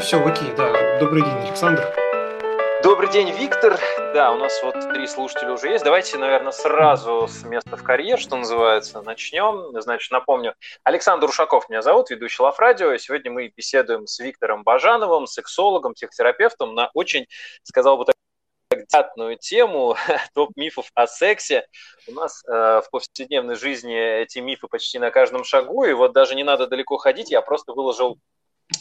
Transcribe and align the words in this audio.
Ну 0.00 0.06
все, 0.06 0.24
окей, 0.24 0.50
да. 0.56 0.98
Добрый 0.98 1.22
день, 1.22 1.46
Александр. 1.46 1.86
Добрый 2.82 3.10
день, 3.10 3.30
Виктор. 3.32 3.78
Да, 4.14 4.32
у 4.32 4.38
нас 4.38 4.62
вот 4.62 4.74
три 4.94 5.06
слушателя 5.06 5.52
уже 5.52 5.68
есть. 5.68 5.84
Давайте, 5.84 6.16
наверное, 6.16 6.52
сразу 6.52 7.28
с 7.28 7.44
места 7.44 7.76
в 7.76 7.82
карьер, 7.82 8.18
что 8.18 8.36
называется, 8.36 9.02
начнем. 9.02 9.78
Значит, 9.78 10.10
напомню, 10.10 10.54
Александр 10.84 11.28
Ушаков 11.28 11.68
меня 11.68 11.82
зовут, 11.82 12.08
ведущий 12.08 12.42
Лав 12.42 12.58
Радио. 12.58 12.96
Сегодня 12.96 13.30
мы 13.30 13.52
беседуем 13.54 14.06
с 14.06 14.18
Виктором 14.20 14.62
Бажановым, 14.62 15.26
сексологом, 15.26 15.92
психотерапевтом 15.92 16.74
на 16.74 16.90
очень, 16.94 17.26
сказал 17.62 17.98
бы 17.98 18.06
так, 18.06 18.14
приятную 18.70 19.36
тему 19.36 19.96
топ 20.34 20.56
мифов 20.56 20.90
о 20.94 21.06
сексе. 21.06 21.66
У 22.08 22.12
нас 22.12 22.42
э, 22.46 22.50
в 22.50 22.86
повседневной 22.90 23.56
жизни 23.56 23.94
эти 23.94 24.38
мифы 24.38 24.66
почти 24.66 24.98
на 24.98 25.10
каждом 25.10 25.44
шагу, 25.44 25.84
и 25.84 25.92
вот 25.92 26.14
даже 26.14 26.34
не 26.34 26.44
надо 26.44 26.66
далеко 26.66 26.96
ходить, 26.96 27.30
я 27.30 27.42
просто 27.42 27.74
выложил 27.74 28.18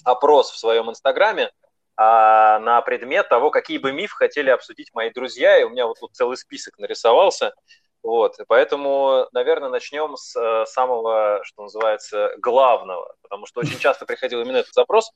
опрос 0.04 0.52
в 0.52 0.58
своем 0.58 0.90
инстаграме, 0.90 1.52
а, 1.96 2.60
на 2.60 2.82
предмет 2.82 3.28
того, 3.28 3.52
какие 3.52 3.78
бы 3.78 3.92
мифы 3.92 4.16
хотели 4.16 4.50
обсудить 4.50 4.90
мои 4.94 5.10
друзья, 5.12 5.60
и 5.60 5.64
у 5.64 5.70
меня 5.70 5.86
вот 5.86 6.00
тут 6.00 6.14
целый 6.14 6.38
список 6.38 6.78
нарисовался. 6.78 7.54
Вот, 8.02 8.38
поэтому, 8.48 9.28
наверное, 9.34 9.68
начнем 9.68 10.16
с 10.16 10.34
э, 10.34 10.66
самого, 10.68 11.42
что 11.44 11.64
называется, 11.64 12.32
главного, 12.38 13.14
потому 13.22 13.46
что 13.46 13.60
очень 13.60 13.78
часто 13.78 14.06
приходил 14.06 14.40
именно 14.40 14.58
этот 14.58 14.74
запрос. 14.74 15.12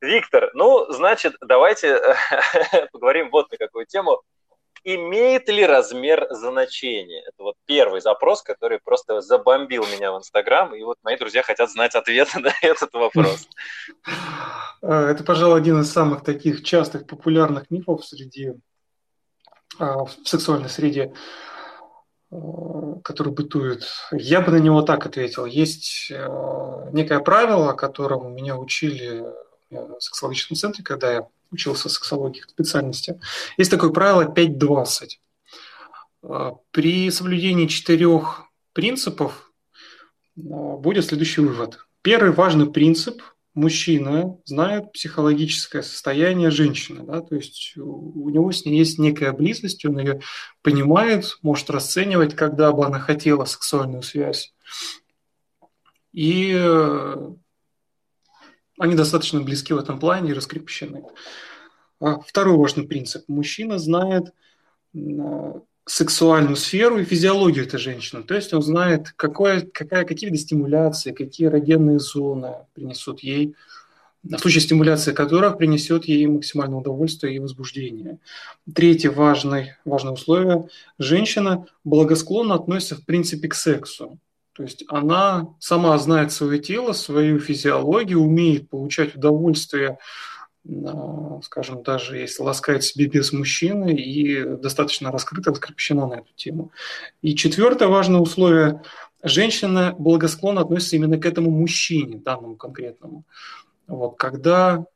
Виктор, 0.00 0.50
ну, 0.54 0.86
значит, 0.92 1.34
давайте 1.40 2.00
поговорим 2.92 3.30
вот 3.30 3.50
на 3.50 3.56
какую 3.56 3.86
тему 3.86 4.22
имеет 4.84 5.48
ли 5.48 5.64
размер 5.66 6.26
значение? 6.30 7.22
Это 7.22 7.42
вот 7.42 7.56
первый 7.66 8.00
запрос, 8.00 8.42
который 8.42 8.78
просто 8.78 9.20
забомбил 9.20 9.84
меня 9.86 10.12
в 10.12 10.18
Инстаграм, 10.18 10.74
и 10.74 10.82
вот 10.82 10.96
мои 11.02 11.16
друзья 11.16 11.42
хотят 11.42 11.70
знать 11.70 11.94
ответы 11.94 12.38
на 12.40 12.52
этот 12.62 12.92
вопрос. 12.92 13.48
Э, 14.82 15.08
это, 15.10 15.24
пожалуй, 15.24 15.58
один 15.58 15.80
из 15.80 15.92
самых 15.92 16.22
таких 16.22 16.64
частых 16.64 17.06
популярных 17.06 17.70
мифов 17.70 18.04
среди 18.04 18.54
а, 19.78 20.04
в 20.04 20.10
сексуальной 20.24 20.68
среде, 20.68 21.12
э, 22.30 22.36
который 23.04 23.32
бытует. 23.32 23.84
Я 24.12 24.40
бы 24.40 24.52
на 24.52 24.58
него 24.58 24.82
так 24.82 25.06
ответил. 25.06 25.44
Есть 25.44 26.10
э, 26.10 26.90
некое 26.92 27.20
правило, 27.20 27.72
которому 27.74 28.28
меня 28.28 28.56
учили 28.56 29.24
в 29.70 30.00
сексологическом 30.00 30.56
центре, 30.56 30.82
когда 30.82 31.12
я 31.12 31.28
учился 31.50 31.88
сексологии 31.88 32.42
специальности. 32.48 33.20
Есть 33.56 33.70
такое 33.70 33.90
правило 33.90 34.24
5.20. 34.24 35.08
А, 36.22 36.52
при 36.70 37.10
соблюдении 37.10 37.66
четырех 37.66 38.44
принципов 38.72 39.52
а, 40.36 40.40
будет 40.76 41.06
следующий 41.06 41.40
вывод. 41.40 41.78
Первый 42.02 42.32
важный 42.32 42.70
принцип– 42.70 43.22
мужчина 43.58 44.38
знает 44.44 44.92
психологическое 44.92 45.82
состояние 45.82 46.50
женщины, 46.50 47.02
да, 47.04 47.20
то 47.20 47.34
есть 47.34 47.76
у 47.76 48.30
него 48.30 48.52
с 48.52 48.64
ней 48.64 48.78
есть 48.78 48.98
некая 48.98 49.32
близость, 49.32 49.84
он 49.84 49.98
ее 49.98 50.20
понимает, 50.62 51.38
может 51.42 51.68
расценивать, 51.68 52.34
когда 52.34 52.72
бы 52.72 52.86
она 52.86 53.00
хотела 53.00 53.44
сексуальную 53.44 54.02
связь. 54.02 54.54
И 56.12 56.52
они 58.78 58.94
достаточно 58.94 59.40
близки 59.40 59.72
в 59.72 59.78
этом 59.78 59.98
плане 59.98 60.30
и 60.30 60.34
раскрепощены. 60.34 61.02
А 62.00 62.20
второй 62.20 62.56
важный 62.56 62.86
принцип. 62.86 63.24
Мужчина 63.28 63.78
знает 63.78 64.32
сексуальную 65.84 66.56
сферу 66.56 66.98
и 66.98 67.04
физиологию 67.04 67.66
этой 67.66 67.78
женщины. 67.78 68.22
То 68.22 68.34
есть 68.34 68.52
он 68.52 68.62
знает, 68.62 69.12
какое, 69.16 69.62
какая, 69.62 70.04
какие 70.04 70.28
виды 70.28 70.40
стимуляции, 70.40 71.12
какие 71.12 71.48
эрогенные 71.48 71.98
зоны 71.98 72.54
принесут 72.74 73.20
ей, 73.20 73.54
в 74.22 74.38
случае 74.38 74.60
стимуляции 74.60 75.12
которых 75.12 75.58
принесет 75.58 76.04
ей 76.04 76.26
максимальное 76.26 76.78
удовольствие 76.78 77.36
и 77.36 77.38
возбуждение. 77.38 78.18
Третье 78.74 79.10
важное, 79.10 79.78
важное 79.84 80.12
условие. 80.12 80.68
Женщина 80.98 81.66
благосклонно 81.84 82.54
относится 82.54 82.96
в 82.96 83.04
принципе 83.04 83.48
к 83.48 83.54
сексу. 83.54 84.18
То 84.58 84.64
есть 84.64 84.82
она 84.88 85.54
сама 85.60 85.96
знает 85.98 86.32
свое 86.32 86.58
тело, 86.58 86.92
свою 86.92 87.38
физиологию, 87.38 88.18
умеет 88.18 88.68
получать 88.68 89.14
удовольствие, 89.14 89.98
а, 90.68 91.40
скажем, 91.44 91.84
даже 91.84 92.16
если 92.16 92.42
ласкает 92.42 92.82
себе 92.82 93.06
без 93.06 93.32
мужчины, 93.32 93.94
и 93.94 94.42
достаточно 94.56 95.12
раскрыта, 95.12 95.52
раскрепощена 95.52 96.08
на 96.08 96.14
эту 96.14 96.32
тему. 96.34 96.72
И 97.22 97.36
четвертое 97.36 97.86
важное 97.86 98.18
условие– 98.18 98.82
женщина 99.22 99.94
благосклонно 99.96 100.62
относится 100.62 100.96
именно 100.96 101.18
к 101.18 101.26
этому 101.26 101.52
мужчине, 101.52 102.18
данному 102.18 102.56
конкретному. 102.56 103.22
Вот, 103.86 104.16
когда 104.16 104.86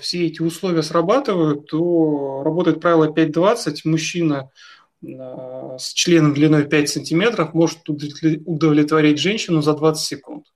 все 0.00 0.28
эти 0.28 0.40
условия 0.40 0.82
срабатывают, 0.82 1.66
то 1.66 2.40
работает 2.42 2.80
правило 2.80 3.12
5.20, 3.12 3.80
мужчина– 3.84 4.48
с 5.02 5.92
членом 5.94 6.34
длиной 6.34 6.68
5 6.68 6.88
сантиметров 6.88 7.54
может 7.54 7.88
удовлетворить 7.88 9.18
женщину 9.18 9.62
за 9.62 9.74
20 9.74 10.04
секунд. 10.04 10.46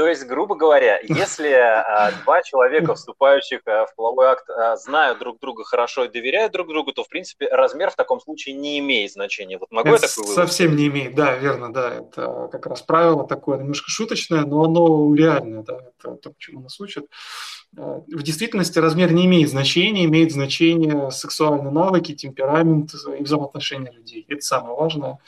То 0.00 0.08
есть, 0.08 0.24
грубо 0.26 0.54
говоря, 0.54 0.98
если 1.02 1.52
а, 1.52 2.10
два 2.24 2.40
человека, 2.42 2.94
вступающих 2.94 3.60
а, 3.66 3.84
в 3.84 3.94
половой 3.94 4.28
акт, 4.28 4.48
а, 4.48 4.74
знают 4.76 5.18
друг 5.18 5.38
друга 5.40 5.62
хорошо 5.62 6.04
и 6.04 6.08
доверяют 6.08 6.54
друг 6.54 6.68
другу, 6.68 6.92
то, 6.92 7.04
в 7.04 7.08
принципе, 7.10 7.48
размер 7.48 7.90
в 7.90 7.96
таком 7.96 8.18
случае 8.18 8.54
не 8.54 8.78
имеет 8.78 9.12
значения. 9.12 9.58
Вот 9.58 9.70
могу 9.70 9.90
это 9.90 10.06
я 10.06 10.08
такой? 10.08 10.34
Совсем 10.34 10.74
не 10.74 10.86
имеет, 10.86 11.14
да, 11.14 11.36
верно, 11.36 11.70
да. 11.70 11.96
Это 11.96 12.48
как 12.50 12.64
раз 12.64 12.80
правило 12.80 13.28
такое 13.28 13.58
немножко 13.58 13.90
шуточное, 13.90 14.46
но 14.46 14.64
оно 14.64 15.14
реальное, 15.14 15.64
да, 15.64 15.80
это 15.98 16.14
то, 16.14 16.32
чему 16.38 16.62
нас 16.62 16.80
учат. 16.80 17.04
В 17.72 18.22
действительности 18.22 18.78
размер 18.78 19.12
не 19.12 19.26
имеет 19.26 19.50
значения, 19.50 20.06
имеет 20.06 20.32
значение 20.32 21.10
сексуальные 21.10 21.72
навыки, 21.72 22.14
темперамент 22.14 22.94
и 22.94 23.22
взаимоотношения 23.22 23.92
людей. 23.92 24.24
Это 24.30 24.40
самое 24.40 24.74
важное. 24.74 25.18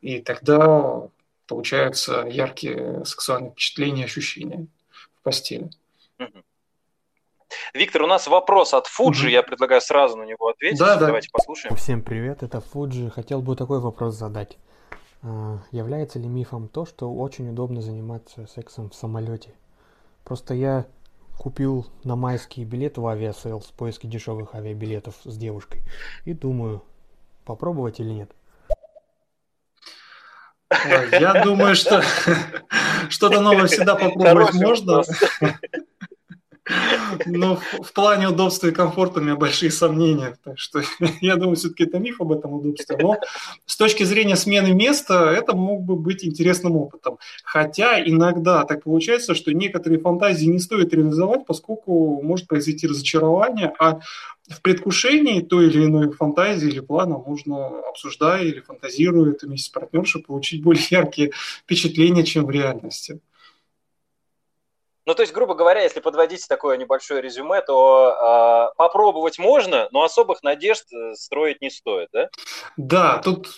И 0.00 0.18
тогда 0.20 1.08
получаются 1.48 2.26
яркие 2.28 3.04
сексуальные 3.04 3.50
впечатления, 3.52 4.04
ощущения 4.04 4.66
в 5.14 5.22
постели. 5.22 5.70
Виктор, 7.72 8.02
у 8.02 8.06
нас 8.06 8.26
вопрос 8.26 8.74
от 8.74 8.86
Фуджи, 8.86 9.30
я 9.30 9.42
предлагаю 9.42 9.80
сразу 9.80 10.16
на 10.16 10.24
него 10.24 10.48
ответить. 10.48 10.78
Да, 10.78 10.96
Давайте 10.96 11.28
да. 11.28 11.38
послушаем. 11.38 11.74
Всем 11.76 12.02
привет, 12.02 12.42
это 12.42 12.60
Фуджи. 12.60 13.10
Хотел 13.10 13.40
бы 13.40 13.56
такой 13.56 13.80
вопрос 13.80 14.14
задать. 14.14 14.58
А, 15.22 15.58
является 15.72 16.18
ли 16.18 16.28
мифом 16.28 16.68
то, 16.68 16.84
что 16.84 17.12
очень 17.12 17.48
удобно 17.48 17.80
заниматься 17.80 18.46
сексом 18.46 18.90
в 18.90 18.94
самолете? 18.94 19.54
Просто 20.24 20.54
я 20.54 20.86
купил 21.38 21.86
на 22.04 22.16
майские 22.16 22.66
билеты 22.66 23.00
в 23.00 23.06
Aviasales 23.06 23.66
в 23.66 23.72
поиске 23.72 24.08
дешевых 24.08 24.54
авиабилетов 24.54 25.14
с 25.24 25.36
девушкой 25.36 25.82
и 26.24 26.34
думаю, 26.34 26.82
попробовать 27.44 28.00
или 28.00 28.10
нет. 28.10 28.30
Я 31.12 31.42
думаю, 31.42 31.74
что 31.74 32.02
что-то 33.08 33.40
новое 33.40 33.66
всегда 33.66 33.94
попробовать 33.94 34.54
можно. 34.54 35.02
Но 37.26 37.60
в 37.82 37.92
плане 37.92 38.28
удобства 38.28 38.68
и 38.68 38.72
комфорта 38.72 39.20
у 39.20 39.22
меня 39.22 39.36
большие 39.36 39.70
сомнения. 39.70 40.36
Так 40.44 40.58
что 40.58 40.82
я 41.20 41.36
думаю, 41.36 41.56
все-таки 41.56 41.84
это 41.84 41.98
миф 41.98 42.20
об 42.20 42.32
этом 42.32 42.52
удобстве. 42.52 42.96
Но 43.00 43.16
с 43.66 43.76
точки 43.76 44.04
зрения 44.04 44.36
смены 44.36 44.72
места, 44.72 45.32
это 45.32 45.54
мог 45.54 45.82
бы 45.82 45.96
быть 45.96 46.24
интересным 46.24 46.76
опытом. 46.76 47.18
Хотя 47.44 48.02
иногда 48.02 48.64
так 48.64 48.84
получается, 48.84 49.34
что 49.34 49.52
некоторые 49.52 50.00
фантазии 50.00 50.46
не 50.46 50.58
стоит 50.58 50.92
реализовать, 50.92 51.46
поскольку 51.46 52.20
может 52.22 52.46
произойти 52.46 52.86
разочарование, 52.86 53.72
а 53.78 54.00
в 54.48 54.62
предвкушении 54.62 55.42
той 55.42 55.66
или 55.66 55.84
иной 55.84 56.10
фантазии 56.12 56.68
или 56.68 56.80
плана 56.80 57.18
можно, 57.18 57.80
обсуждая 57.88 58.44
или 58.44 58.60
фантазируя 58.60 59.32
это 59.32 59.46
вместе 59.46 59.66
с 59.66 59.72
партнершей, 59.72 60.22
получить 60.22 60.62
более 60.62 60.84
яркие 60.90 61.32
впечатления, 61.62 62.24
чем 62.24 62.46
в 62.46 62.50
реальности. 62.50 63.20
Ну, 65.08 65.14
то 65.14 65.22
есть, 65.22 65.32
грубо 65.32 65.54
говоря, 65.54 65.80
если 65.80 66.00
подводить 66.00 66.46
такое 66.46 66.76
небольшое 66.76 67.22
резюме, 67.22 67.62
то 67.62 68.68
э, 68.70 68.74
попробовать 68.76 69.38
можно, 69.38 69.88
но 69.90 70.02
особых 70.02 70.42
надежд 70.42 70.84
э, 70.92 71.14
строить 71.14 71.62
не 71.62 71.70
стоит, 71.70 72.10
да? 72.12 72.28
Да, 72.76 73.16
тут 73.24 73.48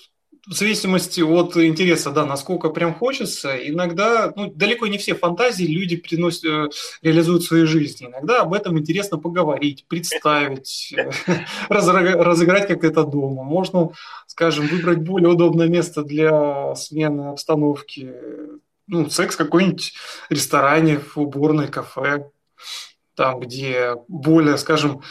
в 0.47 0.53
зависимости 0.53 1.23
от 1.23 1.57
интереса, 1.57 2.13
да, 2.13 2.25
насколько 2.25 2.69
прям 2.69 2.95
хочется, 2.95 3.57
иногда, 3.57 4.33
ну, 4.37 4.53
далеко 4.55 4.87
не 4.87 4.97
все 4.97 5.17
фантазии 5.17 5.65
люди 5.65 5.97
приносят, 5.97 6.45
э, 6.45 6.69
реализуют 7.03 7.43
в 7.43 7.49
своей 7.49 7.67
жизни. 7.67 8.07
Иногда 8.07 8.43
об 8.43 8.55
этом 8.55 8.79
интересно 8.79 9.19
поговорить, 9.19 9.87
представить, 9.89 10.95
разыграть 11.69 12.69
как 12.69 12.85
это 12.85 13.03
дома. 13.03 13.43
Можно, 13.43 13.91
скажем, 14.29 14.69
выбрать 14.69 14.99
более 14.99 15.31
удобное 15.31 15.67
место 15.67 16.05
для 16.05 16.77
смены 16.77 17.31
обстановки, 17.31 18.09
ну, 18.91 19.09
секс 19.09 19.35
в 19.35 19.39
какой-нибудь 19.39 19.95
ресторане, 20.29 20.99
в 20.99 21.17
уборной, 21.17 21.69
кафе, 21.69 22.31
там, 23.15 23.41
где 23.41 23.97
более, 24.09 24.59
скажем, 24.59 25.03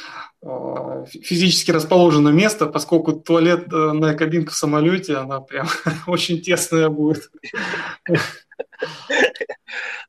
Э, 0.41 1.03
физически 1.05 1.71
расположено 1.71 2.29
место, 2.29 2.65
поскольку 2.65 3.11
туалетная 3.11 4.13
э, 4.13 4.15
кабинка 4.15 4.51
в 4.51 4.55
самолете, 4.55 5.17
она 5.17 5.41
прям 5.41 5.67
очень 6.07 6.41
тесная 6.41 6.87
будет. 6.89 7.29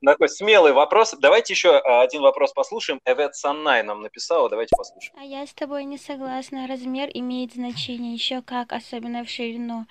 Такой 0.04 0.28
смелый 0.28 0.72
вопрос. 0.72 1.16
Давайте 1.18 1.52
еще 1.52 1.76
а, 1.76 2.02
один 2.02 2.22
вопрос 2.22 2.52
послушаем. 2.52 3.00
Эвет 3.04 3.34
Саннай 3.34 3.82
нам 3.82 4.02
написала, 4.02 4.48
давайте 4.48 4.74
послушаем. 4.76 5.14
А 5.20 5.24
я 5.24 5.46
с 5.46 5.52
тобой 5.52 5.84
не 5.84 5.98
согласна. 5.98 6.66
Размер 6.66 7.10
имеет 7.12 7.52
значение 7.52 8.14
еще 8.14 8.40
как, 8.40 8.72
особенно 8.72 9.24
в 9.24 9.28
ширину. 9.28 9.86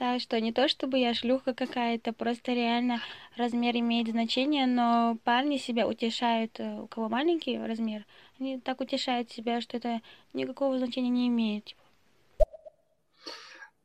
Так 0.00 0.22
что 0.22 0.40
не 0.40 0.50
то 0.50 0.66
чтобы 0.66 0.98
я 0.98 1.12
шлюха 1.12 1.52
какая-то, 1.52 2.14
просто 2.14 2.54
реально 2.54 3.02
размер 3.36 3.76
имеет 3.76 4.08
значение, 4.08 4.66
но 4.66 5.18
парни 5.24 5.58
себя 5.58 5.86
утешают, 5.86 6.58
э, 6.58 6.80
у 6.80 6.86
кого 6.86 7.10
маленький 7.10 7.58
размер, 7.58 8.06
они 8.38 8.58
так 8.58 8.80
утешают 8.80 9.30
себя, 9.30 9.60
что 9.60 9.76
это 9.76 10.00
никакого 10.32 10.78
значения 10.78 11.10
не 11.10 11.28
имеет. 11.28 11.76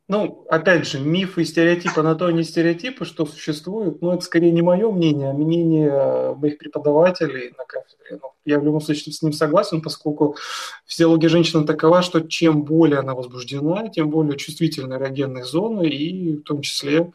Ну, 0.08 0.46
опять 0.50 0.86
же, 0.86 1.00
мифы 1.00 1.42
и 1.42 1.46
стереотипы 1.46 2.04
на 2.04 2.14
то 2.14 2.30
не 2.30 2.44
стереотипы, 2.44 3.06
что 3.06 3.26
существуют, 3.26 4.04
но 4.04 4.14
это 4.14 4.24
скорее 4.24 4.52
не 4.52 4.62
мое 4.62 4.92
мнение, 4.92 5.32
а 5.32 5.34
мнение 5.34 6.36
моих 6.36 6.60
преподавателей 6.60 7.56
на 7.58 7.66
кафедре. 7.66 8.20
Ну, 8.22 8.34
я 8.46 8.60
в 8.60 8.64
любом 8.64 8.82
случае 8.82 9.14
с 9.14 9.24
ним 9.24 9.34
согласен, 9.34 9.82
поскольку 9.82 10.36
физиология 10.86 11.28
женщины 11.28 11.66
такова, 11.66 12.04
что 12.04 12.22
чем 12.22 12.64
более 12.64 13.00
она 13.00 13.16
возбуждена, 13.16 13.88
тем 13.90 14.12
более 14.12 14.38
чувствительны 14.38 14.94
эрогенные 14.94 15.44
зоны 15.44 15.88
и 15.88 16.36
в 16.36 16.44
том 16.44 16.62
числе 16.62 17.12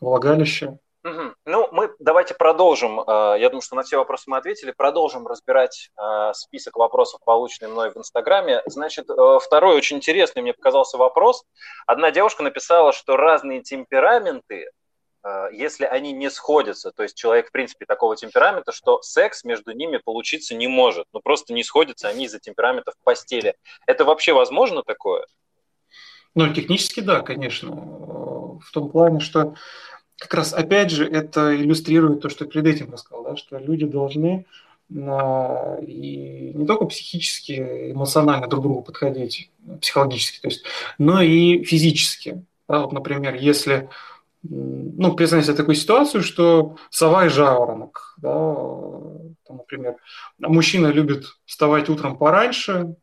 влагалище. 0.00 0.78
Угу. 1.02 1.34
Ну, 1.46 1.68
мы 1.72 1.94
давайте 1.98 2.34
продолжим. 2.34 3.00
Э, 3.00 3.36
я 3.38 3.48
думаю, 3.48 3.62
что 3.62 3.74
на 3.74 3.82
все 3.82 3.96
вопросы 3.96 4.24
мы 4.26 4.36
ответили. 4.36 4.70
Продолжим 4.70 5.26
разбирать 5.26 5.90
э, 5.96 6.32
список 6.34 6.76
вопросов, 6.76 7.20
полученных 7.24 7.72
мной 7.72 7.90
в 7.90 7.96
Инстаграме. 7.96 8.62
Значит, 8.66 9.08
э, 9.08 9.38
второй 9.42 9.76
очень 9.76 9.96
интересный 9.96 10.42
мне 10.42 10.52
показался 10.52 10.98
вопрос. 10.98 11.44
Одна 11.86 12.10
девушка 12.10 12.42
написала, 12.42 12.92
что 12.92 13.16
разные 13.16 13.62
темпераменты, 13.62 14.70
если 15.52 15.84
они 15.84 16.12
не 16.12 16.30
сходятся, 16.30 16.92
то 16.92 17.02
есть 17.02 17.14
человек, 17.14 17.48
в 17.48 17.52
принципе, 17.52 17.84
такого 17.84 18.16
темперамента, 18.16 18.72
что 18.72 19.02
секс 19.02 19.44
между 19.44 19.72
ними 19.72 19.98
получиться 19.98 20.54
не 20.54 20.66
может. 20.66 21.04
Ну, 21.12 21.20
просто 21.22 21.52
не 21.52 21.62
сходятся 21.62 22.08
они 22.08 22.24
из-за 22.24 22.38
темперамента 22.38 22.92
в 22.92 23.04
постели. 23.04 23.54
Это 23.86 24.06
вообще 24.06 24.32
возможно 24.32 24.82
такое? 24.82 25.26
Ну, 26.34 26.50
технически 26.54 27.00
да, 27.00 27.20
конечно. 27.20 27.70
В 27.70 28.70
том 28.72 28.90
плане, 28.90 29.20
что 29.20 29.54
как 30.20 30.34
раз 30.34 30.52
опять 30.52 30.90
же 30.90 31.06
это 31.06 31.56
иллюстрирует 31.56 32.20
то, 32.20 32.28
что 32.28 32.44
перед 32.44 32.66
этим 32.66 32.92
рассказал, 32.92 33.24
да, 33.24 33.36
что 33.36 33.56
люди 33.56 33.86
должны 33.86 34.44
на, 34.90 35.78
и 35.80 36.52
не 36.54 36.66
только 36.66 36.84
психически, 36.84 37.92
эмоционально 37.92 38.46
друг 38.46 38.60
к 38.60 38.64
другу 38.64 38.82
подходить, 38.82 39.50
психологически, 39.80 40.40
то 40.40 40.48
есть, 40.48 40.64
но 40.98 41.22
и 41.22 41.64
физически. 41.64 42.44
Да, 42.68 42.80
вот, 42.80 42.92
например, 42.92 43.34
если 43.34 43.88
ну, 44.42 45.14
представьте 45.14 45.46
себе 45.46 45.56
такую 45.56 45.74
ситуацию, 45.74 46.22
что 46.22 46.76
сова 46.90 47.26
и 47.26 47.28
жаворонок, 47.28 48.14
да, 48.18 48.54
там, 49.46 49.56
например, 49.56 49.96
мужчина 50.38 50.88
любит 50.88 51.24
вставать 51.46 51.88
утром 51.88 52.18
пораньше, 52.18 52.94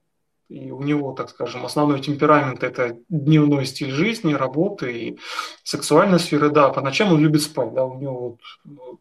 и 0.50 0.72
у 0.72 0.82
него, 0.82 1.12
так 1.14 1.30
скажем, 1.30 1.66
основной 1.66 2.00
темперамент– 2.00 2.64
это 2.64 2.98
дневной 3.10 3.66
стиль 3.66 3.92
жизни, 3.92 4.34
работы 4.34 4.92
и 4.92 5.20
сексуальная 5.64 6.20
сфера. 6.20 6.50
Да, 6.50 6.70
по 6.70 6.82
ночам 6.82 7.12
он 7.12 7.20
любит 7.20 7.42
спать, 7.42 7.74
да, 7.74 7.84
у 7.84 8.00
него 8.00 8.38
вот, 8.64 9.00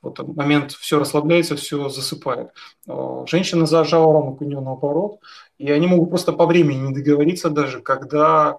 вот 0.00 0.36
момент 0.36 0.72
все 0.72 0.98
расслабляется, 0.98 1.56
все 1.56 1.90
засыпает. 1.90 2.50
А, 2.88 3.26
женщина 3.26 3.66
зажала 3.66 4.12
рамок 4.12 4.40
у 4.40 4.44
нее 4.44 4.60
наоборот, 4.60 5.20
и 5.58 5.70
они 5.70 5.86
могут 5.86 6.08
просто 6.08 6.32
по 6.32 6.46
времени 6.46 6.88
не 6.88 6.94
договориться 6.94 7.50
даже, 7.50 7.82
когда 7.82 8.58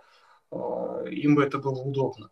а, 0.51 1.03
им 1.09 1.35
бы 1.35 1.43
это 1.43 1.57
было 1.57 1.81
удобно. 1.81 2.29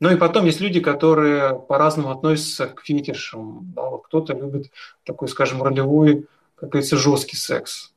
Ну 0.00 0.10
и 0.10 0.16
потом 0.16 0.46
есть 0.46 0.60
люди, 0.60 0.80
которые 0.80 1.60
по-разному 1.60 2.10
относятся 2.10 2.66
к 2.66 2.80
фетишам. 2.82 3.72
Да, 3.72 3.88
вот 3.88 4.06
кто-то 4.06 4.34
любит 4.34 4.72
такой, 5.04 5.28
скажем, 5.28 5.62
ролевой, 5.62 6.26
как 6.56 6.70
говорится, 6.70 6.96
жесткий 6.96 7.36
секс 7.36 7.91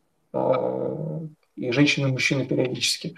и 1.55 1.71
женщины, 1.71 2.07
и 2.07 2.11
мужчины 2.11 2.45
периодически. 2.45 3.15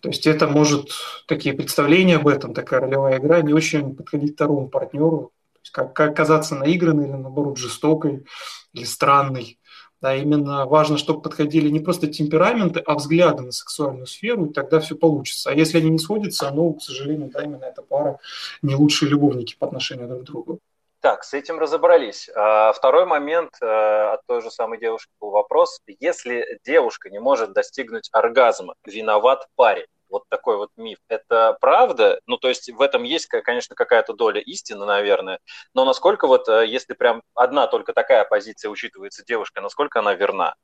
То 0.00 0.08
есть 0.08 0.26
это 0.26 0.46
может, 0.46 0.90
такие 1.26 1.54
представления 1.54 2.16
об 2.16 2.28
этом, 2.28 2.54
такая 2.54 2.80
ролевая 2.80 3.18
игра, 3.18 3.42
не 3.42 3.52
очень 3.52 3.94
подходить 3.94 4.34
второму 4.34 4.68
партнеру, 4.68 5.32
то 5.52 5.60
есть 5.62 5.72
как, 5.72 5.92
как 5.94 6.16
казаться 6.16 6.54
наигранной 6.54 7.04
или, 7.04 7.12
наоборот, 7.12 7.58
жестокой 7.58 8.24
или 8.72 8.84
странной. 8.84 9.58
Да, 10.00 10.16
именно 10.16 10.64
важно, 10.64 10.96
чтобы 10.96 11.20
подходили 11.20 11.68
не 11.68 11.80
просто 11.80 12.06
темпераменты, 12.06 12.80
а 12.80 12.94
взгляды 12.94 13.42
на 13.42 13.52
сексуальную 13.52 14.06
сферу, 14.06 14.46
и 14.46 14.52
тогда 14.52 14.80
все 14.80 14.96
получится. 14.96 15.50
А 15.50 15.54
если 15.54 15.76
они 15.76 15.90
не 15.90 15.98
сходятся, 15.98 16.50
ну, 16.50 16.72
к 16.72 16.82
сожалению, 16.82 17.30
да, 17.30 17.42
именно 17.42 17.64
эта 17.64 17.82
пара 17.82 18.18
не 18.62 18.74
лучшие 18.74 19.10
любовники 19.10 19.56
по 19.58 19.66
отношению 19.66 20.08
друг 20.08 20.22
к 20.22 20.24
другу. 20.24 20.60
Так, 21.00 21.24
с 21.24 21.32
этим 21.32 21.58
разобрались. 21.58 22.28
А, 22.34 22.72
второй 22.74 23.06
момент 23.06 23.56
э, 23.62 23.66
от 23.66 24.20
той 24.26 24.42
же 24.42 24.50
самой 24.50 24.78
девушки 24.78 25.10
был 25.18 25.30
вопрос. 25.30 25.80
Если 25.98 26.60
девушка 26.62 27.08
не 27.08 27.18
может 27.18 27.54
достигнуть 27.54 28.10
оргазма, 28.12 28.74
виноват 28.84 29.46
парень. 29.56 29.86
Вот 30.10 30.24
такой 30.28 30.58
вот 30.58 30.70
миф. 30.76 30.98
Это 31.08 31.56
правда? 31.58 32.20
Ну, 32.26 32.36
то 32.36 32.48
есть 32.48 32.68
в 32.70 32.82
этом 32.82 33.04
есть, 33.04 33.28
конечно, 33.28 33.74
какая-то 33.74 34.12
доля 34.12 34.42
истины, 34.42 34.84
наверное. 34.84 35.38
Но 35.72 35.86
насколько 35.86 36.26
вот, 36.26 36.48
э, 36.50 36.66
если 36.66 36.92
прям 36.92 37.22
одна 37.34 37.66
только 37.66 37.94
такая 37.94 38.24
позиция 38.24 38.68
учитывается 38.68 39.24
девушка, 39.24 39.62
насколько 39.62 40.00
она 40.00 40.12
верна? 40.12 40.54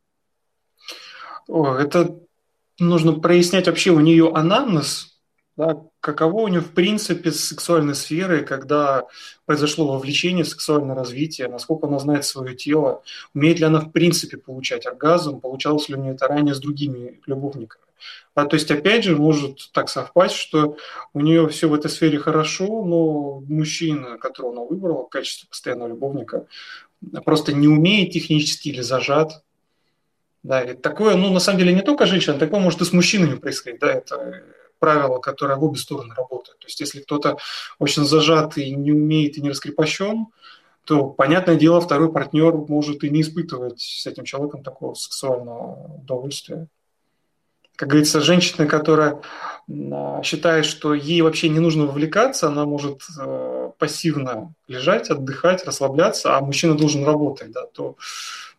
О, 1.49 1.77
это 1.77 2.19
нужно 2.79 3.19
прояснять 3.19 3.69
вообще 3.69 3.91
у 3.91 4.01
нее 4.01 4.31
анамнез, 4.35 5.16
да, 5.57 5.83
каково 6.01 6.43
у 6.43 6.49
нее 6.49 6.61
в 6.61 6.73
принципе 6.73 7.33
с 7.33 7.49
сексуальной 7.49 7.95
сферой, 7.95 8.45
когда 8.45 9.07
произошло 9.47 9.87
вовлечение 9.87 10.45
в 10.45 10.49
сексуальное 10.49 10.95
развитие, 10.95 11.49
насколько 11.49 11.87
она 11.87 11.99
знает 11.99 12.27
свое 12.27 12.55
тело, 12.55 13.03
умеет 13.35 13.59
ли 13.59 13.65
она 13.65 13.81
в 13.81 13.91
принципе 13.91 14.37
получать 14.37 14.87
оргазм, 14.87 15.41
получалось 15.41 15.89
ли 15.89 15.95
у 15.95 15.99
нее 15.99 16.15
это 16.15 16.29
ранее 16.29 16.55
с 16.55 16.61
другими 16.61 17.21
любовниками. 17.27 17.83
А, 18.35 18.45
то 18.45 18.55
есть, 18.55 18.71
опять 18.71 19.05
же, 19.05 19.17
может 19.17 19.71
так 19.73 19.89
совпасть, 19.89 20.35
что 20.35 20.77
у 21.15 21.21
нее 21.21 21.49
все 21.49 21.69
в 21.69 21.75
этой 21.75 21.91
сфере 21.91 22.19
хорошо, 22.19 22.85
но 22.85 23.43
мужчина, 23.49 24.19
которого 24.19 24.53
она 24.53 24.63
выбрала 24.63 25.05
в 25.05 25.09
качестве 25.09 25.49
постоянного 25.49 25.89
любовника, 25.89 26.47
просто 27.25 27.55
не 27.55 27.67
умеет 27.67 28.13
технически 28.13 28.69
или 28.69 28.83
зажат. 28.83 29.43
Да, 30.43 30.63
и 30.63 30.75
такое, 30.75 31.17
ну, 31.17 31.33
на 31.33 31.41
самом 31.41 31.61
деле, 31.61 31.73
не 31.73 31.81
только 31.81 32.05
женщина, 32.05 32.39
такое 32.39 32.61
может 32.61 32.83
и 32.83 32.85
с 32.85 32.93
мужчинами 32.93 33.37
происходить, 33.37 33.81
да, 33.81 33.93
это 33.95 34.45
правило, 34.87 35.19
которое 35.19 35.57
в 35.57 35.65
обе 35.65 35.79
стороны 35.79 36.15
работает. 36.15 36.61
То 36.61 36.67
есть 36.69 36.79
если 36.79 37.01
кто-то 37.01 37.39
очень 37.81 38.05
зажат 38.05 38.57
и 38.57 38.71
не 38.71 38.93
умеет 38.93 39.37
и 39.37 39.41
не 39.41 39.51
раскрепощен, 39.51 40.27
то, 40.85 41.07
понятное 41.07 41.57
дело, 41.57 41.81
второй 41.81 42.13
партнер 42.13 42.55
может 42.55 43.03
и 43.03 43.11
не 43.11 43.23
испытывать 43.23 43.81
с 43.81 44.07
этим 44.07 44.25
человеком 44.25 44.63
такого 44.63 44.95
сексуального 44.95 45.97
удовольствия. 46.03 46.69
Как 47.75 47.89
говорится, 47.89 48.21
женщина, 48.21 48.69
которая 48.69 49.21
а, 49.69 50.23
считает, 50.23 50.65
что 50.65 50.95
ей 50.95 51.21
вообще 51.23 51.49
не 51.49 51.59
нужно 51.59 51.87
вовлекаться, 51.87 52.47
она 52.47 52.65
может 52.65 53.01
э, 53.21 53.71
пассивно 53.79 54.55
лежать, 54.69 55.11
отдыхать, 55.11 55.65
расслабляться, 55.65 56.37
а 56.37 56.41
мужчина 56.41 56.77
должен 56.77 57.05
работать, 57.05 57.51
да, 57.51 57.67
то 57.67 57.97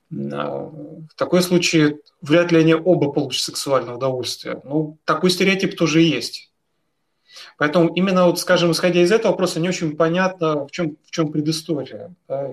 в 0.09 1.09
такой 1.15 1.41
случае 1.41 1.99
вряд 2.21 2.51
ли 2.51 2.59
они 2.59 2.73
оба 2.73 3.11
получат 3.11 3.43
сексуальное 3.43 3.95
удовольствие. 3.95 4.61
Ну, 4.63 4.97
такой 5.05 5.29
стереотип 5.29 5.77
тоже 5.77 6.01
есть. 6.01 6.51
Поэтому 7.57 7.93
именно 7.93 8.25
вот, 8.25 8.39
скажем, 8.39 8.71
исходя 8.71 9.01
из 9.01 9.11
этого 9.11 9.31
вопроса, 9.31 9.59
не 9.59 9.69
очень 9.69 9.95
понятно, 9.97 10.65
в 10.65 10.71
чем, 10.71 10.97
в 11.05 11.11
чем 11.11 11.31
предыстория. 11.31 12.13
Да? 12.27 12.51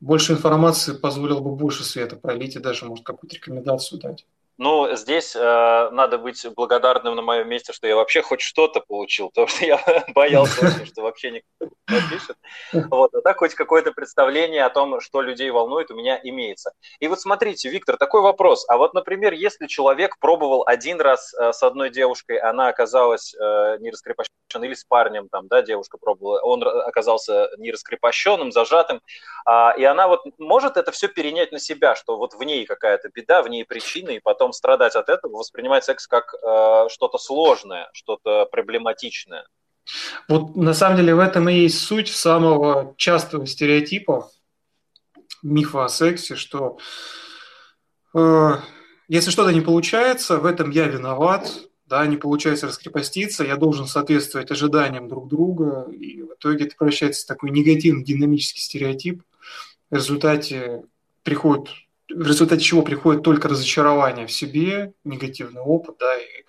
Больше 0.00 0.32
информации 0.32 0.92
позволило 0.92 1.40
бы 1.40 1.54
больше 1.54 1.84
света 1.84 2.16
пролить 2.16 2.56
и 2.56 2.60
даже, 2.60 2.86
может, 2.86 3.04
какую-то 3.04 3.36
рекомендацию 3.36 4.00
дать. 4.00 4.26
Ну, 4.58 4.94
здесь 4.94 5.34
э, 5.34 5.88
надо 5.92 6.18
быть 6.18 6.46
благодарным 6.54 7.16
на 7.16 7.22
моем 7.22 7.48
месте, 7.48 7.72
что 7.72 7.86
я 7.86 7.96
вообще 7.96 8.22
хоть 8.22 8.40
что-то 8.40 8.80
получил, 8.80 9.28
потому 9.28 9.48
что 9.48 9.64
я 9.64 9.80
боялся 10.14 10.84
что 10.86 11.02
вообще 11.02 11.30
никто 11.30 11.66
не 11.88 12.00
напишет. 12.00 12.36
Вот, 12.90 13.14
а 13.14 13.22
так 13.22 13.38
хоть 13.38 13.54
какое-то 13.54 13.92
представление 13.92 14.64
о 14.64 14.70
том, 14.70 15.00
что 15.00 15.22
людей 15.22 15.50
волнует, 15.50 15.90
у 15.90 15.94
меня 15.94 16.20
имеется. 16.22 16.72
И 17.00 17.08
вот 17.08 17.20
смотрите, 17.20 17.70
Виктор, 17.70 17.96
такой 17.96 18.20
вопрос. 18.20 18.64
А 18.68 18.76
вот, 18.76 18.94
например, 18.94 19.32
если 19.32 19.66
человек 19.66 20.18
пробовал 20.18 20.64
один 20.66 21.00
раз 21.00 21.32
э, 21.34 21.52
с 21.52 21.62
одной 21.62 21.90
девушкой, 21.90 22.38
она 22.38 22.68
оказалась 22.68 23.34
э, 23.34 23.76
не 23.80 23.90
раскрепощенной, 23.90 24.68
или 24.68 24.74
с 24.74 24.84
парнем, 24.84 25.28
там, 25.30 25.48
да, 25.48 25.62
девушка 25.62 25.96
пробовала, 25.98 26.40
он 26.42 26.62
оказался 26.62 27.48
не 27.56 27.72
раскрепощенным, 27.72 28.52
зажатым, 28.52 29.00
э, 29.48 29.78
и 29.78 29.84
она 29.84 30.08
вот 30.08 30.20
может 30.38 30.76
это 30.76 30.92
все 30.92 31.08
перенять 31.08 31.52
на 31.52 31.58
себя, 31.58 31.94
что 31.94 32.16
вот 32.18 32.34
в 32.34 32.42
ней 32.42 32.66
какая-то 32.66 33.08
беда, 33.08 33.42
в 33.42 33.48
ней 33.48 33.64
причина, 33.64 34.10
и 34.10 34.20
потом 34.20 34.41
потом 34.42 34.52
страдать 34.52 34.96
от 34.96 35.08
этого, 35.08 35.38
воспринимать 35.38 35.84
секс 35.84 36.08
как 36.08 36.34
э, 36.34 36.88
что-то 36.90 37.18
сложное, 37.18 37.88
что-то 37.92 38.46
проблематичное. 38.46 39.46
Вот 40.28 40.56
на 40.56 40.74
самом 40.74 40.96
деле 40.96 41.14
в 41.14 41.20
этом 41.20 41.48
и 41.48 41.54
есть 41.54 41.78
суть 41.78 42.08
самого 42.08 42.94
частого 42.96 43.46
стереотипа 43.46 44.28
мифа 45.44 45.84
о 45.84 45.88
сексе, 45.88 46.34
что 46.34 46.78
э, 48.14 48.50
если 49.06 49.30
что-то 49.30 49.52
не 49.52 49.60
получается, 49.60 50.38
в 50.38 50.46
этом 50.46 50.70
я 50.70 50.88
виноват, 50.88 51.48
да, 51.86 52.04
не 52.06 52.16
получается 52.16 52.66
раскрепоститься, 52.66 53.44
я 53.44 53.54
должен 53.56 53.86
соответствовать 53.86 54.50
ожиданиям 54.50 55.06
друг 55.06 55.28
друга, 55.28 55.86
и 55.92 56.22
в 56.22 56.34
итоге 56.34 56.64
это 56.64 56.74
превращается 56.76 57.22
в 57.22 57.28
такой 57.28 57.50
негативный 57.50 58.02
динамический 58.02 58.60
стереотип. 58.60 59.22
В 59.88 59.94
результате 59.94 60.82
приходит 61.22 61.68
в 62.14 62.26
результате 62.26 62.62
чего 62.62 62.82
приходит 62.82 63.22
только 63.22 63.48
разочарование 63.48 64.26
в 64.26 64.32
себе, 64.32 64.92
негативный 65.04 65.60
опыт, 65.60 65.96
да, 65.98 66.16
и, 66.16 66.44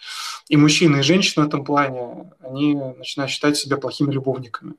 и 0.50 0.58
мужчины, 0.58 0.98
и 0.98 1.04
женщины 1.04 1.46
в 1.46 1.48
этом 1.48 1.64
плане, 1.64 2.32
они 2.42 2.76
начинают 2.76 3.32
считать 3.32 3.58
себя 3.58 3.78
плохими 3.78 4.12
любовниками. 4.12 4.74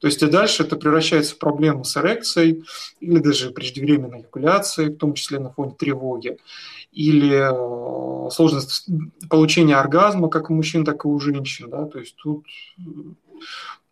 То 0.00 0.06
есть 0.06 0.22
и 0.22 0.26
дальше 0.26 0.62
это 0.62 0.76
превращается 0.76 1.34
в 1.34 1.38
проблему 1.38 1.84
с 1.84 1.96
эрекцией 1.96 2.64
или 3.00 3.18
даже 3.18 3.50
преждевременной 3.50 4.20
эякуляцией, 4.20 4.90
в 4.90 4.98
том 4.98 5.14
числе 5.14 5.38
на 5.38 5.50
фоне 5.50 5.74
тревоги, 5.78 6.38
или 6.92 8.26
э, 8.26 8.30
сложность 8.30 8.86
получения 9.28 9.76
оргазма 9.76 10.28
как 10.28 10.50
у 10.50 10.54
мужчин, 10.54 10.84
так 10.84 11.04
и 11.04 11.08
у 11.08 11.20
женщин, 11.20 11.70
да, 11.70 11.86
то 11.86 11.98
есть 11.98 12.16
тут 12.16 12.44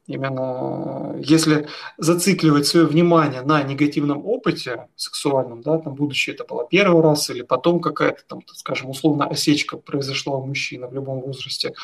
Именно 0.09 1.17
если 1.19 1.69
зацикливать 1.99 2.67
свое 2.67 2.87
внимание 2.87 3.43
на 3.43 3.63
негативном 3.63 4.25
опыте 4.25 4.89
сексуальном, 4.97 5.61
да, 5.61 5.77
там, 5.79 5.95
будучи 5.95 6.31
это 6.31 6.47
было 6.47 6.67
первый 6.67 7.03
раз 7.03 7.29
или 7.29 7.43
потом 7.43 7.79
какая-то 7.81 8.23
там, 8.27 8.41
скажем, 8.55 8.89
условно 8.89 9.27
осечка 9.27 9.77
произошла 9.77 10.39
у 10.39 10.47
мужчины 10.47 10.87
в 10.89 10.95
любом 10.95 11.21
возрасте, 11.21 11.75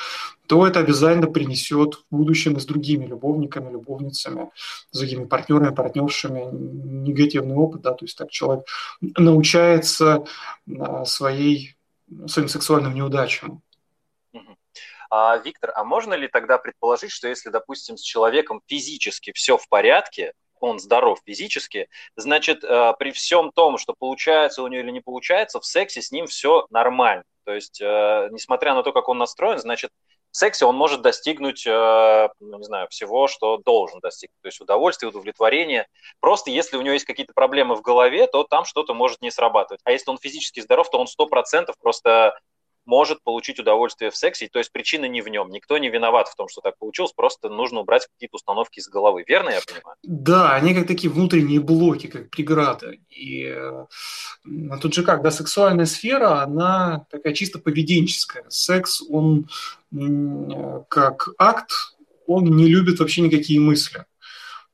то 0.47 0.67
это 0.67 0.81
обязательно 0.81 1.27
принесет 1.27 1.97
в 2.11 2.17
будущем 2.17 2.57
и 2.57 2.61
с 2.61 2.65
другими 2.65 3.05
любовниками, 3.05 3.71
любовницами, 3.71 4.51
с 4.91 4.99
другими 4.99 5.27
партнерами, 5.27 5.75
партнершами 5.75 6.49
негативный 6.51 7.57
опыт, 7.57 7.83
да, 7.83 7.93
то 7.93 8.07
есть 8.07 8.17
так 8.17 8.31
человек 8.31 8.65
научается 9.19 10.25
а, 10.79 11.05
своей, 11.05 11.77
своим 12.27 12.49
сексуальным 12.49 12.95
неудачам. 12.95 13.61
А, 15.17 15.37
Виктор, 15.37 15.71
а 15.77 15.85
можно 15.85 16.15
ли 16.15 16.27
тогда 16.27 16.59
предположить, 16.59 17.13
что 17.13 17.29
если, 17.29 17.49
допустим, 17.49 17.97
с 17.97 18.03
человеком 18.03 18.61
физически 18.67 19.31
все 19.33 19.57
в 19.57 19.69
порядке, 19.69 20.33
он 20.59 20.81
здоров 20.81 21.21
физически, 21.25 21.89
значит, 22.17 22.65
э, 22.65 22.93
при 22.99 23.13
всем 23.13 23.53
том, 23.53 23.79
что 23.79 23.95
получается 23.97 24.65
у 24.65 24.67
него 24.67 24.83
или 24.83 24.91
не 24.91 25.01
получается, 25.01 25.61
в 25.61 25.65
сексе 25.65 26.03
с 26.03 26.11
ним 26.11 26.27
все 26.27 26.67
нормально. 26.71 27.23
То 27.45 27.53
есть, 27.53 27.81
э, 27.81 28.29
несмотря 28.33 28.75
на 28.75 28.83
то, 28.83 28.93
как 28.93 29.09
он 29.09 29.19
настроен, 29.19 29.61
значит, 29.61 29.93
в 30.33 30.37
сексе 30.37 30.65
он 30.65 30.75
может 30.75 31.01
достигнуть, 31.01 31.65
э, 31.65 32.29
ну, 32.41 32.59
не 32.59 32.65
знаю, 32.65 32.89
всего, 32.91 33.29
что 33.29 33.59
должен 33.59 34.01
достигнуть. 34.01 34.41
То 34.43 34.49
есть 34.49 34.61
удовольствие, 34.61 35.11
удовлетворение. 35.11 35.87
Просто 36.19 36.51
если 36.51 36.77
у 36.77 36.81
него 36.81 36.95
есть 36.95 37.05
какие-то 37.05 37.35
проблемы 37.35 37.77
в 37.77 37.83
голове, 37.83 38.27
то 38.27 38.43
там 38.43 38.65
что-то 38.65 38.95
может 38.95 39.23
не 39.23 39.31
срабатывать. 39.31 39.81
А 39.85 39.93
если 39.93 40.11
он 40.11 40.19
физически 40.19 40.59
здоров, 40.59 40.91
то 40.91 40.99
он 40.99 41.07
100% 41.07 41.73
просто 41.81 42.37
может 42.87 43.23
получить 43.23 43.59
удовольствие 43.59 44.11
в 44.11 44.17
сексе, 44.17 44.49
то 44.49 44.59
есть 44.59 44.73
причина 44.73 45.07
не 45.07 45.23
в 45.23 45.29
нем. 45.29 45.51
Никто 45.51 45.79
не 45.79 45.89
виноват 45.91 46.29
в 46.29 46.37
том, 46.37 46.49
что 46.49 46.61
так 46.61 46.79
получилось, 46.79 47.13
просто 47.13 47.49
нужно 47.49 47.81
убрать 47.81 48.07
какие-то 48.07 48.37
установки 48.37 48.79
из 48.79 48.89
головы. 48.89 49.25
Верно 49.27 49.51
я 49.51 49.61
понимаю? 49.67 49.97
Да, 50.03 50.55
они 50.55 50.75
как 50.75 50.87
такие 50.87 51.13
внутренние 51.13 51.61
блоки, 51.61 52.07
как 52.07 52.31
преграды. 52.31 53.01
И 53.11 53.45
э, 53.47 53.87
тут 54.81 54.95
же 54.95 55.03
как, 55.03 55.23
да, 55.23 55.31
сексуальная 55.31 55.87
сфера, 55.87 56.43
она 56.43 57.07
такая 57.11 57.33
чисто 57.33 57.59
поведенческая. 57.59 58.45
Секс, 58.49 59.03
он 59.09 59.49
э, 59.93 60.83
как 60.89 61.29
акт, 61.39 61.71
он 62.27 62.45
не 62.45 62.67
любит 62.67 63.01
вообще 63.01 63.23
никакие 63.23 63.61
мысли. 63.61 64.05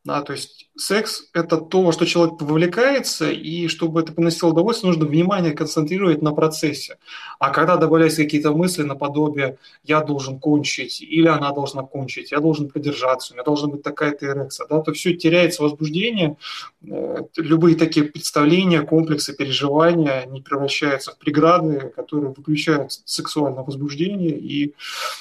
Да, 0.03 0.23
то 0.23 0.33
есть 0.33 0.71
секс– 0.79 1.29
это 1.35 1.59
то, 1.59 1.83
во 1.83 1.93
что 1.93 2.07
человек 2.07 2.41
вовлекается, 2.41 3.31
и 3.31 3.69
чтобы 3.69 4.01
это 4.01 4.15
приносило 4.15 4.49
удовольствие, 4.49 4.93
нужно 4.93 5.07
внимание 5.07 5.53
концентрировать 5.53 6.23
на 6.23 6.33
процессе. 6.33 6.97
А 7.39 7.51
когда 7.51 7.77
добавляются 7.77 8.25
какие-то 8.25 8.53
мысли 8.53 8.83
наподобие 8.83 9.59
«я 9.85 10.01
должен 10.01 10.39
кончить» 10.39 11.03
или 11.03 11.27
«она 11.29 11.53
должна 11.53 11.83
кончить», 11.83 12.33
«я 12.33 12.41
должен 12.41 12.71
продержаться», 12.71 13.33
«у 13.33 13.37
меня 13.37 13.45
должна 13.45 13.69
быть 13.69 13.83
такая-то 13.83 14.25
эрекция», 14.25 14.67
да, 14.69 14.81
то 14.81 14.95
все 14.95 15.13
теряется 15.13 15.63
возбуждение, 15.63 16.39
э, 16.83 17.17
любые 17.37 17.77
такие 17.77 18.07
представления, 18.07 18.81
комплексы, 18.81 19.37
переживания, 19.37 20.21
они 20.21 20.41
превращаются 20.41 21.13
в 21.13 21.19
преграды, 21.19 21.93
которые 21.95 22.33
выключают 22.35 22.93
сексуальное 23.05 23.65
возбуждение, 23.65 24.39
и 24.39 24.75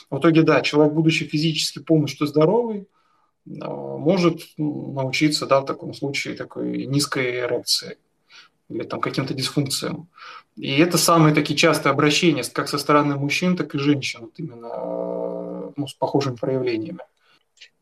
в 0.10 0.20
итоге, 0.20 0.44
да, 0.44 0.62
человек, 0.62 0.94
будучи 0.94 1.26
физически 1.26 1.80
полностью 1.80 2.28
здоровый, 2.28 2.88
может 3.46 4.42
научиться, 4.58 5.46
да, 5.46 5.62
в 5.62 5.66
таком 5.66 5.94
случае, 5.94 6.36
такой 6.36 6.86
низкой 6.86 7.40
эрекции 7.40 7.98
или 8.70 8.84
там 8.84 9.02
каким-то 9.02 9.34
дисфункциям. 9.34 10.08
И 10.56 10.78
это 10.78 10.98
самые 10.98 11.34
такие 11.34 11.58
частые 11.58 11.92
обращения, 11.92 12.44
как 12.54 12.70
со 12.70 12.78
стороны 12.78 13.16
мужчин, 13.16 13.58
так 13.58 13.74
и 13.76 13.80
женщин, 13.80 14.22
вот 14.22 14.34
именно 14.38 15.74
ну, 15.76 15.88
с 15.88 15.94
похожими 15.94 16.36
проявлениями. 16.36 17.00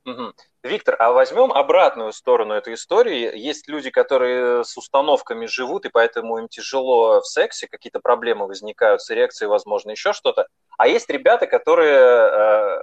Угу. 0.05 0.33
Виктор, 0.63 0.95
а 0.99 1.11
возьмем 1.11 1.51
обратную 1.51 2.11
сторону 2.11 2.53
этой 2.53 2.73
истории. 2.73 3.37
Есть 3.37 3.67
люди, 3.67 3.89
которые 3.89 4.63
с 4.63 4.75
установками 4.75 5.45
живут, 5.45 5.85
и 5.85 5.89
поэтому 5.89 6.39
им 6.39 6.47
тяжело 6.47 7.21
в 7.21 7.27
сексе, 7.27 7.67
какие-то 7.67 7.99
проблемы 7.99 8.47
возникают 8.47 9.01
с 9.01 9.11
эрекцией, 9.11 9.49
возможно, 9.49 9.91
еще 9.91 10.13
что-то. 10.13 10.47
А 10.77 10.87
есть 10.87 11.09
ребята, 11.09 11.47
которые, 11.47 11.97
э, 11.97 12.81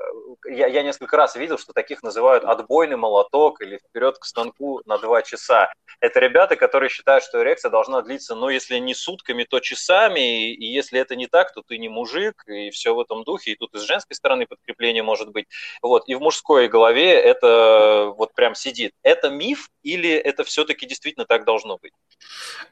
я, 0.50 0.66
я 0.68 0.82
несколько 0.82 1.16
раз 1.16 1.36
видел, 1.36 1.58
что 1.58 1.72
таких 1.72 2.02
называют 2.02 2.44
отбойный 2.44 2.96
молоток 2.96 3.60
или 3.60 3.78
вперед 3.78 4.18
к 4.18 4.24
станку 4.24 4.80
на 4.84 4.98
два 4.98 5.22
часа. 5.22 5.72
Это 6.00 6.20
ребята, 6.20 6.56
которые 6.56 6.90
считают, 6.90 7.24
что 7.24 7.40
эрекция 7.42 7.70
должна 7.70 8.02
длиться, 8.02 8.34
ну, 8.34 8.48
если 8.48 8.78
не 8.78 8.94
сутками, 8.94 9.44
то 9.44 9.60
часами, 9.60 10.52
и 10.52 10.64
если 10.64 11.00
это 11.00 11.16
не 11.16 11.26
так, 11.26 11.52
то 11.52 11.62
ты 11.66 11.78
не 11.78 11.88
мужик, 11.88 12.42
и 12.46 12.70
все 12.70 12.94
в 12.94 13.00
этом 13.00 13.24
духе. 13.24 13.52
И 13.52 13.56
тут 13.56 13.74
и 13.74 13.78
с 13.78 13.82
женской 13.82 14.16
стороны 14.16 14.46
подкрепление 14.46 15.02
может 15.02 15.30
быть. 15.30 15.46
Вот. 15.82 16.04
И 16.08 16.14
в 16.14 16.20
мужской 16.20 16.68
голове 16.68 17.12
это 17.12 17.73
вот 18.16 18.34
прям 18.34 18.54
сидит. 18.54 18.92
Это 19.02 19.30
миф 19.30 19.68
или 19.82 20.10
это 20.10 20.44
все-таки 20.44 20.86
действительно 20.86 21.26
так 21.26 21.44
должно 21.44 21.78
быть? 21.78 21.92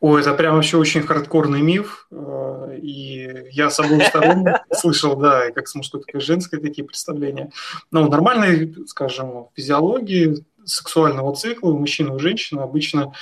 Ой, 0.01 0.21
это 0.21 0.35
прям 0.35 0.57
вообще 0.57 0.77
очень 0.77 1.03
хардкорный 1.03 1.61
миф, 1.61 2.07
э, 2.11 2.79
и 2.81 3.49
я 3.51 3.71
с 3.71 3.79
обоих 3.79 4.07
сторон 4.07 4.47
слышал, 4.73 5.17
да, 5.17 5.49
и 5.49 5.53
как 5.53 5.69
с 5.69 5.75
мужской, 5.75 6.03
так 6.03 6.15
и 6.15 6.21
женской 6.21 6.61
такие 6.61 6.85
представления. 6.85 7.51
Но 7.91 8.09
нормальной, 8.09 8.75
скажем, 8.87 9.49
физиологии 9.55 10.45
сексуального 10.65 11.35
цикла 11.35 11.71
у 11.71 11.79
мужчины 11.79 12.09
и 12.09 12.13
у 12.13 12.19
женщины 12.19 12.61
обычно 12.61 13.13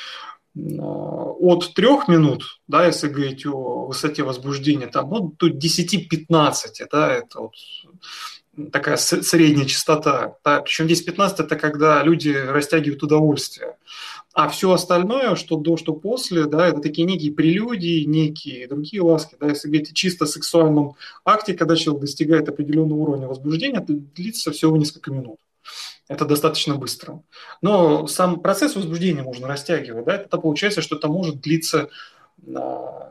э, 0.54 0.60
от 0.60 1.74
трех 1.74 2.08
минут, 2.08 2.60
да, 2.66 2.86
если 2.86 3.08
говорить 3.08 3.46
о 3.46 3.86
высоте 3.86 4.22
возбуждения, 4.22 4.86
там, 4.86 5.10
ну, 5.10 5.34
до 5.38 5.48
10-15, 5.48 6.58
да, 6.90 7.12
это 7.12 7.40
вот 7.40 7.54
такая 8.72 8.96
средняя 8.96 9.66
частота. 9.66 10.36
Да, 10.44 10.60
причем 10.60 10.86
10-15 10.86 11.34
это 11.38 11.56
когда 11.56 12.02
люди 12.02 12.30
растягивают 12.30 13.02
удовольствие. 13.02 13.76
А 14.32 14.48
все 14.48 14.72
остальное, 14.72 15.34
что 15.34 15.56
до, 15.56 15.76
что 15.76 15.92
после, 15.92 16.44
да, 16.44 16.68
это 16.68 16.80
такие 16.80 17.06
некие 17.06 17.32
прелюдии, 17.32 18.04
некие 18.04 18.68
другие 18.68 19.02
ласки. 19.02 19.36
Да, 19.40 19.48
если 19.48 19.68
говорить 19.68 19.92
чисто 19.92 20.26
сексуальном 20.26 20.94
акте, 21.24 21.54
когда 21.54 21.74
человек 21.74 22.02
достигает 22.02 22.48
определенного 22.48 22.98
уровня 22.98 23.26
возбуждения, 23.26 23.78
это 23.78 23.92
длится 23.92 24.52
всего 24.52 24.76
несколько 24.76 25.10
минут. 25.10 25.38
Это 26.06 26.24
достаточно 26.24 26.74
быстро. 26.74 27.22
Но 27.62 28.06
сам 28.06 28.40
процесс 28.40 28.74
возбуждения 28.74 29.22
можно 29.22 29.46
растягивать. 29.46 30.04
Да? 30.04 30.14
Это 30.16 30.38
получается, 30.38 30.82
что 30.82 30.96
это 30.96 31.08
может 31.08 31.40
длиться 31.40 31.88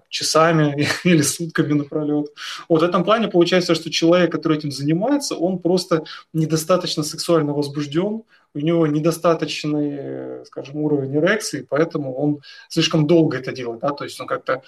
часами 0.10 0.88
или 1.04 1.22
сутками 1.22 1.74
напролет. 1.74 2.28
Вот 2.68 2.82
в 2.82 2.86
этом 2.86 3.04
плане 3.04 3.28
получается, 3.28 3.76
что 3.76 3.92
человек, 3.92 4.32
который 4.32 4.58
этим 4.58 4.72
занимается, 4.72 5.36
он 5.36 5.60
просто 5.60 6.04
недостаточно 6.34 7.04
сексуально 7.04 7.54
возбужден, 7.54 8.24
у 8.56 8.60
него 8.60 8.88
недостаточный, 8.88 10.44
скажем, 10.46 10.78
уровень 10.78 11.16
эрекции, 11.18 11.66
поэтому 11.70 12.16
он 12.16 12.42
слишком 12.68 13.06
долго 13.06 13.38
это 13.38 13.52
делает, 13.52 13.82
да, 13.82 13.90
то 13.90 14.06
есть 14.06 14.20
он 14.20 14.26
как-то 14.26 14.64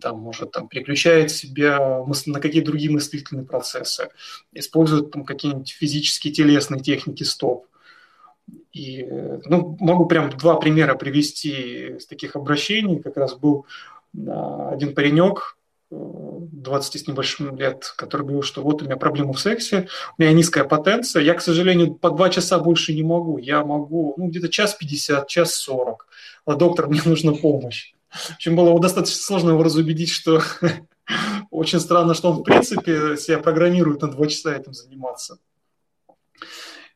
там 0.00 0.18
может 0.18 0.52
там 0.52 0.66
переключает 0.66 1.30
себя 1.30 2.02
на 2.26 2.40
какие-то 2.40 2.70
другие 2.70 2.90
мыслительные 2.90 3.44
процессы, 3.44 4.08
использует 4.54 5.10
там 5.10 5.24
какие-нибудь 5.26 5.70
физические 5.70 6.32
телесные 6.32 6.80
техники 6.80 7.22
стоп. 7.22 7.66
И, 8.72 9.06
ну, 9.44 9.76
могу 9.80 10.06
прям 10.06 10.30
два 10.30 10.54
примера 10.56 10.94
привести 10.94 11.96
из 11.96 12.06
таких 12.06 12.36
обращений. 12.36 13.00
Как 13.00 13.16
раз 13.16 13.34
был 13.34 13.66
один 14.14 14.94
паренек, 14.94 15.58
20 15.90 17.00
с 17.00 17.06
небольшим 17.06 17.56
лет, 17.56 17.94
который 17.96 18.22
говорил, 18.22 18.42
что 18.42 18.62
вот 18.62 18.82
у 18.82 18.84
меня 18.84 18.96
проблема 18.96 19.32
в 19.32 19.40
сексе, 19.40 19.88
у 20.16 20.22
меня 20.22 20.32
низкая 20.32 20.64
потенция, 20.64 21.22
я, 21.22 21.34
к 21.34 21.40
сожалению, 21.40 21.94
по 21.94 22.10
два 22.10 22.28
часа 22.28 22.58
больше 22.58 22.92
не 22.94 23.02
могу, 23.02 23.38
я 23.38 23.64
могу, 23.64 24.14
ну, 24.18 24.28
где-то 24.28 24.48
час 24.48 24.74
50, 24.74 25.26
час 25.28 25.54
40, 25.54 26.06
а 26.44 26.54
доктор, 26.54 26.88
мне 26.88 27.00
нужна 27.04 27.32
помощь. 27.32 27.94
В 28.10 28.34
общем, 28.34 28.56
было 28.56 28.78
достаточно 28.80 29.20
сложно 29.20 29.50
его 29.50 29.62
разубедить, 29.62 30.10
что 30.10 30.42
очень 31.50 31.80
странно, 31.80 32.14
что 32.14 32.32
он, 32.32 32.38
в 32.38 32.42
принципе, 32.42 33.16
себя 33.16 33.38
программирует 33.38 34.02
на 34.02 34.08
два 34.08 34.26
часа 34.26 34.54
этим 34.54 34.74
заниматься. 34.74 35.38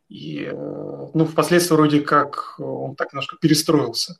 И, 0.09 0.45
э, 0.45 1.07
ну, 1.15 1.25
впоследствии 1.25 1.75
вроде 1.75 2.01
как 2.01 2.57
он 2.59 2.97
так 2.97 3.13
немножко 3.13 3.37
перестроился. 3.41 4.19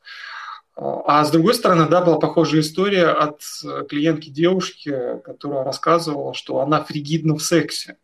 А, 0.85 1.25
с 1.25 1.31
другой 1.31 1.55
стороны, 1.55 1.89
да, 1.89 2.01
была 2.01 2.19
похожая 2.19 2.61
история 2.61 3.09
от 3.09 3.41
клиентки 3.89 4.31
девушки, 4.31 5.21
которая 5.25 5.65
рассказывала, 5.65 6.35
что 6.35 6.61
она 6.61 6.83
фригидна 6.83 7.37
в 7.37 7.43
сексе. 7.43 7.99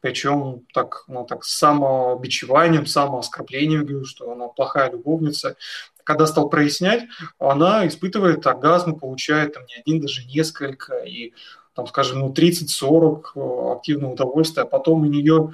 Причем 0.00 0.66
так, 0.72 1.04
ну, 1.08 1.24
так 1.24 1.44
с 1.44 1.56
самобичеванием, 1.58 2.86
самооскорблением, 2.86 3.84
говорю, 3.84 4.04
что 4.04 4.32
она 4.32 4.48
плохая 4.48 4.90
любовница. 4.90 5.56
Когда 6.04 6.26
стал 6.26 6.48
прояснять, 6.48 7.04
она 7.38 7.86
испытывает 7.86 8.46
оргазм, 8.46 8.98
получает 8.98 9.54
там 9.54 9.64
не 9.66 9.76
один, 9.76 10.00
даже 10.00 10.24
несколько, 10.26 10.98
и 11.00 11.34
там, 11.74 11.86
скажем, 11.86 12.20
ну, 12.20 12.32
30-40 12.32 13.22
э, 13.34 13.72
активного 13.72 14.12
удовольствия, 14.12 14.62
а 14.64 14.66
потом 14.66 15.02
у 15.02 15.06
нее 15.06 15.52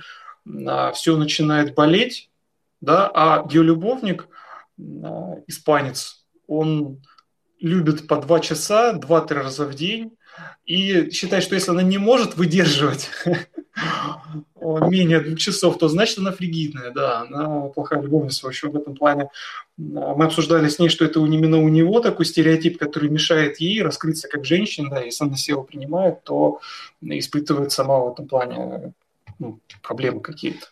а, 0.67 0.93
все 0.93 1.17
начинает 1.17 1.75
болеть, 1.75 2.31
да, 2.81 3.11
а 3.13 3.47
ее 3.51 3.63
любовник, 3.63 4.29
а, 4.79 5.35
испанец, 5.47 6.16
он 6.47 7.03
любит 7.61 8.07
по 8.07 8.17
два 8.17 8.41
часа, 8.41 8.93
два-три 8.93 9.39
раза 9.39 9.65
в 9.65 9.75
день, 9.75 10.13
и 10.67 11.11
считает, 11.11 11.43
что 11.43 11.55
если 11.55 11.71
она 11.71 11.83
не 11.83 11.99
может 11.99 12.37
выдерживать 12.37 13.09
менее 14.61 15.21
двух 15.21 15.39
часов, 15.39 15.79
то 15.79 15.89
значит 15.89 16.19
она 16.19 16.33
фригидная, 16.33 16.91
да, 16.91 17.21
она 17.21 17.69
плохая 17.69 18.03
любовница. 18.03 18.45
В 18.45 18.49
общем, 18.49 18.71
в 18.71 18.77
этом 18.77 18.95
плане 18.95 19.29
мы 19.77 20.25
обсуждали 20.25 20.69
с 20.69 20.79
ней, 20.79 20.89
что 20.89 21.05
это 21.05 21.21
именно 21.21 21.59
у 21.59 21.69
него 21.69 22.01
такой 22.01 22.27
стереотип, 22.27 22.79
который 22.79 23.09
мешает 23.09 23.61
ей 23.61 23.83
раскрыться 23.83 24.29
как 24.29 24.45
женщина, 24.45 24.91
да, 24.91 25.01
если 25.01 25.25
она 25.25 25.37
себя 25.37 25.59
принимает, 25.59 26.23
то 26.25 26.61
испытывает 27.03 27.73
сама 27.73 28.01
в 28.01 28.13
этом 28.13 28.29
плане 28.29 28.93
ну, 29.39 29.61
проблемы 29.83 30.21
какие-то. 30.21 30.67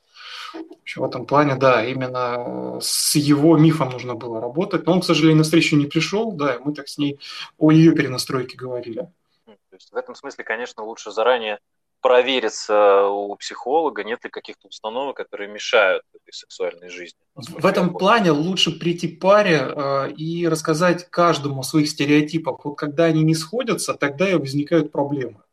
В 0.84 0.86
общем, 0.86 1.00
в 1.00 1.04
этом 1.06 1.24
плане, 1.24 1.54
да, 1.54 1.82
именно 1.82 2.78
с 2.78 3.14
его 3.14 3.56
мифом 3.56 3.88
нужно 3.88 4.14
было 4.14 4.38
работать. 4.38 4.84
Но 4.84 4.92
он, 4.92 5.00
к 5.00 5.04
сожалению, 5.06 5.38
на 5.38 5.44
встречу 5.44 5.76
не 5.76 5.86
пришел, 5.86 6.30
да, 6.32 6.56
и 6.56 6.58
мы 6.58 6.74
так 6.74 6.88
с 6.88 6.98
ней 6.98 7.18
о 7.56 7.70
ее 7.70 7.92
перенастройке 7.92 8.58
говорили. 8.58 9.08
То 9.46 9.56
есть 9.72 9.90
в 9.90 9.96
этом 9.96 10.14
смысле, 10.14 10.44
конечно, 10.44 10.82
лучше 10.82 11.10
заранее 11.10 11.58
провериться 12.02 13.06
у 13.06 13.34
психолога, 13.36 14.04
нет 14.04 14.22
ли 14.24 14.30
каких-то 14.30 14.68
установок, 14.68 15.16
которые 15.16 15.48
мешают 15.48 16.02
этой 16.12 16.34
сексуальной 16.34 16.90
жизни. 16.90 17.18
В 17.34 17.64
этом 17.64 17.94
плане 17.94 18.32
лучше 18.32 18.78
прийти 18.78 19.08
паре 19.08 19.62
э, 19.74 20.10
и 20.10 20.46
рассказать 20.46 21.08
каждому 21.08 21.60
о 21.60 21.64
своих 21.64 21.88
стереотипах. 21.88 22.62
Вот 22.62 22.74
когда 22.74 23.04
они 23.04 23.22
не 23.22 23.34
сходятся, 23.34 23.94
тогда 23.94 24.28
и 24.28 24.34
возникают 24.34 24.92
проблемы. 24.92 25.43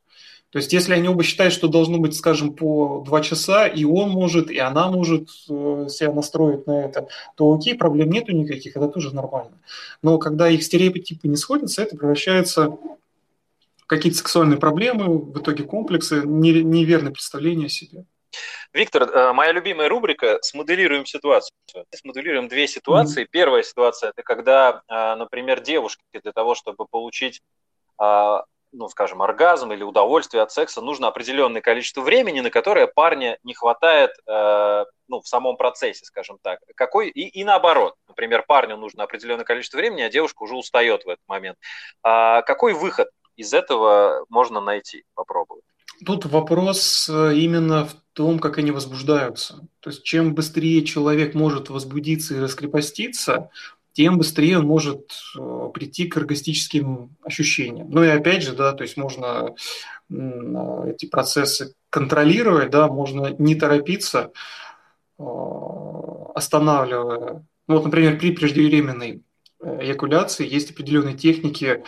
То 0.51 0.59
есть, 0.59 0.73
если 0.73 0.93
они 0.93 1.07
оба 1.07 1.23
считают, 1.23 1.53
что 1.53 1.69
должно 1.69 1.97
быть, 1.97 2.15
скажем, 2.15 2.53
по 2.53 3.03
два 3.05 3.21
часа, 3.21 3.67
и 3.67 3.85
он 3.85 4.09
может, 4.09 4.51
и 4.51 4.59
она 4.59 4.89
может 4.91 5.29
э, 5.49 5.87
себя 5.89 6.11
настроить 6.11 6.67
на 6.67 6.85
это, 6.85 7.07
то 7.35 7.53
окей, 7.53 7.73
проблем 7.73 8.11
нету 8.11 8.33
никаких, 8.33 8.75
это 8.75 8.89
тоже 8.89 9.15
нормально. 9.15 9.57
Но 10.01 10.17
когда 10.17 10.49
их 10.49 10.61
стереотипы 10.63 11.29
не 11.29 11.37
сходятся, 11.37 11.83
это 11.83 11.95
превращается 11.95 12.67
в 12.67 13.85
какие-то 13.87 14.17
сексуальные 14.17 14.59
проблемы, 14.59 15.19
в 15.19 15.39
итоге 15.39 15.63
комплексы, 15.63 16.21
неверное 16.25 17.13
представление 17.13 17.67
о 17.67 17.69
себе. 17.69 18.03
Виктор, 18.73 19.03
э, 19.03 19.31
моя 19.31 19.53
любимая 19.53 19.87
рубрика 19.87 20.39
«Смоделируем 20.41 21.05
ситуацию». 21.05 21.55
Смоделируем 21.95 22.49
две 22.49 22.67
ситуации. 22.67 23.23
Mm-hmm. 23.23 23.31
Первая 23.31 23.63
ситуация– 23.63 24.09
это 24.15 24.21
когда, 24.21 24.81
э, 24.89 25.15
например, 25.15 25.61
девушке 25.61 26.03
для 26.21 26.33
того, 26.33 26.55
чтобы 26.55 26.85
получить 26.89 27.41
ну, 28.71 28.87
скажем, 28.89 29.21
оргазм 29.21 29.71
или 29.73 29.83
удовольствие 29.83 30.43
от 30.43 30.51
секса, 30.51 30.81
нужно 30.81 31.07
определенное 31.07 31.61
количество 31.61 32.01
времени, 32.01 32.39
на 32.39 32.49
которое 32.49 32.87
парня 32.87 33.37
не 33.43 33.53
хватает 33.53 34.11
э, 34.27 34.85
ну, 35.07 35.21
в 35.21 35.27
самом 35.27 35.57
процессе, 35.57 36.05
скажем 36.05 36.37
так. 36.41 36.59
Какой, 36.75 37.09
и, 37.09 37.27
и 37.27 37.43
наоборот. 37.43 37.95
Например, 38.07 38.43
парню 38.47 38.77
нужно 38.77 39.03
определенное 39.03 39.45
количество 39.45 39.77
времени, 39.77 40.01
а 40.01 40.09
девушка 40.09 40.43
уже 40.43 40.55
устает 40.55 41.03
в 41.05 41.09
этот 41.09 41.23
момент. 41.27 41.57
А 42.03 42.41
какой 42.43 42.73
выход 42.73 43.09
из 43.35 43.53
этого 43.53 44.25
можно 44.29 44.61
найти, 44.61 45.03
попробовать? 45.15 45.63
Тут 46.05 46.25
вопрос 46.25 47.09
э, 47.09 47.35
именно 47.35 47.85
в 47.85 47.93
том, 48.13 48.39
как 48.39 48.57
они 48.57 48.71
возбуждаются. 48.71 49.67
То 49.81 49.89
есть 49.89 50.03
чем 50.03 50.33
быстрее 50.33 50.83
человек 50.83 51.35
может 51.35 51.69
возбудиться 51.69 52.35
и 52.35 52.39
раскрепоститься, 52.39 53.49
тем 53.93 54.17
быстрее 54.17 54.59
он 54.59 54.65
может 54.65 55.11
э, 55.37 55.69
прийти 55.73 56.07
к 56.07 56.17
оргастическим 56.17 57.15
ощущениям. 57.23 57.89
Ну 57.89 58.03
и 58.03 58.07
опять 58.07 58.43
же, 58.43 58.53
да, 58.53 58.73
то 58.73 58.83
есть 58.83 58.97
можно 58.97 59.55
эти 60.09 61.05
процессы 61.05 61.73
контролировать, 61.89 62.69
да, 62.69 62.87
можно 62.87 63.33
не 63.37 63.55
торопиться, 63.55 64.31
э, 65.19 65.23
останавливая. 66.35 67.45
Ну 67.67 67.75
вот, 67.75 67.85
например, 67.85 68.17
при 68.17 68.31
преждевременной 68.31 69.23
эякуляции 69.61 70.47
есть 70.47 70.71
определенные 70.71 71.15
техники, 71.15 71.83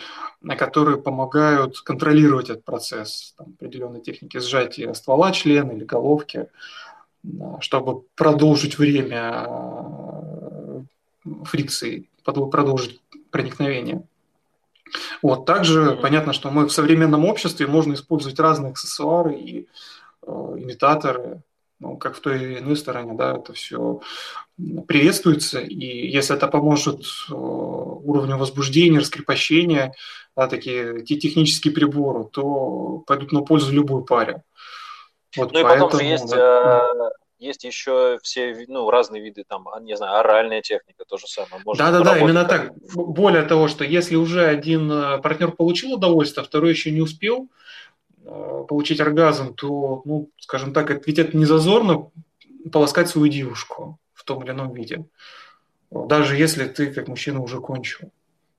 которые 0.56 1.00
помогают 1.00 1.80
контролировать 1.80 2.50
этот 2.50 2.64
процесс. 2.64 3.34
Там 3.36 3.54
определенные 3.58 4.02
техники 4.02 4.38
сжатия 4.38 4.94
ствола 4.94 5.32
члена 5.32 5.72
или 5.72 5.84
головки, 5.84 6.48
чтобы 7.60 8.02
продолжить 8.14 8.78
время 8.78 10.13
фрикции, 11.44 12.08
продолжить 12.24 13.00
проникновение. 13.30 14.02
Вот. 15.22 15.46
Также 15.46 15.80
mm-hmm. 15.80 16.00
понятно, 16.00 16.32
что 16.32 16.50
мы 16.50 16.66
в 16.66 16.72
современном 16.72 17.24
обществе 17.24 17.66
можно 17.66 17.94
использовать 17.94 18.38
разные 18.38 18.72
аксессуары 18.72 19.34
и 19.34 19.68
э, 20.22 20.30
имитаторы, 20.30 21.42
ну, 21.80 21.96
как 21.96 22.16
в 22.16 22.20
той 22.20 22.42
или 22.42 22.58
иной 22.60 22.76
стороне, 22.76 23.14
да, 23.14 23.36
это 23.36 23.52
все 23.52 24.00
приветствуется, 24.86 25.60
и 25.60 26.08
если 26.08 26.36
это 26.36 26.46
поможет 26.46 27.00
э, 27.00 27.34
уровню 27.34 28.38
возбуждения, 28.38 29.00
раскрепощения, 29.00 29.92
да, 30.36 30.46
такие 30.46 31.04
те 31.04 31.16
технические 31.16 31.74
приборы, 31.74 32.24
то 32.24 33.02
пойдут 33.06 33.32
на 33.32 33.42
пользу 33.42 33.72
любой 33.72 34.04
паре. 34.04 34.42
Вот 35.36 35.52
ну 35.52 35.62
поэтому, 35.62 35.74
и 35.74 35.90
потом 35.90 36.00
же 36.00 36.06
есть 36.06 36.30
да, 36.30 36.84
э, 36.84 37.10
есть 37.38 37.64
еще 37.64 38.18
все 38.22 38.64
ну, 38.68 38.90
разные 38.90 39.22
виды, 39.22 39.44
там, 39.46 39.68
а, 39.68 39.80
не 39.80 39.96
знаю, 39.96 40.18
оральная 40.18 40.62
техника, 40.62 41.04
то 41.06 41.16
же 41.16 41.26
самое. 41.26 41.62
Да-да-да, 41.76 42.18
именно 42.18 42.44
так. 42.44 42.72
Более 42.94 43.42
того, 43.42 43.68
что 43.68 43.84
если 43.84 44.16
уже 44.16 44.44
один 44.46 44.90
э, 44.90 45.18
партнер 45.18 45.52
получил 45.52 45.94
удовольствие, 45.94 46.42
а 46.42 46.46
второй 46.46 46.70
еще 46.70 46.90
не 46.90 47.00
успел 47.00 47.48
э, 48.24 48.64
получить 48.68 49.00
оргазм, 49.00 49.54
то, 49.54 50.02
ну, 50.04 50.30
скажем 50.38 50.72
так, 50.72 51.06
ведь 51.06 51.18
это 51.18 51.36
не 51.36 51.44
зазорно 51.44 52.10
полоскать 52.72 53.08
свою 53.08 53.28
девушку 53.28 53.98
в 54.12 54.24
том 54.24 54.42
или 54.42 54.52
ином 54.52 54.72
виде. 54.72 55.04
Даже 55.90 56.36
если 56.36 56.66
ты, 56.66 56.92
как 56.92 57.08
мужчина, 57.08 57.40
уже 57.40 57.60
кончил. 57.60 58.10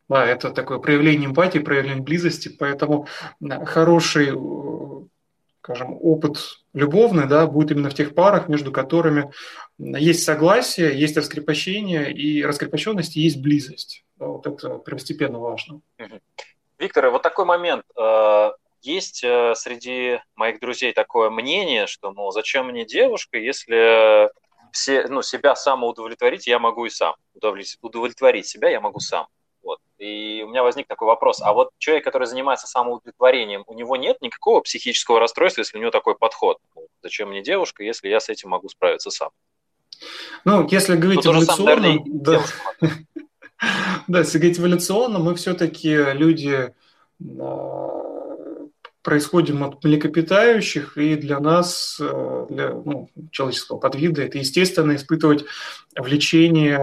Да, 0.07 0.25
это 0.25 0.51
такое 0.51 0.77
проявление 0.77 1.27
эмпатии, 1.27 1.59
проявление 1.59 2.03
близости, 2.03 2.49
поэтому 2.49 3.07
хороший 3.65 4.31
скажем, 5.65 5.97
опыт 5.99 6.37
любовный, 6.73 7.25
да, 7.27 7.47
будет 7.47 7.71
именно 7.71 7.89
в 7.89 7.95
тех 7.95 8.13
парах, 8.13 8.47
между 8.47 8.71
которыми 8.71 9.31
есть 9.79 10.23
согласие, 10.23 10.97
есть 10.97 11.17
раскрепощение, 11.17 12.13
и 12.13 12.43
раскрепощенность 12.43 13.17
и 13.17 13.21
есть 13.21 13.41
близость. 13.41 14.05
Вот 14.17 14.45
это 14.45 14.77
первостепенно 14.77 15.39
важно. 15.39 15.81
Виктор, 16.77 17.09
вот 17.09 17.23
такой 17.23 17.45
момент. 17.45 17.83
Э, 17.99 18.51
есть 18.83 19.23
э, 19.23 19.55
среди 19.55 20.19
моих 20.35 20.59
друзей 20.59 20.93
такое 20.93 21.31
мнение, 21.31 21.87
что, 21.87 22.11
мол, 22.11 22.31
зачем 22.31 22.67
мне 22.67 22.85
девушка, 22.85 23.39
если 23.39 24.29
все, 24.71 25.07
ну, 25.07 25.23
себя 25.23 25.55
самоудовлетворить 25.55 26.45
я 26.45 26.59
могу 26.59 26.85
и 26.85 26.89
сам. 26.91 27.15
Удовлетворить 27.81 28.45
себя 28.45 28.69
я 28.69 28.81
могу 28.81 28.99
сам. 28.99 29.25
И 29.97 30.43
у 30.43 30.49
меня 30.49 30.63
возник 30.63 30.87
такой 30.87 31.07
вопрос. 31.07 31.41
А 31.41 31.53
вот 31.53 31.69
человек, 31.77 32.03
который 32.03 32.27
занимается 32.27 32.67
самоудовлетворением, 32.67 33.63
у 33.67 33.73
него 33.73 33.95
нет 33.95 34.21
никакого 34.21 34.61
психического 34.61 35.19
расстройства, 35.19 35.61
если 35.61 35.77
у 35.77 35.81
него 35.81 35.91
такой 35.91 36.15
подход? 36.15 36.57
Зачем 37.01 37.29
мне 37.29 37.41
девушка, 37.41 37.83
если 37.83 38.09
я 38.09 38.19
с 38.19 38.29
этим 38.29 38.49
могу 38.49 38.67
справиться 38.67 39.09
сам? 39.09 39.29
Ну, 40.43 40.67
если 40.69 40.95
говорить 40.95 41.23
ну, 41.23 41.31
эволюционно, 41.31 41.99
да, 42.05 42.41
да, 44.07 44.19
если 44.19 44.37
говорить 44.37 44.59
эволюционно, 44.59 45.19
мы 45.19 45.35
все-таки 45.35 45.95
люди 46.13 46.73
а, 47.39 48.05
происходим 49.01 49.63
от 49.63 49.81
млекопитающих, 49.83 50.97
и 50.97 51.15
для 51.15 51.39
нас, 51.39 51.97
э, 52.01 52.45
для 52.49 52.69
ну, 52.71 53.09
человеческого 53.31 53.77
подвида, 53.77 54.23
это 54.23 54.39
естественно 54.39 54.95
испытывать 54.95 55.45
влечение 55.95 56.79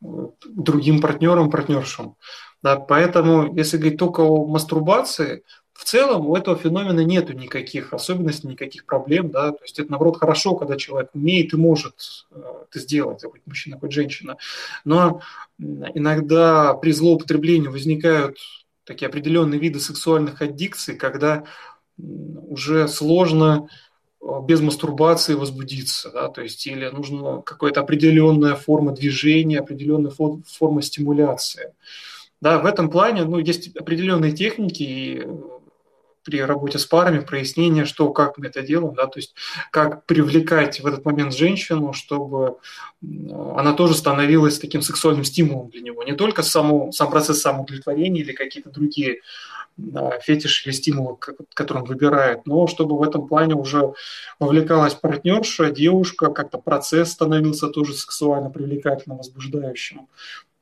другим 0.00 1.00
партнерам, 1.00 1.50
партнершам. 1.50 2.16
Да, 2.62 2.76
поэтому, 2.76 3.54
если 3.56 3.78
говорить 3.78 3.98
только 3.98 4.20
о 4.20 4.46
мастурбации, 4.46 5.44
в 5.72 5.84
целом 5.84 6.26
у 6.26 6.36
этого 6.36 6.58
феномена 6.58 7.00
нет 7.00 7.32
никаких 7.34 7.94
особенностей, 7.94 8.48
никаких 8.48 8.84
проблем. 8.84 9.30
Да? 9.30 9.52
То 9.52 9.62
есть 9.62 9.78
это, 9.78 9.90
наоборот, 9.90 10.18
хорошо, 10.18 10.54
когда 10.54 10.76
человек 10.76 11.08
умеет 11.14 11.54
и 11.54 11.56
может 11.56 12.26
э, 12.30 12.42
это 12.68 12.78
сделать, 12.78 13.24
хоть 13.24 13.40
мужчина, 13.46 13.78
хоть 13.78 13.92
женщина. 13.92 14.36
Но 14.84 15.22
иногда 15.58 16.74
при 16.74 16.92
злоупотреблении 16.92 17.68
возникают 17.68 18.36
такие 18.84 19.08
определенные 19.08 19.58
виды 19.58 19.80
сексуальных 19.80 20.42
аддикций, 20.42 20.96
когда 20.96 21.44
уже 21.96 22.86
сложно 22.86 23.68
без 24.20 24.60
мастурбации 24.60 25.34
возбудиться, 25.34 26.10
да, 26.10 26.28
то 26.28 26.42
есть 26.42 26.66
или 26.66 26.86
нужна 26.88 27.40
какая-то 27.42 27.80
определенная 27.80 28.54
форма 28.54 28.92
движения, 28.92 29.60
определенная 29.60 30.12
форма 30.12 30.82
стимуляции. 30.82 31.72
Да, 32.40 32.58
в 32.58 32.66
этом 32.66 32.90
плане 32.90 33.24
ну, 33.24 33.38
есть 33.38 33.76
определенные 33.76 34.32
техники, 34.32 34.82
и 34.82 35.26
при 36.24 36.42
работе 36.42 36.78
с 36.78 36.84
парами 36.84 37.20
прояснение, 37.20 37.84
что, 37.84 38.12
как 38.12 38.36
мы 38.38 38.46
это 38.46 38.62
делаем, 38.62 38.94
да, 38.94 39.06
то 39.06 39.18
есть 39.18 39.34
как 39.70 40.04
привлекать 40.04 40.80
в 40.80 40.86
этот 40.86 41.04
момент 41.04 41.34
женщину, 41.34 41.92
чтобы 41.92 42.56
она 43.02 43.72
тоже 43.72 43.94
становилась 43.94 44.58
таким 44.58 44.82
сексуальным 44.82 45.24
стимулом 45.24 45.70
для 45.70 45.80
него. 45.80 46.02
Не 46.02 46.12
только 46.12 46.42
само, 46.42 46.92
сам 46.92 47.10
процесс 47.10 47.40
самоудовлетворения 47.40 48.20
или 48.20 48.32
какие-то 48.32 48.70
другие 48.70 49.20
да, 49.76 50.18
фетиши 50.20 50.68
или 50.68 50.74
стимулы, 50.74 51.16
которые 51.54 51.82
он 51.82 51.88
выбирает, 51.88 52.46
но 52.46 52.66
чтобы 52.66 52.98
в 52.98 53.02
этом 53.02 53.26
плане 53.26 53.54
уже 53.54 53.94
вовлекалась 54.38 54.94
партнерша, 54.94 55.70
девушка, 55.70 56.30
как-то 56.30 56.58
процесс 56.58 57.12
становился 57.12 57.68
тоже 57.68 57.94
сексуально 57.94 58.50
привлекательным, 58.50 59.18
возбуждающим. 59.18 60.08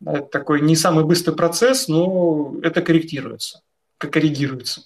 Это 0.04 0.22
такой 0.22 0.60
не 0.60 0.76
самый 0.76 1.04
быстрый 1.04 1.34
процесс, 1.34 1.88
но 1.88 2.54
это 2.62 2.82
корректируется, 2.82 3.62
как 3.98 4.12
коррегируется. 4.12 4.82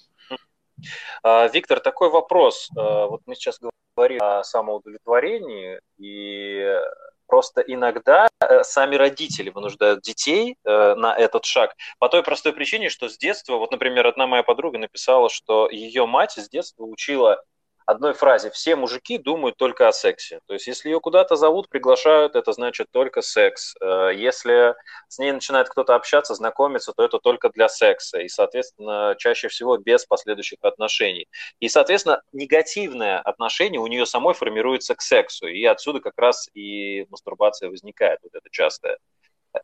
А, 1.23 1.47
Виктор, 1.49 1.81
такой 1.81 2.11
вопрос. 2.11 2.71
А, 2.77 3.07
вот 3.07 3.21
мы 3.27 3.35
сейчас 3.35 3.61
говорим 3.97 4.21
о 4.23 4.43
самоудовлетворении, 4.43 5.81
и 5.99 6.79
просто 7.27 7.63
иногда 7.63 8.29
э, 8.41 8.63
сами 8.65 8.97
родители 8.97 9.51
вынуждают 9.51 10.03
детей 10.03 10.57
э, 10.65 10.95
на 10.95 11.15
этот 11.15 11.45
шаг. 11.45 11.75
По 11.99 12.09
той 12.09 12.23
простой 12.23 12.53
причине, 12.53 12.89
что 12.89 13.09
с 13.09 13.19
детства, 13.19 13.57
вот, 13.57 13.71
например, 13.71 14.07
одна 14.07 14.27
моя 14.27 14.43
подруга 14.43 14.79
написала, 14.79 15.29
что 15.29 15.69
ее 15.71 16.07
мать 16.07 16.33
с 16.33 16.49
детства 16.49 16.85
учила 16.85 17.43
одной 17.87 18.13
фразе 18.15 18.51
«все 18.51 18.77
мужики 18.77 19.19
думают 19.19 19.57
только 19.57 19.89
о 19.89 19.93
сексе». 19.93 20.41
То 20.47 20.55
есть 20.55 20.67
если 20.67 20.89
ее 20.89 21.01
куда-то 21.01 21.37
зовут, 21.37 21.69
приглашают, 21.69 22.37
это 22.37 22.53
значит 22.53 22.89
только 22.91 23.23
секс. 23.23 23.75
Э, 23.81 24.11
если 24.15 24.75
с 25.09 25.19
ней 25.19 25.33
начинает 25.33 25.69
кто-то 25.69 25.95
общаться, 25.95 26.35
знакомиться, 26.35 26.93
то 26.93 27.05
это 27.05 27.19
только 27.19 27.51
для 27.51 27.69
секса. 27.69 28.19
И, 28.21 28.29
соответственно, 28.29 29.15
чаще 29.19 29.49
всего 29.49 29.77
без 29.77 30.05
последующих 30.05 30.59
отношений. 30.63 31.27
И, 31.61 31.69
соответственно, 31.69 32.23
негативное 32.33 33.21
отношение 33.21 33.81
у 33.81 33.87
нее 33.87 34.07
самой 34.07 34.35
формируется 34.35 34.95
к 34.95 35.03
сексу. 35.03 35.47
И 35.47 35.65
отсюда 35.65 36.01
как 36.01 36.15
раз 36.17 36.49
и 36.55 37.07
мастурбация 37.11 37.71
возникает, 37.71 38.19
вот 38.23 38.35
это 38.35 38.49
частое. 38.51 38.99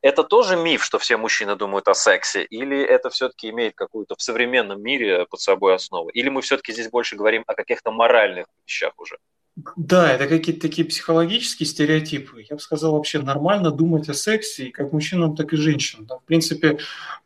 Это 0.03 0.23
тоже 0.23 0.57
миф, 0.57 0.85
что 0.85 0.99
все 0.99 1.17
мужчины 1.17 1.57
думают 1.57 1.89
о 1.89 1.95
сексе, 1.95 2.43
или 2.45 2.79
это 2.79 3.09
все-таки 3.11 3.49
имеет 3.51 3.75
какую-то 3.75 4.15
в 4.17 4.23
современном 4.23 4.83
мире 4.83 5.27
под 5.27 5.41
собой 5.41 5.75
основу? 5.75 6.11
Или 6.11 6.29
мы 6.29 6.43
все-таки 6.43 6.73
здесь 6.73 6.91
больше 6.91 7.17
говорим 7.17 7.43
о 7.47 7.55
каких-то 7.55 7.91
моральных 7.91 8.47
вещах 8.67 8.93
уже? 8.99 9.19
Да, 9.77 10.13
это 10.13 10.29
какие-то 10.29 10.61
такие 10.61 10.87
психологические 10.87 11.67
стереотипы. 11.67 12.45
Я 12.49 12.57
бы 12.57 12.63
сказал, 12.63 12.93
вообще 12.93 13.19
нормально 13.19 13.71
думать 13.71 14.09
о 14.09 14.15
сексе 14.15 14.67
и 14.67 14.71
как 14.71 14.93
мужчинам, 14.93 15.35
так 15.35 15.53
и 15.53 15.57
женщинам. 15.57 16.07
Да. 16.07 16.19
В 16.19 16.25
принципе, 16.25 16.79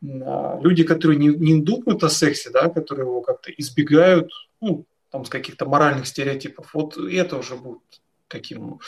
а, 0.03 0.59
люди, 0.63 0.83
которые 0.85 1.19
не, 1.19 1.29
не 1.29 1.61
думают 1.61 2.03
о 2.05 2.09
сексе, 2.09 2.51
да, 2.51 2.71
которые 2.71 3.07
его 3.07 3.21
как-то 3.21 3.51
избегают, 3.51 4.33
ну, 4.61 4.87
там, 5.11 5.27
с 5.27 5.29
каких-то 5.29 5.67
моральных 5.67 6.07
стереотипов, 6.07 6.73
вот 6.73 6.97
это 6.97 7.37
уже 7.37 7.57
будет 7.57 7.83
таким 8.29 8.81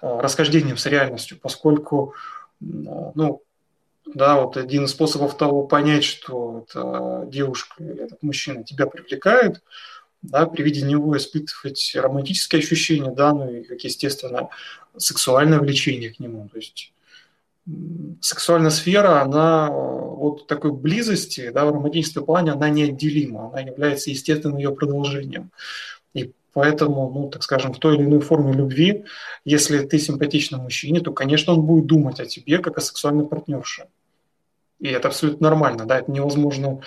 а, 0.00 0.22
расхождением 0.22 0.78
с 0.78 0.86
реальностью, 0.86 1.38
поскольку 1.40 2.14
ну, 3.14 3.42
да, 4.06 4.40
вот 4.40 4.56
один 4.56 4.84
из 4.84 4.90
способов 4.90 5.36
того 5.36 5.66
понять, 5.66 6.04
что 6.04 6.64
эта 6.68 7.26
девушка 7.26 7.82
или 7.82 8.04
этот 8.04 8.22
мужчина 8.22 8.64
тебя 8.64 8.86
привлекает, 8.86 9.62
да, 10.22 10.46
при 10.46 10.62
виде 10.62 10.82
него 10.82 11.16
испытывать 11.16 11.92
романтические 11.94 12.60
ощущения, 12.60 13.10
да, 13.10 13.32
ну 13.32 13.50
и, 13.50 13.62
как 13.62 13.80
естественно, 13.82 14.48
сексуальное 14.96 15.60
влечение 15.60 16.10
к 16.10 16.18
нему. 16.18 16.48
То 16.48 16.58
есть 16.58 16.92
сексуальная 18.20 18.70
сфера, 18.70 19.22
она 19.22 19.70
вот 19.70 20.46
такой 20.46 20.72
близости, 20.72 21.50
да, 21.50 21.64
в 21.64 21.70
романтическом 21.70 22.24
плане, 22.24 22.52
она 22.52 22.68
неотделима, 22.68 23.48
она 23.48 23.60
является 23.60 24.10
естественным 24.10 24.58
ее 24.58 24.72
продолжением. 24.72 25.50
Поэтому, 26.56 27.12
ну, 27.14 27.28
так 27.28 27.42
скажем, 27.42 27.74
в 27.74 27.78
той 27.78 27.96
или 27.96 28.04
иной 28.04 28.20
форме 28.20 28.50
любви, 28.54 29.04
если 29.44 29.84
ты 29.84 29.98
симпатичный 29.98 30.58
мужчине, 30.58 31.00
то, 31.00 31.12
конечно, 31.12 31.52
он 31.52 31.60
будет 31.60 31.84
думать 31.84 32.18
о 32.18 32.24
тебе 32.24 32.60
как 32.60 32.78
о 32.78 32.80
сексуальной 32.80 33.26
партнерше. 33.26 33.88
И 34.80 34.88
это 34.88 35.08
абсолютно 35.08 35.50
нормально, 35.50 35.84
да, 35.84 35.98
это 35.98 36.10
невозможно 36.10 36.80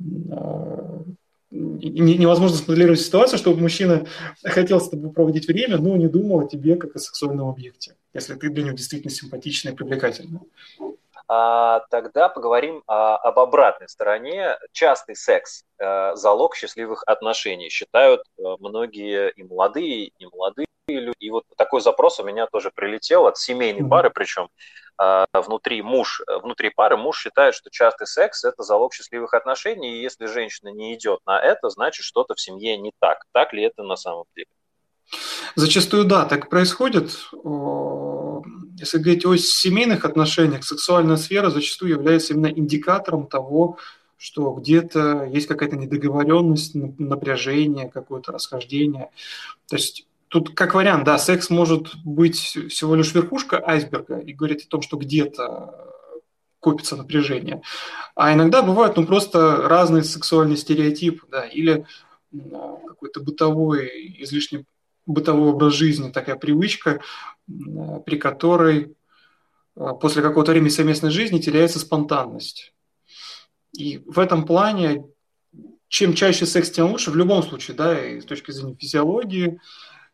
а, 0.00 1.04
невозможно 1.52 2.56
смоделировать 2.56 3.00
ситуацию, 3.00 3.38
чтобы 3.38 3.60
мужчина 3.60 4.06
хотел 4.42 4.80
с 4.80 4.88
тобой 4.88 5.12
проводить 5.12 5.46
время, 5.46 5.78
но 5.78 5.96
не 5.96 6.08
думал 6.08 6.40
о 6.40 6.48
тебе 6.48 6.74
как 6.74 6.96
о 6.96 6.98
сексуальном 6.98 7.48
объекте, 7.48 7.94
если 8.14 8.34
ты 8.34 8.50
для 8.50 8.64
него 8.64 8.74
действительно 8.74 9.12
симпатичный 9.12 9.70
и 9.70 9.76
привлекательный. 9.76 10.40
А, 11.34 11.80
тогда 11.88 12.28
поговорим 12.28 12.82
а, 12.86 13.16
об 13.16 13.38
обратной 13.38 13.88
стороне. 13.88 14.58
Частый 14.72 15.16
секс 15.16 15.64
а,– 15.80 16.14
залог 16.14 16.54
счастливых 16.54 17.04
отношений, 17.06 17.70
считают 17.70 18.22
многие 18.36 19.30
и 19.30 19.42
молодые, 19.42 20.08
и 20.08 20.26
молодые 20.26 20.66
люди. 20.88 21.16
И 21.20 21.30
вот 21.30 21.44
такой 21.56 21.80
запрос 21.80 22.20
у 22.20 22.24
меня 22.24 22.46
тоже 22.46 22.70
прилетел 22.70 23.26
от 23.26 23.38
семейной 23.38 23.88
пары, 23.88 24.10
причем 24.10 24.48
внутри 25.32 25.80
муж, 25.80 26.20
внутри 26.42 26.68
пары 26.68 26.98
муж 26.98 27.18
считает, 27.18 27.54
что 27.54 27.70
частый 27.70 28.06
секс– 28.06 28.44
это 28.44 28.62
залог 28.62 28.92
счастливых 28.92 29.32
отношений, 29.32 29.94
и 29.94 30.02
если 30.02 30.26
женщина 30.26 30.68
не 30.68 30.94
идет 30.94 31.20
на 31.24 31.40
это, 31.40 31.70
значит 31.70 32.04
что-то 32.04 32.34
в 32.34 32.40
семье 32.40 32.76
не 32.76 32.92
так. 33.00 33.24
Так 33.32 33.54
ли 33.54 33.62
это 33.62 33.82
на 33.82 33.96
самом 33.96 34.26
деле? 34.36 34.48
Зачастую 35.54 36.04
да, 36.04 36.24
так 36.24 36.48
происходит. 36.48 37.10
Если 38.78 38.98
говорить 38.98 39.26
о 39.26 39.36
семейных 39.36 40.04
отношениях, 40.04 40.64
сексуальная 40.64 41.16
сфера 41.16 41.50
зачастую 41.50 41.92
является 41.92 42.32
именно 42.32 42.46
индикатором 42.46 43.26
того, 43.26 43.78
что 44.16 44.52
где-то 44.52 45.24
есть 45.24 45.46
какая-то 45.46 45.76
недоговоренность, 45.76 46.74
напряжение, 46.74 47.90
какое-то 47.90 48.32
расхождение. 48.32 49.10
То 49.68 49.76
есть 49.76 50.06
тут 50.28 50.54
как 50.54 50.74
вариант, 50.74 51.04
да, 51.04 51.18
секс 51.18 51.50
может 51.50 51.94
быть 52.04 52.36
всего 52.38 52.94
лишь 52.94 53.12
верхушка 53.14 53.62
айсберга 53.66 54.18
и 54.18 54.32
говорить 54.32 54.64
о 54.64 54.68
том, 54.68 54.80
что 54.80 54.96
где-то 54.96 55.92
копится 56.60 56.96
напряжение. 56.96 57.62
А 58.14 58.32
иногда 58.32 58.62
бывают 58.62 58.96
ну, 58.96 59.04
просто 59.04 59.56
разные 59.68 60.04
сексуальные 60.04 60.56
стереотипы, 60.56 61.26
да, 61.28 61.44
или 61.44 61.84
какой-то 62.32 63.20
бытовой 63.20 63.90
излишне 64.20 64.64
бытовой 65.06 65.50
образ 65.50 65.74
жизни, 65.74 66.10
такая 66.10 66.36
привычка, 66.36 67.00
при 67.46 68.16
которой 68.16 68.94
э, 69.76 69.86
после 70.00 70.22
какого-то 70.22 70.52
времени 70.52 70.70
совместной 70.70 71.10
жизни 71.10 71.38
теряется 71.38 71.78
спонтанность. 71.78 72.72
И 73.72 73.98
в 74.06 74.18
этом 74.18 74.44
плане, 74.44 75.04
чем 75.88 76.14
чаще 76.14 76.46
секс, 76.46 76.70
тем 76.70 76.90
лучше, 76.90 77.10
в 77.10 77.16
любом 77.16 77.42
случае, 77.42 77.76
да, 77.76 78.06
и 78.06 78.20
с 78.20 78.24
точки 78.24 78.50
зрения 78.50 78.76
физиологии, 78.76 79.60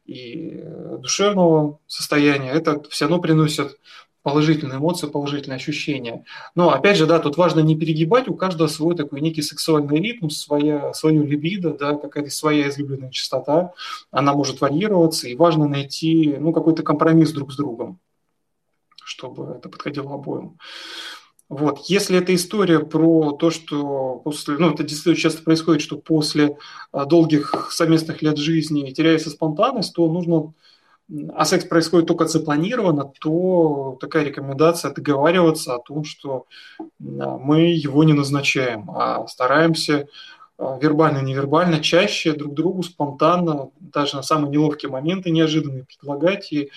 и 0.05 0.61
э, 0.62 0.96
душевного 0.98 1.81
состояния, 1.87 2.51
это 2.51 2.83
все 2.88 3.05
равно 3.05 3.20
приносит 3.20 3.79
положительные 4.28 4.76
эмоции, 4.76 5.06
положительные 5.06 5.56
ощущения. 5.56 6.24
Но 6.54 6.70
опять 6.70 6.98
же, 6.98 7.06
да, 7.06 7.18
тут 7.18 7.38
важно 7.38 7.60
не 7.60 7.76
перегибать, 7.76 8.28
у 8.28 8.34
каждого 8.34 8.68
свой 8.68 8.94
такой 8.94 9.22
некий 9.22 9.40
сексуальный 9.40 9.98
ритм, 10.00 10.28
своя, 10.28 10.92
свое 10.92 11.24
либидо, 11.24 11.72
да, 11.72 11.94
какая-то 11.94 12.30
своя 12.30 12.68
излюбленная 12.68 13.10
частота, 13.10 13.72
она 14.10 14.34
может 14.34 14.60
варьироваться, 14.60 15.28
и 15.28 15.34
важно 15.34 15.66
найти 15.66 16.36
ну, 16.38 16.52
какой-то 16.52 16.82
компромисс 16.82 17.32
друг 17.32 17.52
с 17.52 17.56
другом, 17.56 17.98
чтобы 19.02 19.54
это 19.56 19.70
подходило 19.70 20.12
обоим. 20.12 20.58
Вот. 21.48 21.86
Если 21.86 22.18
эта 22.18 22.34
история 22.34 22.80
про 22.80 23.32
то, 23.32 23.50
что 23.50 24.20
после, 24.22 24.58
ну, 24.58 24.74
это 24.74 24.82
действительно 24.82 25.16
часто 25.16 25.42
происходит, 25.42 25.80
что 25.80 25.96
после 25.96 26.58
а, 26.92 27.06
долгих 27.06 27.70
совместных 27.72 28.20
лет 28.20 28.36
жизни 28.36 28.90
теряется 28.90 29.30
спонтанность, 29.30 29.94
то 29.94 30.06
нужно 30.12 30.52
а 31.34 31.44
секс 31.44 31.64
происходит 31.64 32.06
только 32.06 32.26
запланированно, 32.26 33.10
то 33.20 33.96
такая 34.00 34.24
рекомендация 34.24 34.92
договариваться 34.92 35.74
о 35.74 35.78
том, 35.78 36.04
что 36.04 36.46
мы 36.98 37.60
его 37.60 38.04
не 38.04 38.12
назначаем, 38.12 38.90
а 38.90 39.26
стараемся 39.26 40.06
а, 40.58 40.78
вербально, 40.80 41.22
невербально, 41.22 41.80
чаще 41.80 42.32
друг 42.32 42.54
другу 42.54 42.82
спонтанно, 42.82 43.70
даже 43.80 44.16
на 44.16 44.22
самые 44.22 44.50
неловкие 44.50 44.90
моменты 44.90 45.30
неожиданные 45.30 45.84
предлагать. 45.84 46.52
И 46.52 46.70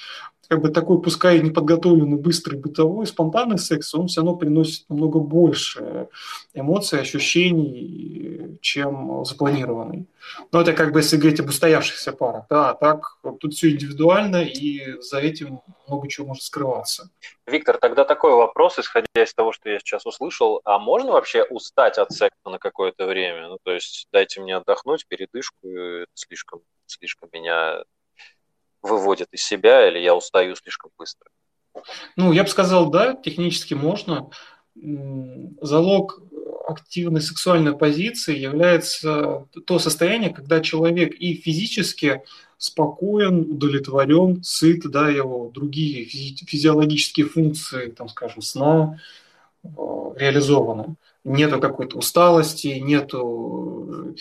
как 0.51 0.61
бы 0.61 0.67
такой, 0.67 1.01
пускай 1.01 1.39
неподготовленный, 1.39 2.17
быстрый, 2.17 2.57
бытовой, 2.57 3.07
спонтанный 3.07 3.57
секс, 3.57 3.95
он 3.95 4.07
все 4.07 4.19
равно 4.19 4.35
приносит 4.35 4.83
намного 4.89 5.19
больше 5.19 6.09
эмоций, 6.53 6.99
ощущений, 6.99 8.57
чем 8.59 9.23
запланированный. 9.23 10.07
Но 10.51 10.59
это 10.59 10.73
как 10.73 10.91
бы 10.91 10.99
если 10.99 11.15
говорить 11.15 11.39
об 11.39 11.47
устоявшихся 11.47 12.11
парах. 12.11 12.47
Да, 12.49 12.73
так 12.73 13.17
тут 13.39 13.53
все 13.53 13.71
индивидуально, 13.71 14.41
и 14.43 14.99
за 14.99 15.19
этим 15.19 15.61
много 15.87 16.09
чего 16.09 16.27
может 16.27 16.43
скрываться. 16.43 17.09
Виктор, 17.47 17.77
тогда 17.77 18.03
такой 18.03 18.33
вопрос, 18.33 18.77
исходя 18.77 19.07
из 19.15 19.33
того, 19.33 19.53
что 19.53 19.69
я 19.69 19.79
сейчас 19.79 20.05
услышал. 20.05 20.59
А 20.65 20.79
можно 20.79 21.13
вообще 21.13 21.43
устать 21.43 21.97
от 21.97 22.11
секса 22.11 22.49
на 22.49 22.57
какое-то 22.59 23.05
время? 23.05 23.47
Ну, 23.47 23.57
то 23.63 23.71
есть 23.71 24.09
дайте 24.11 24.41
мне 24.41 24.57
отдохнуть, 24.57 25.07
передышку, 25.07 25.69
это 25.69 26.11
слишком, 26.13 26.59
слишком 26.87 27.29
меня 27.31 27.85
выводит 28.81 29.27
из 29.31 29.43
себя, 29.43 29.87
или 29.87 29.99
я 29.99 30.15
устаю 30.15 30.55
слишком 30.55 30.91
быстро? 30.97 31.29
Ну, 32.15 32.31
я 32.31 32.43
бы 32.43 32.49
сказал, 32.49 32.89
да, 32.89 33.15
технически 33.15 33.73
можно. 33.73 34.29
Залог 34.75 36.21
активной 36.67 37.21
сексуальной 37.21 37.77
позиции 37.77 38.37
является 38.37 39.45
то 39.65 39.79
состояние, 39.79 40.33
когда 40.33 40.61
человек 40.61 41.13
и 41.13 41.33
физически 41.33 42.23
спокоен, 42.57 43.51
удовлетворен, 43.51 44.43
сыт, 44.43 44.89
да, 44.89 45.09
его 45.09 45.49
другие 45.53 46.05
физиологические 46.05 47.25
функции, 47.25 47.89
там, 47.89 48.07
скажем, 48.07 48.41
сна 48.41 48.99
э, 49.63 49.67
реализованы. 50.15 50.95
Нету 51.23 51.60
какой-то 51.60 51.97
усталости, 51.99 52.79
нету 52.79 54.15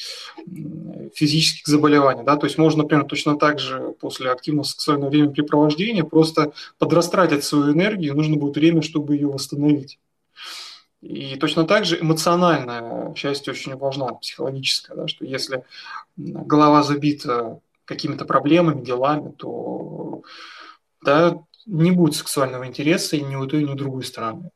физических 1.15 1.67
заболеваний, 1.67 2.23
да, 2.25 2.37
то 2.37 2.47
есть 2.47 2.59
можно, 2.59 2.83
например, 2.83 3.07
точно 3.07 3.39
так 3.39 3.59
же 3.59 3.95
после 4.01 4.31
активного 4.31 4.65
сексуального 4.65 5.11
времяпрепровождения 5.11 6.05
просто 6.05 6.53
подрастратить 6.79 7.45
свою 7.45 7.73
энергию, 7.73 8.15
нужно 8.15 8.37
будет 8.37 8.57
время, 8.57 8.83
чтобы 8.83 9.15
ее 9.15 9.29
восстановить. 9.29 9.99
И 11.01 11.37
точно 11.37 11.65
так 11.65 11.87
же 11.87 11.99
эмоциональная 11.99 13.15
часть 13.15 13.49
очень 13.49 13.75
важна, 13.77 14.09
психологическая, 14.15 14.97
да, 14.97 15.09
что 15.09 15.25
если 15.25 15.65
голова 16.17 16.83
забита 16.83 17.61
какими-то 17.87 18.27
проблемами, 18.27 18.85
делами, 18.85 19.33
то 19.33 20.23
да, 21.03 21.39
не 21.65 21.91
будет 21.91 22.15
сексуального 22.15 22.67
интереса 22.67 23.17
и 23.17 23.23
ни 23.23 23.35
у 23.35 23.47
той, 23.47 23.65
ни 23.65 23.73
у 23.73 23.75
другой 23.75 24.05
стороны. 24.05 24.51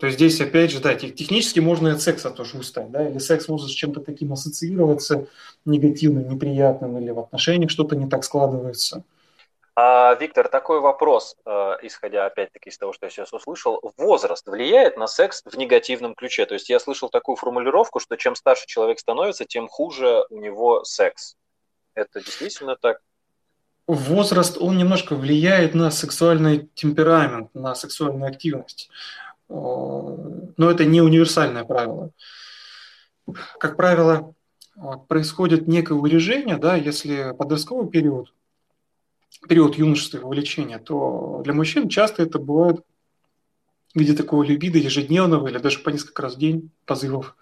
То 0.00 0.06
есть 0.06 0.18
здесь, 0.18 0.40
опять 0.40 0.70
же, 0.70 0.80
да, 0.80 0.94
технически 0.94 1.60
можно 1.60 1.88
и 1.88 1.92
от 1.92 2.00
секса 2.00 2.30
тоже 2.30 2.58
устать, 2.58 2.90
да, 2.90 3.08
или 3.08 3.18
секс 3.18 3.48
может 3.48 3.68
с 3.68 3.72
чем-то 3.72 4.00
таким 4.00 4.32
ассоциироваться, 4.32 5.26
негативным, 5.64 6.28
неприятным, 6.28 6.98
или 6.98 7.10
в 7.10 7.20
отношениях 7.20 7.70
что-то 7.70 7.94
не 7.96 8.08
так 8.08 8.24
складывается– 8.24 9.04
а, 9.82 10.14
Виктор, 10.20 10.48
такой 10.48 10.80
вопрос, 10.80 11.36
э, 11.46 11.76
исходя 11.82 12.26
опять-таки 12.26 12.68
из 12.68 12.76
того, 12.76 12.92
что 12.92 13.06
я 13.06 13.10
сейчас 13.10 13.32
услышал. 13.32 13.80
Возраст 13.96 14.46
влияет 14.46 14.98
на 14.98 15.06
секс 15.06 15.42
в 15.44 15.56
негативном 15.56 16.14
ключе? 16.14 16.44
То 16.44 16.52
есть 16.52 16.68
я 16.68 16.78
слышал 16.78 17.08
такую 17.08 17.36
формулировку, 17.36 17.98
что 17.98 18.16
чем 18.16 18.34
старше 18.34 18.66
человек 18.66 18.98
становится, 18.98 19.46
тем 19.46 19.68
хуже 19.68 20.26
у 20.28 20.38
него 20.38 20.84
секс. 20.84 21.36
Это 21.94 22.20
действительно 22.20 22.76
так? 22.76 22.98
Возраст, 23.86 24.58
он 24.60 24.76
немножко 24.76 25.14
влияет 25.14 25.74
на 25.74 25.90
сексуальный 25.90 26.68
темперамент, 26.74 27.54
на 27.54 27.74
сексуальную 27.74 28.28
активность. 28.28 28.90
Но 29.50 30.70
это 30.70 30.84
не 30.84 31.00
универсальное 31.02 31.64
правило. 31.64 32.10
Как 33.58 33.76
правило, 33.76 34.34
происходит 35.08 35.66
некое 35.68 35.94
урежение, 35.94 36.56
да, 36.56 36.76
если 36.76 37.34
подростковый 37.36 37.90
период 37.90 38.32
период 39.48 39.76
юношества 39.76 40.18
и 40.18 40.22
увлечения, 40.22 40.78
то 40.78 41.40
для 41.44 41.54
мужчин 41.54 41.88
часто 41.88 42.22
это 42.22 42.38
бывает 42.38 42.84
в 43.94 43.98
виде 43.98 44.14
такого 44.14 44.42
либидо 44.42 44.78
ежедневного 44.78 45.48
или 45.48 45.58
даже 45.58 45.78
по 45.78 45.88
несколько 45.88 46.22
раз 46.22 46.34
в 46.34 46.38
день 46.38 46.70
позывов. 46.84 47.36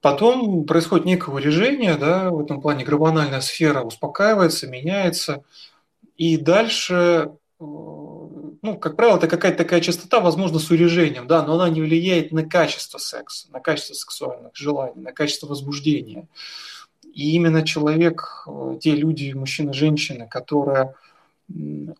Потом 0.00 0.66
происходит 0.66 1.06
некое 1.06 1.34
урежение, 1.34 1.96
да, 1.96 2.30
в 2.30 2.40
этом 2.40 2.60
плане 2.60 2.84
гормональная 2.84 3.40
сфера 3.40 3.82
успокаивается, 3.82 4.66
меняется, 4.66 5.44
и 6.16 6.36
дальше, 6.36 7.30
ну, 8.62 8.78
как 8.78 8.96
правило, 8.96 9.16
это 9.16 9.28
какая-то 9.28 9.58
такая 9.58 9.80
частота, 9.80 10.20
возможно, 10.20 10.58
с 10.58 10.70
урежением, 10.70 11.26
да, 11.26 11.42
но 11.42 11.54
она 11.54 11.68
не 11.68 11.80
влияет 11.80 12.32
на 12.32 12.44
качество 12.44 12.98
секса, 12.98 13.48
на 13.52 13.60
качество 13.60 13.94
сексуальных 13.94 14.54
желаний, 14.54 15.00
на 15.00 15.12
качество 15.12 15.46
возбуждения. 15.46 16.28
И 17.12 17.32
именно 17.34 17.62
человек, 17.62 18.44
э, 18.46 18.78
те 18.80 18.94
люди, 18.94 19.32
мужчины, 19.32 19.72
женщины, 19.72 20.26
которые 20.28 20.94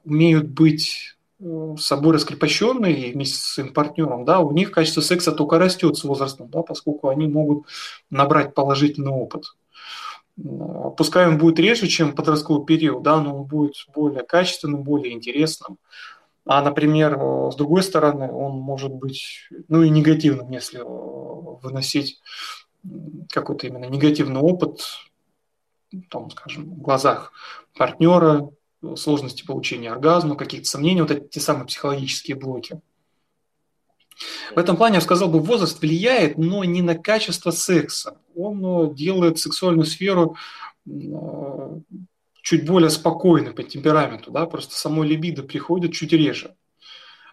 умеют 0.04 0.48
быть 0.48 1.16
э, 1.40 1.76
собой 1.78 2.14
раскрепощенные 2.14 3.12
вместе 3.12 3.36
с 3.36 3.54
своим 3.54 3.72
партнером, 3.72 4.24
да, 4.24 4.40
у 4.40 4.52
них 4.52 4.70
качество 4.70 5.00
секса 5.00 5.32
только 5.32 5.58
растет 5.58 5.96
с 5.96 6.04
возрастом, 6.04 6.48
да, 6.48 6.62
поскольку 6.62 7.08
они 7.08 7.26
могут 7.26 7.66
набрать 8.10 8.54
положительный 8.54 9.12
опыт. 9.12 9.54
Пускай 10.96 11.28
он 11.28 11.38
будет 11.38 11.58
реже, 11.58 11.86
чем 11.88 12.14
подростковый 12.14 12.64
период, 12.64 13.02
да, 13.02 13.20
но 13.20 13.40
он 13.40 13.44
будет 13.44 13.74
более 13.94 14.22
качественным, 14.22 14.82
более 14.82 15.12
интересным. 15.12 15.78
А, 16.44 16.62
например, 16.62 17.18
э, 17.18 17.50
с 17.52 17.56
другой 17.56 17.82
стороны, 17.82 18.32
он 18.32 18.58
может 18.58 18.92
быть, 18.92 19.48
ну 19.68 19.82
и 19.82 19.90
негативным, 19.90 20.50
если 20.50 20.80
выносить 20.82 22.20
какой-то 23.30 23.68
именно 23.68 23.84
негативный 23.84 24.40
опыт, 24.40 24.80
там, 26.10 26.30
скажем, 26.30 26.64
в 26.64 26.80
глазах 26.80 27.32
партнера, 27.76 28.50
сложности 28.96 29.44
получения 29.44 29.92
оргазма, 29.92 30.34
каких-то 30.34 30.66
сомнений, 30.66 31.02
вот 31.02 31.10
эти 31.12 31.28
те 31.28 31.40
самые 31.40 31.66
психологические 31.66 32.36
блоки. 32.36 32.80
В 34.54 34.58
этом 34.58 34.76
плане, 34.76 34.96
я 34.96 35.00
сказал 35.00 35.28
бы, 35.28 35.40
возраст 35.40 35.80
влияет, 35.80 36.38
но 36.38 36.64
не 36.64 36.82
на 36.82 36.96
качество 36.96 37.50
секса. 37.50 38.18
Он 38.36 38.64
э, 38.64 38.94
делает 38.94 39.38
сексуальную 39.38 39.86
сферу 39.86 40.36
э, 40.86 40.90
чуть 42.42 42.66
более 42.66 42.90
спокойной 42.90 43.52
по 43.52 43.62
темпераменту, 43.62 44.30
да, 44.30 44.46
просто 44.46 44.74
само 44.74 45.04
либидо 45.04 45.42
приходит 45.42 45.92
чуть 45.92 46.12
реже. 46.12 46.54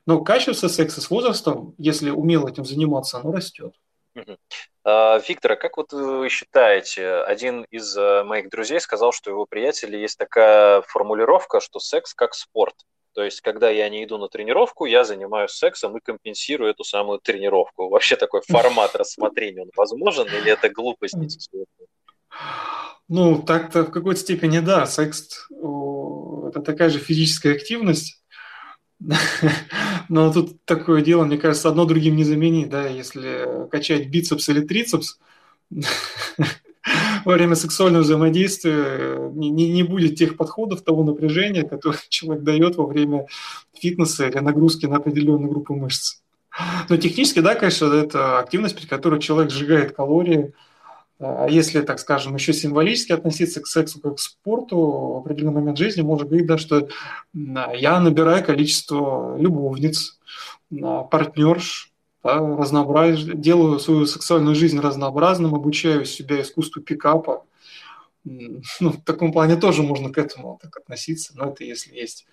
Но 0.06 0.22
качество 0.22 0.68
секса 0.68 1.02
с 1.02 1.10
возрастом, 1.10 1.76
если 1.78 2.10
умело 2.10 2.48
этим 2.48 2.66
заниматься, 2.66 3.20
оно 3.20 3.32
растет. 3.32 3.74
А, 4.84 5.20
Виктор, 5.28 5.52
а 5.52 5.56
как 5.56 5.78
вот 5.78 5.94
вы 5.94 6.30
считаете, 6.30 7.22
один 7.22 7.64
из 7.70 7.96
э, 7.96 8.24
моих 8.24 8.50
друзей 8.50 8.80
сказал, 8.80 9.12
что 9.12 9.30
у 9.30 9.34
его 9.34 9.46
приятеля 9.46 10.00
есть 10.00 10.18
такая 10.18 10.82
формулировка, 10.82 11.60
что 11.60 11.80
секс 11.80 12.14
как 12.14 12.34
спорт. 12.34 12.76
То 13.14 13.24
есть, 13.24 13.42
когда 13.42 13.70
я 13.70 13.90
не 13.90 14.04
иду 14.04 14.18
на 14.18 14.28
тренировку, 14.28 14.86
я 14.86 15.04
занимаюсь 15.04 15.52
сексом 15.52 15.98
и 15.98 16.02
компенсирую 16.02 16.72
эту 16.72 16.84
самую 16.84 17.20
тренировку. 17.20 17.90
Вообще 17.90 18.16
такой 18.16 18.42
формат 18.48 18.96
рассмотрения, 18.96 19.64
он 19.64 19.72
возможен 19.76 20.28
или 20.28 20.52
это 20.52 20.70
глупость? 20.70 21.50
Ну, 23.08 23.42
так-то 23.42 23.84
в 23.84 23.92
какой-то 23.92 24.20
степени 24.22 24.60
да. 24.60 24.86
Секс– 24.86 25.48
это 25.52 26.62
такая 26.62 26.90
же 26.90 27.00
физическая 27.00 27.56
активность, 27.56 28.24
но 30.10 30.32
тут 30.32 30.64
такое 30.66 31.02
дело, 31.02 31.24
мне 31.24 31.38
кажется, 31.38 31.70
одно 31.70 31.86
другим 31.86 32.16
не 32.16 32.24
заменить, 32.24 32.70
да, 32.70 32.88
если 32.88 33.68
качать 33.70 34.10
бицепс 34.10 34.50
или 34.50 34.62
трицепс, 34.62 35.20
во 37.26 37.34
время 37.34 37.56
сексуального 37.56 38.04
взаимодействия 38.04 39.30
не, 39.34 39.50
не, 39.50 39.72
не 39.72 39.84
будет 39.84 40.16
тех 40.16 40.38
подходов, 40.38 40.82
того 40.82 41.04
напряжения, 41.04 41.64
которое 41.64 42.00
человек 42.10 42.44
дает 42.44 42.76
во 42.76 42.86
время 42.86 43.28
фитнеса 43.74 44.28
или 44.28 44.40
нагрузки 44.40 44.86
на 44.86 44.98
определенную 44.98 45.50
группу 45.50 45.76
мышц. 45.76 46.22
Но 46.90 46.98
технически, 46.98 47.40
да, 47.40 47.56
конечно, 47.56 47.86
это 47.94 48.40
активность, 48.40 48.76
при 48.76 48.86
которой 48.86 49.20
человек 49.20 49.52
сжигает 49.52 49.96
калории, 49.96 50.54
а 51.20 51.48
если, 51.48 51.82
так 51.82 52.00
скажем, 52.00 52.36
еще 52.36 52.54
символически 52.54 53.12
относиться 53.12 53.60
к 53.62 53.68
сексу 53.68 54.00
как 54.00 54.16
к 54.16 54.20
спорту, 54.20 54.78
в 54.78 55.18
определенный 55.18 55.56
момент 55.56 55.78
жизни 55.78 56.02
можно 56.02 56.26
говорить, 56.26 56.48
да, 56.48 56.58
что 56.58 56.88
я 57.34 58.00
набираю 58.00 58.44
количество 58.44 59.38
любовниц, 59.38 60.18
партнерш, 60.70 61.89
да, 62.24 62.40
разнообраз... 62.40 63.24
делаю 63.24 63.80
свою 63.80 64.06
сексуальную 64.06 64.56
жизнь 64.56 64.80
разнообразным, 64.80 65.56
обучаю 65.56 66.06
себя 66.06 66.42
искусству 66.42 66.82
пикапа. 66.82 67.46
Ну, 68.26 68.92
в 68.92 69.02
таком 69.06 69.32
плане 69.32 69.56
тоже 69.56 69.82
можно 69.82 70.12
к 70.12 70.18
этому 70.18 70.60
так 70.62 70.76
относиться, 70.76 71.32
но 71.36 71.50
это 71.50 71.64
если 71.64 71.96
есть 71.96 72.28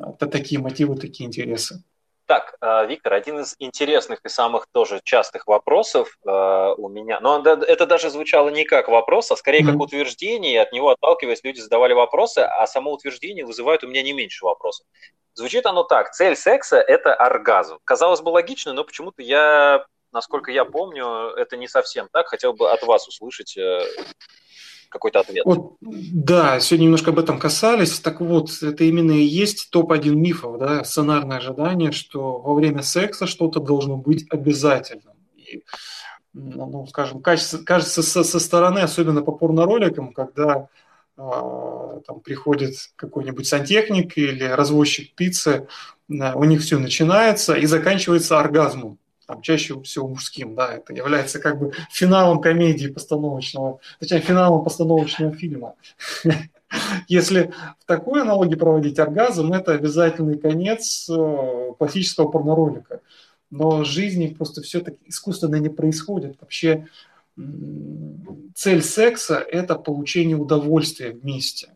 это 0.00 0.26
такие 0.26 0.60
мотивы, 0.60 0.96
такие 0.96 1.26
интересы. 1.26 1.82
Так, 2.26 2.56
э, 2.60 2.86
Виктор, 2.86 3.14
один 3.14 3.40
из 3.40 3.56
интересных 3.58 4.20
и 4.22 4.28
самых 4.28 4.66
тоже 4.70 5.00
частых 5.02 5.46
вопросов 5.46 6.18
э, 6.26 6.74
у 6.76 6.88
меня, 6.88 7.20
но 7.20 7.42
это 7.42 7.86
даже 7.86 8.10
звучало 8.10 8.50
не 8.50 8.64
как 8.64 8.88
вопрос, 8.88 9.30
а 9.30 9.36
скорее 9.36 9.62
mm-hmm. 9.62 9.72
как 9.72 9.80
утверждение, 9.80 10.52
и 10.52 10.56
от 10.58 10.72
него 10.72 10.90
отталкиваясь, 10.90 11.42
люди 11.42 11.60
задавали 11.60 11.94
вопросы, 11.94 12.40
а 12.40 12.66
само 12.66 12.92
утверждение 12.92 13.46
вызывает 13.46 13.82
у 13.82 13.88
меня 13.88 14.02
не 14.02 14.12
меньше 14.12 14.44
вопросов. 14.44 14.86
Звучит 15.38 15.66
оно 15.66 15.84
так, 15.84 16.10
цель 16.10 16.34
секса– 16.34 16.78
это 16.88 17.14
оргазм. 17.14 17.78
Казалось 17.84 18.20
бы 18.20 18.30
логично, 18.30 18.72
но 18.72 18.82
почему-то 18.82 19.22
я, 19.22 19.84
насколько 20.12 20.50
я 20.50 20.64
помню, 20.64 21.28
это 21.36 21.56
не 21.56 21.68
совсем 21.68 22.08
так. 22.10 22.26
Хотел 22.26 22.54
бы 22.54 22.72
от 22.72 22.82
вас 22.82 23.06
услышать 23.06 23.56
э, 23.56 23.78
какой-то 24.88 25.20
ответ. 25.20 25.44
Вот, 25.44 25.76
да, 25.80 26.58
сегодня 26.58 26.86
немножко 26.86 27.10
об 27.10 27.20
этом 27.20 27.38
касались. 27.38 28.00
Так 28.00 28.20
вот, 28.20 28.50
это 28.62 28.82
именно 28.82 29.12
и 29.12 29.22
есть 29.22 29.70
топ-1 29.70 30.10
мифов, 30.10 30.58
да, 30.58 30.82
сценарное 30.82 31.36
ожидание, 31.36 31.92
что 31.92 32.40
во 32.40 32.54
время 32.54 32.82
секса 32.82 33.28
что-то 33.28 33.60
должно 33.60 33.96
быть 33.96 34.26
обязательным. 34.30 35.14
И, 35.36 35.62
ну, 36.32 36.84
скажем, 36.88 37.22
кажется, 37.22 37.64
кажется 37.64 38.02
со, 38.02 38.24
со 38.24 38.40
стороны, 38.40 38.80
особенно 38.80 39.22
по 39.22 39.30
порнороликам, 39.30 40.12
когда 40.12 40.66
там 41.18 42.20
приходит 42.20 42.74
какой-нибудь 42.96 43.46
сантехник 43.46 44.16
или 44.16 44.44
развозчик 44.44 45.14
пиццы, 45.14 45.66
э, 46.08 46.34
у 46.34 46.44
них 46.44 46.62
все 46.62 46.78
начинается 46.78 47.54
и 47.54 47.66
заканчивается 47.66 48.38
оргазмом 48.38 48.98
там, 49.26 49.42
чаще 49.42 49.78
всего 49.82 50.08
мужским, 50.08 50.54
да, 50.54 50.72
это 50.72 50.94
является 50.94 51.38
как 51.38 51.58
бы 51.58 51.72
финалом 51.90 52.40
комедии 52.40 52.86
постановочного, 52.86 53.78
точнее, 54.00 54.20
финалом 54.20 54.64
постановочного 54.64 55.34
фильма. 55.34 55.74
Если 57.08 57.52
в 57.78 57.84
такой 57.84 58.22
аналогии 58.22 58.54
проводить 58.54 58.98
оргазм, 58.98 59.52
это 59.52 59.72
обязательный 59.72 60.38
конец 60.38 61.10
э, 61.10 61.72
классического 61.78 62.28
порноролика. 62.28 63.00
Но 63.50 63.84
жизни 63.84 64.28
просто 64.28 64.62
все 64.62 64.80
так 64.80 64.94
искусственно 65.04 65.56
не 65.56 65.68
происходит. 65.68 66.36
Вообще 66.40 66.86
цель 68.54 68.82
секса– 68.82 69.36
это 69.50 69.76
получение 69.76 70.36
удовольствия 70.36 71.12
вместе. 71.12 71.74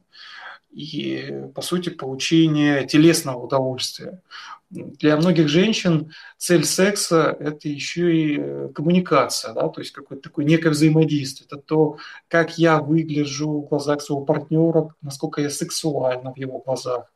И, 0.73 1.31
по 1.55 1.61
сути, 1.61 1.91
получение 1.91 2.87
телесного 2.87 3.45
удовольствия. 3.45 4.23
Для 4.71 5.19
многих 5.19 5.49
женщин 5.49 6.13
цель 6.39 6.65
секса– 6.65 7.37
это 7.41 7.69
еще 7.69 8.17
и 8.17 8.39
э, 8.41 8.69
коммуникация, 8.75 9.53
да, 9.53 9.69
то 9.69 9.83
есть 9.83 9.93
какое-то 9.93 10.31
такое 10.31 10.47
некое 10.47 10.71
взаимодействие. 10.71 11.47
Это 11.47 11.59
то, 11.61 11.99
как 12.29 12.57
я 12.57 12.81
выгляжу 12.81 13.61
в 13.61 13.69
глазах 13.69 14.01
своего 14.01 14.25
партнера, 14.25 14.95
насколько 15.03 15.43
я 15.43 15.51
сексуальна 15.51 16.33
в 16.33 16.39
его 16.39 16.59
глазах, 16.59 17.13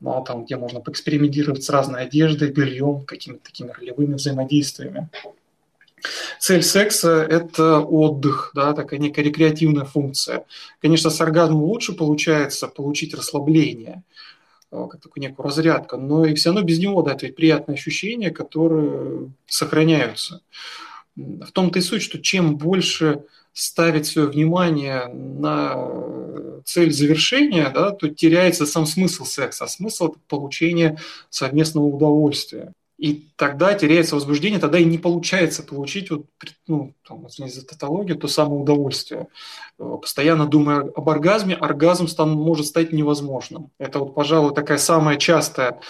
да, 0.00 0.22
там, 0.22 0.46
где 0.46 0.56
можно 0.56 0.80
поэкспериментировать 0.80 1.62
с 1.62 1.68
разной 1.68 2.04
одеждой, 2.04 2.50
бельем, 2.50 3.04
какими-то 3.04 3.44
такими 3.44 3.70
ролевыми 3.70 4.14
взаимодействиями. 4.14 5.10
Цель 6.38 6.62
секса– 6.62 7.22
это 7.30 7.80
отдых, 7.80 8.50
да, 8.54 8.72
такая 8.72 9.00
некая 9.00 9.22
рекреативная 9.22 9.84
функция. 9.84 10.44
Конечно, 10.80 11.10
с 11.10 11.20
оргазмом 11.20 11.62
лучше 11.62 11.92
получается 11.94 12.68
получить 12.68 13.14
расслабление– 13.14 14.02
Э, 14.74 14.88
как 14.90 15.00
такую 15.00 15.22
некую 15.22 15.46
разрядку, 15.46 15.96
но 15.96 16.26
и 16.26 16.34
все 16.34 16.48
равно 16.50 16.62
без 16.62 16.80
него 16.80 17.02
дать 17.02 17.22
ведь 17.22 17.36
приятные 17.36 17.74
ощущения, 17.74 18.30
которые 18.30 19.30
сохраняются. 19.46 20.40
В 21.14 21.52
том-то 21.52 21.78
и 21.78 21.82
суть, 21.82 22.02
что 22.02 22.20
чем 22.20 22.56
больше 22.56 23.24
ставить 23.52 24.06
свое 24.06 24.26
внимание 24.26 25.06
на 25.06 25.76
цель 26.64 26.90
завершения, 26.90 27.70
да, 27.72 27.92
то 27.92 28.08
теряется 28.08 28.66
сам 28.66 28.84
смысл 28.84 29.24
секса, 29.24 29.64
а 29.64 29.68
смысл– 29.68 30.06
это 30.08 30.18
получение 30.26 30.98
совместного 31.30 31.84
удовольствия. 31.84 32.72
И 32.96 33.30
тогда 33.36 33.74
теряется 33.74 34.14
возбуждение, 34.14 34.60
тогда 34.60 34.78
и 34.78 34.84
не 34.84 34.98
получается 34.98 35.64
получить, 35.64 36.10
вот, 36.10 36.26
ну, 36.68 36.94
там, 37.06 37.28
за 37.28 37.66
татологию, 37.66 38.16
то 38.16 38.28
самое 38.28 38.60
удовольствие. 38.60 39.26
Э, 39.78 39.96
постоянно 40.00 40.46
думая 40.46 40.80
об 40.80 41.08
оргазме, 41.08 41.56
оргазм 41.56 42.06
там 42.06 42.30
может 42.30 42.66
стать 42.66 42.92
невозможным. 42.92 43.70
Это 43.78 43.98
вот, 43.98 44.14
пожалуй, 44.14 44.54
такая 44.54 44.78
самая 44.78 45.16
частая 45.16 45.80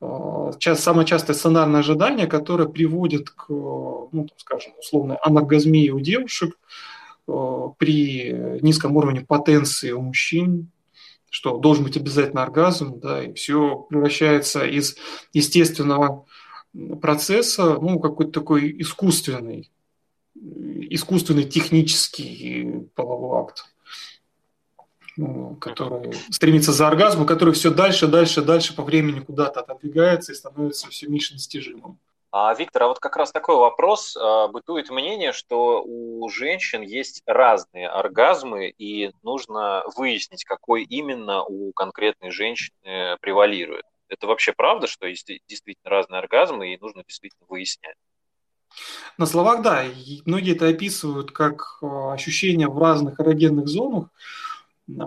э, 0.00 0.50
самое 0.74 1.06
частое 1.06 1.36
сценарное 1.36 1.80
ожидание, 1.80 2.26
которое 2.26 2.68
приводит 2.68 3.30
к, 3.30 3.48
ну, 3.48 4.26
скажем, 4.36 4.72
условной 4.80 5.16
аноргазмии 5.22 5.90
у 5.90 6.00
девушек 6.00 6.58
э, 7.28 7.32
при 7.78 8.32
низком 8.62 8.96
уровне 8.96 9.20
потенции 9.20 9.92
у 9.92 10.00
мужчин, 10.00 10.72
что 11.30 11.58
должен 11.58 11.84
быть 11.84 11.96
обязательно 11.96 12.42
оргазм, 12.42 12.98
да, 12.98 13.22
и 13.22 13.32
все 13.34 13.86
превращается 13.88 14.64
из 14.64 14.96
естественного 15.32 16.24
процесса, 17.00 17.78
ну, 17.80 17.98
какой-то 17.98 18.32
такой 18.32 18.80
искусственный, 18.80 19.70
искусственный 20.34 21.44
технический 21.44 22.88
половой 22.94 23.42
акт, 23.42 23.64
ну, 25.16 25.56
который 25.56 26.14
стремится 26.30 26.72
за 26.72 26.86
оргазмом, 26.86 27.26
который 27.26 27.54
все 27.54 27.70
дальше, 27.70 28.06
дальше, 28.06 28.42
дальше 28.42 28.74
по 28.74 28.82
времени 28.82 29.20
куда-то 29.20 29.60
отодвигается 29.60 30.32
и 30.32 30.36
становится 30.36 30.88
все 30.88 31.08
меньше 31.08 31.34
достижимым. 31.34 31.98
А, 32.30 32.54
Виктор, 32.54 32.82
а 32.82 32.88
вот 32.88 32.98
как 32.98 33.16
раз 33.16 33.32
такой 33.32 33.56
вопрос. 33.56 34.16
А, 34.16 34.48
бытует 34.48 34.90
мнение, 34.90 35.32
что 35.32 35.82
у 35.82 36.28
женщин 36.28 36.82
есть 36.82 37.22
разные 37.26 37.88
оргазмы, 37.88 38.68
и 38.68 39.10
нужно 39.22 39.82
выяснить, 39.96 40.44
какой 40.44 40.82
именно 40.84 41.42
у 41.42 41.72
конкретной 41.72 42.30
женщины 42.30 43.16
превалирует. 43.20 43.84
Это 44.08 44.26
вообще 44.26 44.52
правда, 44.52 44.86
что 44.86 45.06
есть 45.06 45.30
действительно 45.48 45.90
разные 45.90 46.18
оргазмы, 46.20 46.72
и 46.72 46.78
нужно 46.78 47.04
действительно 47.06 47.46
выяснять? 47.48 47.96
На 49.16 49.26
словах, 49.26 49.62
да. 49.62 49.84
Многие 50.24 50.54
это 50.54 50.68
описывают 50.68 51.32
как 51.32 51.78
э, 51.82 51.86
ощущение 51.86 52.68
в 52.68 52.78
разных 52.78 53.20
эрогенных 53.20 53.66
зонах. 53.68 54.08
А, 54.98 55.04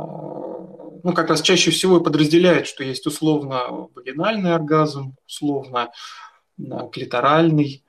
ну, 1.04 1.14
как 1.14 1.30
раз 1.30 1.42
чаще 1.42 1.72
всего 1.72 1.98
и 1.98 2.04
подразделяют, 2.04 2.68
что 2.68 2.84
есть 2.84 3.06
условно 3.08 3.88
вагинальный 3.96 4.54
оргазм, 4.54 5.16
условно 5.26 5.92
клиторальный. 6.92 7.84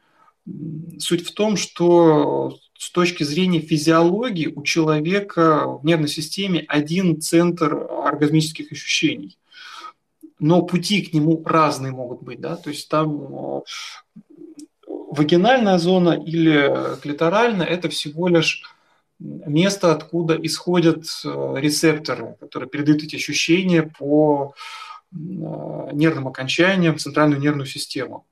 Суть 0.98 1.26
в 1.26 1.34
том, 1.34 1.56
что 1.56 2.58
с 2.78 2.90
точки 2.90 3.22
зрения 3.22 3.60
физиологии 3.60 4.46
у 4.46 4.62
человека 4.62 5.66
в 5.66 5.84
нервной 5.84 6.08
системе 6.08 6.64
один 6.66 7.20
центр 7.20 7.74
оргазмических 7.74 8.72
ощущений 8.72 9.38
но 10.42 10.62
пути 10.62 11.02
к 11.02 11.14
нему 11.14 11.40
разные 11.44 11.92
могут 11.92 12.22
быть, 12.22 12.40
да, 12.40 12.56
то 12.56 12.68
есть 12.68 12.88
там 12.88 13.10
э, 13.56 13.60
вагинальная 14.86 15.78
зона 15.78 16.10
или 16.10 16.98
клиторальная– 17.00 17.66
это 17.68 17.88
всего 17.88 18.26
лишь 18.26 18.62
место, 19.20 19.92
откуда 19.92 20.34
исходят 20.42 21.04
э, 21.24 21.54
рецепторы, 21.58 22.34
которые 22.40 22.68
передают 22.68 23.04
эти 23.04 23.14
ощущения 23.14 23.84
по 23.84 24.54
э, 25.12 25.16
нервным 25.16 26.26
окончаниям 26.26 26.96
в 26.96 27.00
центральную 27.00 27.40
нервную 27.40 27.66
систему. 27.66 28.26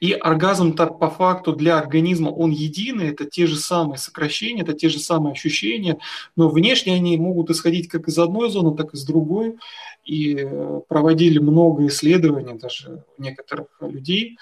И 0.00 0.12
оргазм 0.12 0.74
так 0.74 0.98
по 0.98 1.08
факту 1.08 1.52
для 1.52 1.78
организма 1.78 2.28
он 2.30 2.50
единый, 2.50 3.08
это 3.08 3.24
те 3.24 3.46
же 3.46 3.56
самые 3.56 3.98
сокращения, 3.98 4.62
это 4.62 4.74
те 4.74 4.88
же 4.88 4.98
самые 4.98 5.32
ощущения, 5.32 5.98
но 6.36 6.48
внешне 6.48 6.94
они 6.94 7.16
могут 7.16 7.50
исходить 7.50 7.88
как 7.88 8.08
из 8.08 8.18
одной 8.18 8.50
зоны, 8.50 8.76
так 8.76 8.92
и 8.92 8.96
из 8.96 9.04
другой. 9.04 9.56
И 10.04 10.36
э, 10.36 10.80
проводили 10.88 11.38
много 11.38 11.86
исследований 11.86 12.58
даже 12.58 13.04
у 13.16 13.22
некоторых 13.22 13.68
людей, 13.80 14.36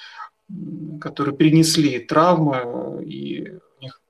которые 1.00 1.36
перенесли 1.36 1.98
травмы, 1.98 2.56
э, 2.64 3.04
и 3.04 3.58
у 3.78 3.82
них 3.82 4.00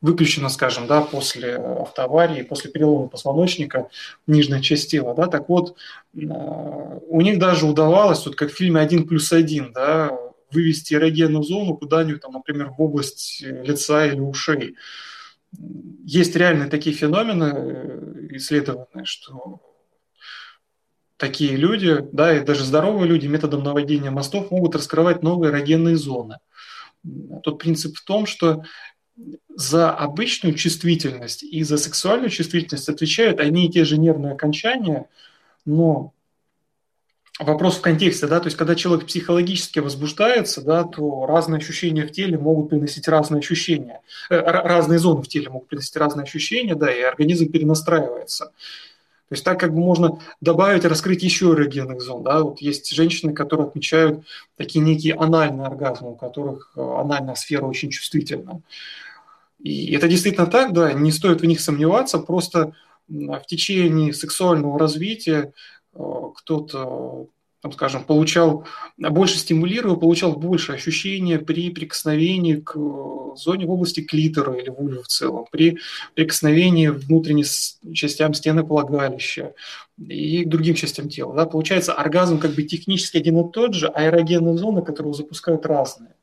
выключено, 0.00 0.48
скажем, 0.48 0.86
да, 0.86 1.02
после 1.02 1.56
автоаварии, 1.56 2.42
после 2.42 2.70
перелома 2.70 3.08
позвоночника 3.08 3.90
нижняя 4.26 4.62
часть 4.62 4.90
тела, 4.90 5.14
да, 5.14 5.26
так 5.26 5.48
вот, 5.50 5.76
э, 6.14 6.18
у 6.20 7.20
них 7.20 7.38
даже 7.38 7.66
удавалось, 7.66 8.24
вот 8.24 8.34
как 8.34 8.50
в 8.50 8.56
фильме 8.56 8.80
«Один 8.80 9.06
плюс 9.06 9.30
один», 9.32 9.72
да, 9.72 10.18
вывести 10.54 10.94
эрогенную 10.94 11.42
зону 11.42 11.76
куда-нибудь, 11.76 12.22
там, 12.22 12.32
например, 12.32 12.70
в 12.70 12.80
область 12.80 13.42
лица 13.42 14.06
или 14.06 14.20
ушей. 14.20 14.76
Есть 16.04 16.36
реально 16.36 16.68
такие 16.68 16.94
феномены 16.94 18.28
исследованные, 18.36 19.04
что 19.04 19.60
такие 21.16 21.56
люди, 21.56 21.98
да, 22.12 22.36
и 22.36 22.44
даже 22.44 22.64
здоровые 22.64 23.08
люди 23.08 23.26
методом 23.26 23.62
наводнения 23.62 24.10
мостов 24.10 24.50
могут 24.50 24.74
раскрывать 24.74 25.22
новые 25.22 25.50
эрогенные 25.52 25.96
зоны. 25.96 26.38
Тот 27.42 27.58
принцип 27.58 27.96
в 27.96 28.04
том, 28.04 28.26
что 28.26 28.64
за 29.54 29.92
обычную 29.92 30.54
чувствительность 30.54 31.44
и 31.44 31.62
за 31.62 31.78
сексуальную 31.78 32.30
чувствительность 32.30 32.88
отвечают 32.88 33.40
одни 33.40 33.66
и 33.66 33.70
те 33.70 33.84
же 33.84 33.96
нервные 33.96 34.32
окончания, 34.32 35.08
но 35.64 36.12
вопрос 37.38 37.78
в 37.78 37.80
контексте, 37.80 38.26
да, 38.26 38.38
то 38.38 38.46
есть 38.46 38.56
когда 38.56 38.74
человек 38.74 39.06
психологически 39.06 39.80
возбуждается, 39.80 40.62
да, 40.62 40.84
то 40.84 41.26
разные 41.26 41.58
ощущения 41.58 42.06
в 42.06 42.12
теле 42.12 42.38
могут 42.38 42.70
приносить 42.70 43.08
разные 43.08 43.40
ощущения, 43.40 44.00
э, 44.30 44.38
разные 44.38 44.98
зоны 44.98 45.22
в 45.22 45.28
теле 45.28 45.48
могут 45.48 45.68
приносить 45.68 45.96
разные 45.96 46.24
ощущения, 46.24 46.74
да, 46.74 46.92
и 46.92 47.00
организм 47.02 47.50
перенастраивается. 47.50 48.52
То 49.28 49.36
есть 49.36 49.44
так 49.44 49.58
как 49.58 49.72
бы 49.74 49.80
можно 49.80 50.20
добавить, 50.40 50.84
раскрыть 50.84 51.22
еще 51.22 51.46
эрогенных 51.46 52.02
зон. 52.02 52.22
Да? 52.22 52.42
Вот 52.42 52.60
есть 52.60 52.94
женщины, 52.94 53.32
которые 53.32 53.66
отмечают 53.66 54.22
такие 54.56 54.84
некие 54.84 55.14
анальные 55.14 55.66
оргазмы, 55.66 56.12
у 56.12 56.14
которых 56.14 56.72
э, 56.76 56.80
анальная 56.80 57.34
сфера 57.34 57.64
очень 57.64 57.90
чувствительна. 57.90 58.60
И 59.60 59.94
это 59.94 60.08
действительно 60.08 60.46
так, 60.46 60.74
да, 60.74 60.92
не 60.92 61.10
стоит 61.10 61.40
в 61.40 61.46
них 61.46 61.60
сомневаться, 61.60 62.18
просто 62.18 62.74
в 63.08 63.42
течение 63.46 64.12
сексуального 64.12 64.78
развития 64.78 65.52
кто-то 65.94 67.28
там, 67.64 67.72
скажем, 67.72 68.04
получал 68.04 68.66
больше 68.98 69.38
стимулировал, 69.38 69.96
получал 69.96 70.34
больше 70.34 70.74
ощущения 70.74 71.38
при 71.38 71.70
прикосновении 71.70 72.56
к 72.56 72.76
э, 72.76 73.36
зоне 73.36 73.64
в 73.64 73.70
области 73.70 74.02
клитора 74.02 74.52
или 74.52 74.68
вульвы 74.68 75.02
в 75.02 75.08
целом, 75.08 75.46
при 75.50 75.78
прикосновении 76.14 76.88
внутренним 76.88 77.44
частям 77.94 78.34
стены 78.34 78.66
полагалища 78.66 79.54
и 79.96 80.44
к 80.44 80.48
другим 80.48 80.74
частям 80.74 81.08
тела. 81.08 81.34
Да? 81.34 81.46
Получается, 81.46 81.94
оргазм 81.94 82.38
как 82.38 82.50
бы 82.50 82.64
технически 82.64 83.16
один 83.16 83.38
и 83.38 83.50
тот 83.50 83.72
же, 83.72 83.88
а 83.88 84.04
эрогенные 84.04 84.58
зоны, 84.58 84.82
которые 84.82 85.14
запускают 85.14 85.64
разные. 85.64 86.14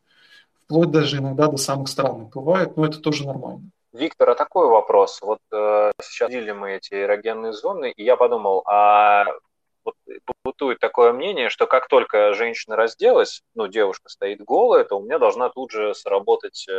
Вплоть 0.66 0.92
даже 0.92 1.18
иногда 1.18 1.48
до 1.48 1.58
самых 1.58 1.88
странных 1.88 2.30
бывает, 2.36 2.78
но 2.78 2.86
это 2.86 3.00
тоже 3.00 3.26
нормально. 3.26 3.72
Виктор, 3.94 4.30
а 4.30 4.36
такой 4.36 4.68
вопрос. 4.68 5.20
Вот 5.24 5.40
э, 5.52 5.92
сейчас 6.04 6.30
видели 6.30 6.52
мы 6.52 6.74
эти 6.74 6.94
эрогенные 6.94 7.54
зоны, 7.54 7.92
и 7.96 8.04
я 8.04 8.16
подумал, 8.16 8.62
а 8.68 9.26
бытует 10.44 10.80
такое 10.80 11.14
мнение, 11.14 11.50
что 11.50 11.68
как 11.68 11.88
только 11.88 12.34
женщина 12.34 12.76
разделась, 12.76 13.42
ну, 13.56 13.68
девушка 13.68 14.10
стоит 14.10 14.42
голая, 14.42 14.84
то 14.84 14.98
у 14.98 15.04
меня 15.04 15.20
должна 15.20 15.50
тут 15.50 15.72
же 15.72 15.94
сработать 15.94 16.66
э, 16.68 16.72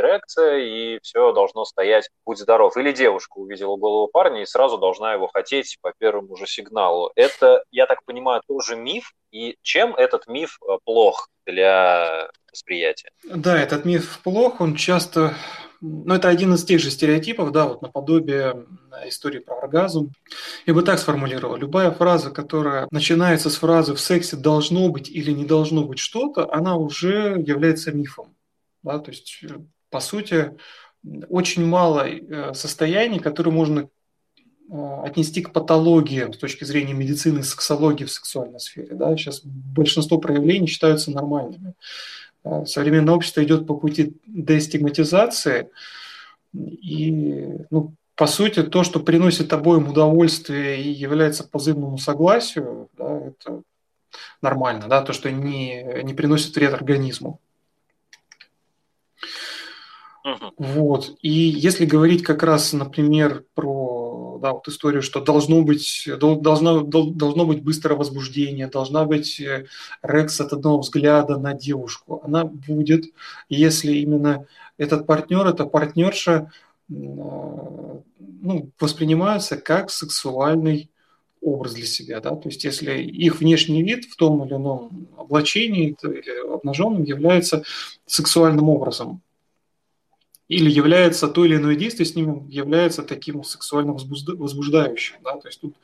эрекция, 0.00 0.58
и 0.58 0.98
все 1.02 1.32
должно 1.32 1.64
стоять 1.64 2.08
«будь 2.24 2.38
здоров». 2.38 2.76
Или 2.76 2.92
девушка 2.92 3.38
увидела 3.38 3.76
голову 3.76 4.08
парня 4.08 4.42
и 4.42 4.46
сразу 4.46 4.78
должна 4.78 5.12
его 5.12 5.28
хотеть 5.28 5.78
по 5.80 5.92
первому 5.98 6.36
же 6.36 6.46
сигналу. 6.46 7.10
Это, 7.14 7.64
я 7.70 7.86
так 7.86 8.04
понимаю, 8.04 8.42
тоже 8.46 8.76
миф, 8.76 9.12
и 9.30 9.56
чем 9.62 9.94
этот 9.94 10.26
миф 10.26 10.58
э, 10.62 10.78
плох 10.84 11.28
для 11.46 12.30
восприятия? 12.50 13.10
Да, 13.24 13.60
этот 13.60 13.84
миф 13.84 14.20
плох, 14.22 14.60
он 14.60 14.74
часто 14.74 15.34
ну, 15.80 16.14
это 16.14 16.28
один 16.28 16.54
из 16.54 16.64
тех 16.64 16.80
же 16.80 16.90
стереотипов, 16.90 17.52
да, 17.52 17.66
вот 17.66 17.82
наподобие 17.82 18.66
истории 19.06 19.38
про 19.38 19.58
оргазм. 19.58 20.12
Я 20.66 20.74
бы 20.74 20.82
так 20.82 20.98
сформулировал. 20.98 21.56
Любая 21.56 21.90
фраза, 21.90 22.30
которая 22.30 22.86
начинается 22.90 23.48
с 23.48 23.56
фразы 23.56 23.94
«в 23.94 24.00
сексе 24.00 24.36
должно 24.36 24.88
быть 24.90 25.08
или 25.08 25.30
не 25.30 25.44
должно 25.44 25.84
быть 25.84 25.98
что-то», 25.98 26.52
она 26.52 26.76
уже 26.76 27.42
является 27.46 27.92
мифом. 27.92 28.36
Да? 28.82 28.98
То 28.98 29.10
есть, 29.10 29.44
по 29.90 30.00
сути, 30.00 30.52
очень 31.28 31.64
мало 31.64 32.06
э, 32.06 32.52
состояний, 32.54 33.18
которые 33.18 33.54
можно 33.54 33.88
э, 34.70 35.00
отнести 35.04 35.40
к 35.40 35.52
патологиям 35.52 36.34
с 36.34 36.38
точки 36.38 36.64
зрения 36.64 36.92
медицины 36.92 37.42
сексологии 37.42 38.04
в 38.04 38.12
сексуальной 38.12 38.60
сфере. 38.60 38.94
Да? 38.94 39.16
Сейчас 39.16 39.40
большинство 39.44 40.18
проявлений 40.18 40.66
считаются 40.66 41.10
нормальными. 41.10 41.74
Э, 42.44 42.64
современное 42.66 43.14
общество 43.14 43.42
идет 43.44 43.66
по 43.66 43.74
пути 43.74 44.16
дестигматизации, 44.26 45.70
и, 46.52 47.66
ну, 47.70 47.94
по 48.16 48.26
сути, 48.26 48.62
то, 48.62 48.82
что 48.82 49.00
приносит 49.00 49.52
обоим 49.52 49.88
удовольствие 49.88 50.82
и 50.82 50.90
является 50.90 51.44
по 51.44 51.58
взаимному 51.58 51.96
согласию, 51.96 52.88
да, 52.98 53.18
это 53.18 53.62
нормально, 54.42 54.88
да, 54.88 55.02
то, 55.02 55.12
что 55.12 55.30
не, 55.30 56.02
не 56.02 56.12
приносит 56.12 56.54
вред 56.54 56.74
организму. 56.74 57.40
Uh-huh. 60.26 60.52
Вот. 60.58 61.16
И 61.22 61.30
если 61.30 61.86
говорить 61.86 62.22
как 62.22 62.42
раз, 62.42 62.74
например, 62.74 63.44
про 63.54 63.79
да, 64.40 64.52
вот 64.52 64.66
историю, 64.68 65.02
что 65.02 65.20
должно 65.20 65.62
быть, 65.62 66.08
должно, 66.18 66.82
должно 66.82 67.46
быть 67.46 67.62
быстрое 67.62 67.96
возбуждение, 67.96 68.66
должна 68.66 69.04
быть 69.04 69.40
э, 69.40 69.66
рекс 70.02 70.40
от 70.40 70.52
одного 70.52 70.80
взгляда 70.80 71.38
на 71.38 71.54
девушку, 71.54 72.20
она 72.24 72.44
будет, 72.44 73.04
если 73.48 73.92
именно 73.92 74.46
этот 74.78 75.06
партнер, 75.06 75.46
эта 75.46 75.66
партнерша 75.66 76.50
ну, 76.88 78.70
воспринимаются 78.80 79.56
как 79.56 79.90
сексуальный 79.90 80.90
образ 81.40 81.74
для 81.74 81.86
себя. 81.86 82.20
Да? 82.20 82.30
То 82.30 82.48
есть 82.48 82.64
если 82.64 83.00
их 83.00 83.40
внешний 83.40 83.82
вид 83.82 84.04
в 84.04 84.16
том 84.16 84.44
или 84.44 84.54
ином 84.54 85.08
облачении 85.16 85.96
или 86.02 86.54
обнаженном 86.54 87.04
является 87.04 87.62
сексуальным 88.06 88.68
образом, 88.68 89.22
или 90.50 90.68
является 90.68 91.28
то 91.28 91.44
или 91.44 91.54
иное 91.54 91.76
действие 91.76 92.06
с 92.06 92.16
ним 92.16 92.48
является 92.48 93.04
таким 93.04 93.44
сексуально 93.44 93.92
возбуждающим. 93.92 95.18
Да? 95.22 95.36
То 95.36 95.46
есть 95.46 95.60
тут 95.60 95.76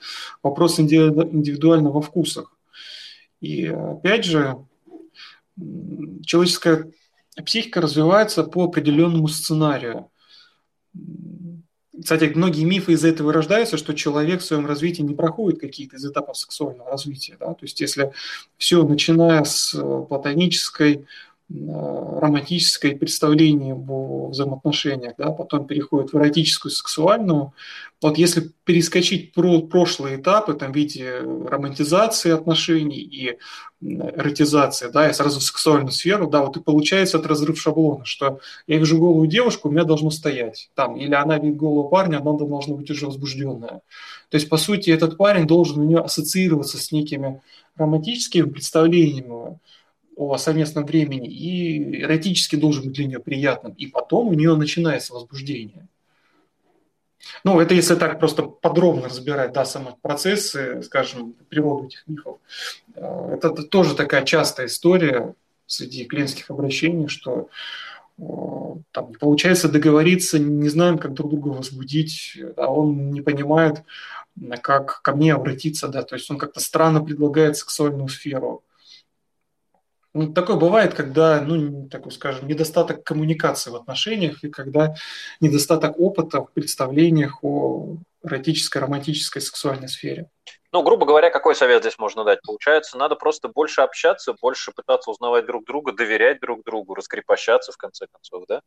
вопрос 0.43 0.81
индивидуального 0.81 2.03
вкусах. 2.03 2.53
И 3.41 3.67
опять 3.67 4.25
же, 4.25 4.57
человеческая 6.25 6.91
психика 7.45 7.81
развивается 7.81 8.43
по 8.43 8.65
определенному 8.65 9.29
сценарию. 9.29 10.11
Кстати, 12.03 12.33
многие 12.35 12.65
мифы 12.65 12.95
из-за 12.95 13.09
этого 13.09 13.33
рождаются, 13.33 13.77
что 13.77 13.95
человек 13.95 14.41
в 14.41 14.45
своем 14.45 14.67
развитии 14.67 15.03
не 15.03 15.15
проходит 15.15 15.61
какие-то 15.61 15.95
из 15.95 16.05
этапов 16.05 16.37
сексуального 16.37 16.91
развития. 16.91 17.37
Да? 17.39 17.55
То 17.55 17.63
есть 17.63 17.81
если 17.81 18.13
все, 18.59 18.83
начиная 18.83 19.45
с 19.45 19.81
платонической 20.09 21.07
романтическое 21.49 22.97
представление 22.97 23.75
о 23.75 24.31
взаимоотношениях, 24.31 25.15
да, 25.17 25.31
потом 25.31 25.67
переходит 25.67 26.13
в 26.13 26.17
эротическую, 26.17 26.73
сексуальную. 26.73 27.53
Вот 28.03 28.19
если 28.19 28.51
перескочить 28.65 29.33
про 29.33 29.63
прошлые 29.63 30.17
этапы, 30.17 30.55
там, 30.55 30.73
в 30.73 30.77
виде 30.77 31.21
романтизации 31.21 32.33
отношений 32.33 32.99
и 33.01 33.39
эротизации, 33.81 34.91
да, 34.91 35.09
и 35.09 35.13
сразу 35.13 35.39
в 35.39 35.45
сексуальную 35.45 35.93
сферу, 35.93 36.29
да, 36.29 36.43
вот 36.45 36.57
и 36.57 36.61
получается 36.61 37.19
этот 37.19 37.31
разрыв 37.31 37.61
шаблона, 37.61 38.05
что 38.05 38.41
я 38.67 38.79
вижу 38.79 38.99
голую 38.99 39.29
девушку, 39.29 39.69
у 39.69 39.73
меня 39.73 39.85
должно 39.85 40.11
стоять, 40.11 40.71
там, 40.75 40.97
или 40.97 41.15
она 41.15 41.39
видит 41.39 41.59
голого 41.59 41.89
парня, 41.89 42.17
она 42.17 42.33
должна 42.33 42.75
быть 42.75 42.91
уже 42.91 43.07
возбужденная. 43.07 43.83
То 44.31 44.35
есть, 44.35 44.49
по 44.49 44.57
сути, 44.57 44.91
этот 44.91 45.17
парень 45.17 45.47
должен 45.47 45.79
у 45.79 45.85
нее 45.85 46.01
ассоциироваться 46.01 46.77
с 46.77 46.91
некими 46.91 47.41
романтическими 47.77 48.51
представлениями, 48.51 49.61
о 50.17 50.37
совместном 50.39 50.87
времени 50.87 51.29
и 51.29 52.03
эротически 52.03 52.57
должен 52.57 52.85
быть 52.85 52.95
для 52.95 53.07
нее 53.07 53.19
приятным. 53.21 53.73
И 53.75 53.87
потом 53.87 54.29
у 54.29 54.33
нее 54.33 54.57
начинается 54.57 55.13
возбуждение. 55.13 55.87
Ну, 57.45 57.61
это 57.61 57.75
если 57.75 57.95
так 57.97 58.19
просто 58.19 58.43
подробно 58.43 59.09
разбирать, 59.09 59.53
да, 59.53 59.65
сами 59.65 59.95
процессы, 60.01 60.83
скажем, 60.83 61.35
природу 61.49 61.87
этих 61.87 62.07
мифов. 62.07 62.39
Э, 62.95 63.35
это 63.35 63.51
тоже 63.51 63.95
такая 63.95 64.25
частая 64.25 64.67
история 64.67 65.35
среди 65.67 66.05
клиентских 66.05 66.51
обращений, 66.51 67.09
что 67.09 67.49
э, 68.19 68.23
там 68.93 69.09
не 69.09 69.17
получается 69.17 69.69
договориться, 69.69 70.39
не 70.39 70.69
знаем, 70.69 70.99
как 70.99 71.15
друг 71.15 71.31
друга 71.31 71.49
возбудить, 71.49 72.39
а 72.57 72.73
он 72.73 73.11
не 73.11 73.21
понимает, 73.21 73.83
как 74.63 75.03
ко 75.03 75.15
мне 75.15 75.35
обратиться, 75.35 75.89
да, 75.89 76.03
то 76.03 76.15
есть 76.15 76.31
он 76.31 76.39
как-то 76.39 76.61
странно 76.61 77.03
предлагает 77.03 77.57
сексуальную 77.57 78.09
сферу, 78.09 78.63
ну, 80.17 80.33
такое 80.33 80.57
бывает, 80.57 80.95
когда, 80.95 81.41
ну, 81.41 81.89
такой, 81.89 82.11
скажем, 82.11 82.49
недостаток 82.49 83.05
коммуникации 83.05 83.71
в 83.71 83.77
отношениях 83.77 84.43
и 84.45 84.51
когда 84.51 84.95
недостаток 85.41 85.99
опыта 85.99 86.41
в 86.41 86.53
представлениях 86.53 87.45
о 87.45 87.99
эротической, 88.25 88.83
романтической, 88.83 89.43
сексуальной 89.43 89.89
сфере. 89.89 90.29
Ну, 90.73 90.83
грубо 90.83 91.07
говоря, 91.07 91.31
какой 91.31 91.55
совет 91.55 91.83
здесь 91.83 91.99
можно 91.99 92.25
дать? 92.25 92.41
Получается, 92.43 92.99
надо 92.99 93.15
просто 93.15 93.49
больше 93.49 93.83
общаться, 93.83 94.35
больше 94.41 94.73
пытаться 94.73 95.11
узнавать 95.11 95.47
друг 95.47 95.65
друга, 95.65 95.93
доверять 95.93 96.41
друг 96.41 96.65
другу, 96.65 96.95
раскрепощаться, 96.95 97.73
в 97.73 97.77
конце 97.77 98.07
концов, 98.11 98.45
да? 98.49 98.61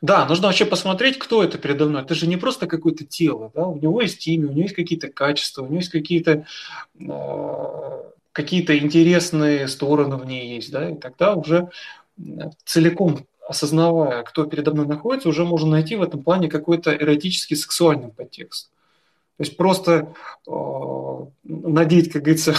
Да, 0.00 0.26
нужно 0.26 0.48
вообще 0.48 0.64
посмотреть, 0.64 1.18
кто 1.18 1.42
это 1.44 1.56
передо 1.56 1.86
мной. 1.86 2.02
Это 2.02 2.14
же 2.14 2.26
не 2.26 2.36
просто 2.36 2.66
какое-то 2.66 3.04
тело, 3.04 3.50
да? 3.54 3.66
У 3.66 3.76
него 3.76 4.00
есть 4.00 4.26
имя, 4.26 4.48
у 4.48 4.52
него 4.52 4.62
есть 4.62 4.74
какие-то 4.74 5.08
качества, 5.08 5.62
у 5.62 5.66
него 5.66 5.76
есть 5.76 5.90
какие-то 5.90 6.46
э, 6.98 8.02
какие-то 8.32 8.78
интересные 8.78 9.68
стороны 9.68 10.16
в 10.16 10.24
ней 10.24 10.54
есть, 10.54 10.70
да, 10.70 10.90
и 10.90 10.94
тогда 10.94 11.34
уже 11.34 11.70
целиком 12.64 13.26
осознавая, 13.48 14.22
кто 14.22 14.44
передо 14.44 14.70
мной 14.72 14.86
находится, 14.86 15.28
уже 15.28 15.44
можно 15.44 15.70
найти 15.70 15.96
в 15.96 16.02
этом 16.02 16.22
плане 16.22 16.48
какой-то 16.48 16.94
эротический 16.94 17.56
сексуальный 17.56 18.08
подтекст. 18.08 18.70
То 19.36 19.44
есть 19.44 19.56
просто 19.56 20.14
э, 20.46 20.50
надеть, 21.44 22.12
как 22.12 22.22
говорится, 22.22 22.54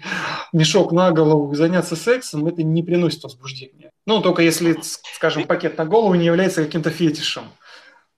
мешок 0.52 0.92
на 0.92 1.10
голову 1.10 1.52
и 1.52 1.56
заняться 1.56 1.96
сексом, 1.96 2.46
это 2.46 2.62
не 2.62 2.82
приносит 2.82 3.24
возбуждения. 3.24 3.90
Ну, 4.06 4.20
только 4.20 4.42
если, 4.42 4.78
скажем, 5.14 5.44
пакет 5.44 5.78
на 5.78 5.84
голову 5.84 6.14
не 6.14 6.26
является 6.26 6.62
каким-то 6.62 6.90
фетишем 6.90 7.44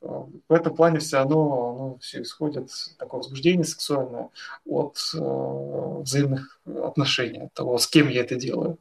в 0.00 0.52
этом 0.52 0.74
плане 0.74 1.00
все 1.00 1.18
равно 1.18 1.76
ну, 1.78 1.98
все 2.00 2.22
исходит 2.22 2.70
такое 2.98 3.18
возбуждение 3.18 3.64
сексуальное 3.64 4.30
от 4.64 4.96
э, 5.14 5.18
взаимных 5.18 6.60
отношений, 6.66 7.40
от 7.46 7.52
того, 7.54 7.78
с 7.78 7.86
кем 7.86 8.08
я 8.08 8.22
это 8.22 8.36
делаю. 8.36 8.78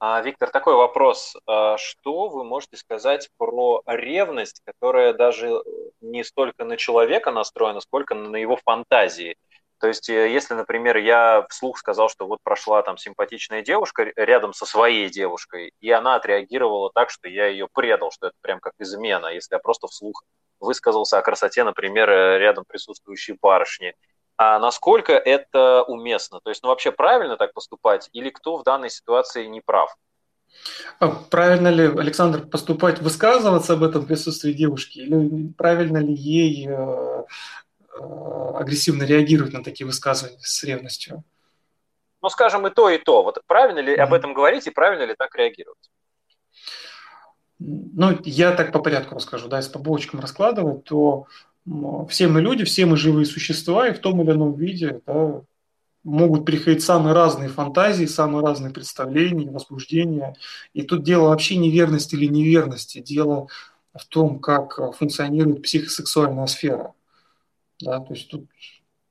А, 0.00 0.20
Виктор, 0.20 0.50
такой 0.50 0.74
вопрос. 0.74 1.36
А 1.46 1.76
что 1.78 2.28
вы 2.28 2.44
можете 2.44 2.76
сказать 2.76 3.30
про 3.38 3.82
ревность, 3.86 4.60
которая 4.64 5.12
даже 5.12 5.62
не 6.00 6.24
столько 6.24 6.64
на 6.64 6.76
человека 6.76 7.30
настроена, 7.30 7.80
сколько 7.80 8.14
на 8.14 8.36
его 8.36 8.56
фантазии? 8.56 9.36
То 9.78 9.88
есть, 9.88 10.08
э, 10.08 10.32
если, 10.32 10.54
например, 10.54 10.96
я 10.96 11.46
вслух 11.50 11.78
сказал, 11.78 12.08
что 12.08 12.26
вот 12.26 12.38
прошла 12.42 12.82
там 12.82 12.96
симпатичная 12.96 13.62
девушка 13.62 14.12
рядом 14.16 14.54
со 14.54 14.66
своей 14.66 15.10
девушкой, 15.10 15.72
и 15.80 15.90
она 15.90 16.16
отреагировала 16.16 16.90
так, 16.94 17.10
что 17.10 17.28
я 17.28 17.46
ее 17.48 17.68
предал, 17.72 18.10
что 18.10 18.28
это 18.28 18.36
прям 18.40 18.60
как 18.60 18.72
измена, 18.78 19.26
если 19.26 19.54
я 19.54 19.58
просто 19.58 19.86
вслух 19.86 20.24
высказался 20.60 21.18
о 21.18 21.22
красоте, 21.22 21.64
например, 21.64 22.10
э, 22.10 22.38
рядом 22.38 22.64
присутствующей 22.66 23.36
барышни. 23.40 23.94
А 24.36 24.58
насколько 24.58 25.12
это 25.12 25.82
уместно? 25.84 26.40
То 26.42 26.50
есть, 26.50 26.62
ну 26.62 26.68
вообще 26.68 26.90
правильно 26.90 27.36
так 27.36 27.52
поступать, 27.52 28.10
или 28.12 28.30
кто 28.30 28.56
в 28.56 28.64
данной 28.64 28.90
ситуации 28.90 29.46
не 29.46 29.60
прав? 29.60 29.94
А 30.98 31.08
правильно 31.08 31.68
ли, 31.68 31.86
Александр, 31.86 32.46
поступать, 32.46 33.00
высказываться 33.00 33.74
об 33.74 33.82
этом 33.82 34.02
в 34.02 34.06
присутствии 34.06 34.52
девушки, 34.52 35.00
или 35.00 35.52
правильно 35.52 35.98
ли 35.98 36.14
ей 36.14 36.68
э, 36.68 36.72
э, 36.72 38.54
агрессивно 38.56 39.04
реагировать 39.04 39.52
на 39.52 39.62
такие 39.62 39.86
высказывания 39.86 40.38
с 40.40 40.64
ревностью? 40.64 41.22
Ну, 42.22 42.28
скажем, 42.28 42.66
и 42.66 42.70
то, 42.70 42.88
и 42.88 42.98
то. 42.98 43.22
Вот 43.22 43.38
правильно 43.46 43.80
ли 43.80 43.94
mm-hmm. 43.94 44.00
об 44.00 44.14
этом 44.14 44.32
говорить 44.32 44.66
и 44.66 44.70
правильно 44.70 45.04
ли 45.04 45.14
так 45.16 45.34
реагировать? 45.36 45.90
Ну, 47.66 48.18
я 48.24 48.52
так 48.52 48.72
по 48.72 48.78
порядку 48.78 49.14
расскажу, 49.14 49.48
да, 49.48 49.56
если 49.56 49.72
по 49.72 49.78
булочкам 49.78 50.20
раскладывать, 50.20 50.84
то 50.84 51.26
все 52.08 52.28
мы 52.28 52.42
люди, 52.42 52.64
все 52.64 52.84
мы 52.84 52.96
живые 52.96 53.24
существа, 53.24 53.88
и 53.88 53.94
в 53.94 54.00
том 54.00 54.20
или 54.20 54.32
ином 54.32 54.54
виде 54.54 55.00
да, 55.06 55.40
могут 56.02 56.44
приходить 56.44 56.82
самые 56.82 57.14
разные 57.14 57.48
фантазии, 57.48 58.04
самые 58.04 58.44
разные 58.44 58.70
представления, 58.70 59.50
возбуждения. 59.50 60.36
И 60.74 60.82
тут 60.82 61.04
дело 61.04 61.28
вообще 61.28 61.56
неверности 61.56 62.14
или 62.14 62.26
неверности, 62.26 62.98
дело 62.98 63.48
в 63.94 64.04
том, 64.08 64.40
как 64.40 64.94
функционирует 64.96 65.62
психосексуальная 65.62 66.46
сфера. 66.46 66.92
Да, 67.80 68.00
то 68.00 68.12
есть 68.12 68.28
тут 68.30 68.46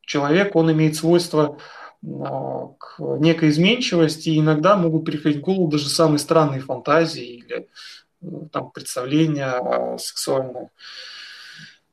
человек, 0.02 0.56
он 0.56 0.72
имеет 0.72 0.96
свойство 0.96 1.58
а, 2.06 2.68
к 2.78 3.00
некой 3.00 3.50
изменчивости, 3.50 4.30
и 4.30 4.40
иногда 4.40 4.78
могут 4.78 5.06
приходить 5.06 5.40
в 5.40 5.46
голову 5.46 5.70
даже 5.70 5.90
самые 5.90 6.20
странные 6.20 6.62
фантазии 6.62 7.38
или 7.38 7.68
там, 8.52 8.72
представления 8.72 9.98
сексуальные 9.98 10.70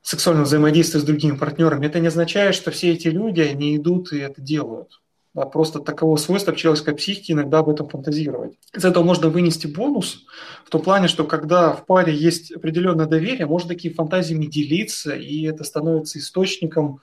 сексуального 0.03 0.47
взаимодействия 0.47 1.01
с 1.01 1.05
другими 1.05 1.37
партнерами, 1.37 1.87
это 1.87 2.01
не 2.01 2.09
означает, 2.09 2.55
что 2.55 2.71
все 2.71 2.93
эти 2.93 3.09
люди, 3.09 3.41
они 3.41 3.77
идут 3.77 4.13
и 4.13 4.19
это 4.19 4.41
делают. 4.41 5.01
Да, 5.33 5.47
просто 5.47 5.79
таково 5.79 6.17
свойство 6.17 6.57
человеческой 6.57 6.97
психики 6.97 7.31
иногда 7.31 7.61
об 7.61 7.69
этом 7.69 7.89
фантазировать. 7.89 8.59
Из 8.75 8.85
этого 8.85 9.05
можно 9.05 9.29
вынести 9.29 9.69
бонус 9.69 10.25
в 10.65 10.71
том 10.71 10.83
плане, 10.83 11.07
что 11.07 11.23
когда 11.23 11.73
в 11.73 11.87
паре 11.87 12.13
есть 12.13 12.51
определенное 12.51 13.07
доверие, 13.07 13.47
можно 13.47 13.69
такие 13.69 13.95
фантазиями 13.95 14.47
делиться, 14.47 15.15
и 15.15 15.45
это 15.45 15.63
становится 15.63 16.19
источником 16.19 17.01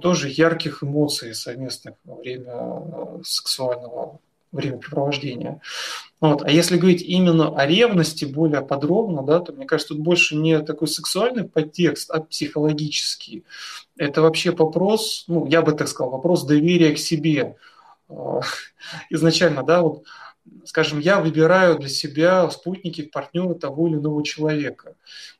тоже 0.00 0.28
ярких 0.28 0.82
эмоций 0.82 1.34
совместных 1.34 1.94
во 2.04 2.16
время 2.16 2.52
э, 2.52 3.20
сексуального 3.24 4.20
времяпрепровождения. 4.56 5.60
Вот. 6.20 6.42
А 6.42 6.50
если 6.50 6.78
говорить 6.78 7.02
именно 7.02 7.56
о 7.56 7.66
ревности 7.66 8.24
более 8.24 8.62
подробно, 8.62 9.22
да, 9.22 9.40
то 9.40 9.52
мне 9.52 9.66
кажется, 9.66 9.94
тут 9.94 10.02
больше 10.02 10.34
не 10.34 10.60
такой 10.60 10.88
сексуальный 10.88 11.44
подтекст, 11.44 12.10
а 12.10 12.20
психологический. 12.20 13.44
Это 13.96 14.22
вообще 14.22 14.50
вопрос, 14.50 15.24
ну, 15.28 15.46
я 15.46 15.62
бы 15.62 15.72
так 15.72 15.88
сказал, 15.88 16.10
вопрос 16.10 16.44
доверия 16.44 16.94
к 16.94 16.98
себе. 16.98 17.56
А, 18.08 18.40
изначально, 19.10 19.62
да, 19.62 19.82
вот, 19.82 20.04
скажем, 20.64 21.00
я 21.00 21.20
выбираю 21.20 21.78
для 21.78 21.88
себя 21.88 22.50
спутники, 22.50 23.02
партнеры 23.02 23.54
того 23.54 23.88
или 23.88 23.96
иного 23.96 24.24
человека. 24.24 24.96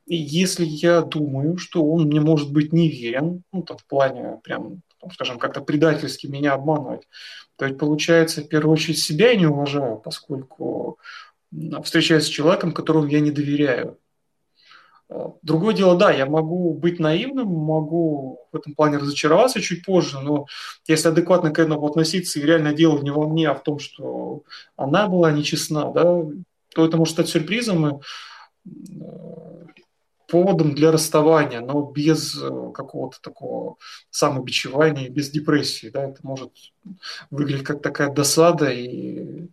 И 0.07 0.17
если 0.17 0.65
я 0.65 1.03
думаю, 1.03 1.57
что 1.59 1.85
он 1.85 2.05
мне 2.05 2.21
может 2.21 2.53
быть 2.53 2.73
неверен, 2.73 3.43
ну, 3.53 3.63
там, 3.63 3.79
в 3.79 3.85
плане 3.87 4.41
прям, 4.45 4.83
скажем, 5.13 5.39
как-то 5.39 5.61
предательски 5.61 6.27
меня 6.27 6.55
обманывать, 6.55 7.09
то 7.57 7.65
есть, 7.65 7.79
получается, 7.79 8.43
в 8.43 8.49
первую 8.49 8.75
очередь 8.75 8.99
себя 8.99 9.31
я 9.31 9.37
не 9.37 9.47
уважаю, 9.47 9.97
поскольку 9.99 10.99
встречаюсь 11.85 12.25
с 12.25 12.29
человеком, 12.29 12.73
которому 12.73 13.07
я 13.07 13.21
не 13.21 13.31
доверяю. 13.31 13.99
А, 15.09 15.33
другое 15.43 15.75
дело, 15.75 15.97
да, 15.97 16.11
я 16.11 16.27
могу 16.27 16.75
быть 16.75 16.99
наивным, 16.99 17.49
могу 17.49 18.41
в 18.53 18.57
этом 18.57 18.75
плане 18.75 18.99
разочароваться 18.99 19.61
чуть 19.61 19.85
позже, 19.85 20.21
но 20.21 20.47
если 20.87 21.09
адекватно 21.09 21.51
к 21.51 21.59
этому 21.59 21.87
относиться, 21.87 22.39
и 22.39 22.43
реально 22.43 22.75
дело 22.75 23.01
не 23.01 23.11
во 23.11 23.27
мне, 23.27 23.49
а 23.49 23.55
в 23.55 23.63
том, 23.63 23.79
что 23.79 24.43
она 24.77 25.07
была 25.09 25.31
нечестна, 25.33 25.93
да, 25.93 26.23
то 26.75 26.85
это 26.85 26.97
может 26.97 27.15
стать 27.15 27.29
сюрпризом 27.29 27.89
и 27.89 28.01
поводом 30.27 30.75
для 30.75 30.91
расставания, 30.91 31.61
но 31.61 31.83
без 31.83 32.37
э, 32.41 32.73
какого-то 32.75 33.19
такого 33.21 33.77
самобичевания, 34.11 35.09
без 35.09 35.31
депрессии. 35.31 35.89
Да, 35.89 36.05
это 36.09 36.21
может 36.23 36.53
выглядеть 37.31 37.65
как 37.65 37.83
такая 37.83 38.13
досада 38.13 38.71
и 38.71 39.49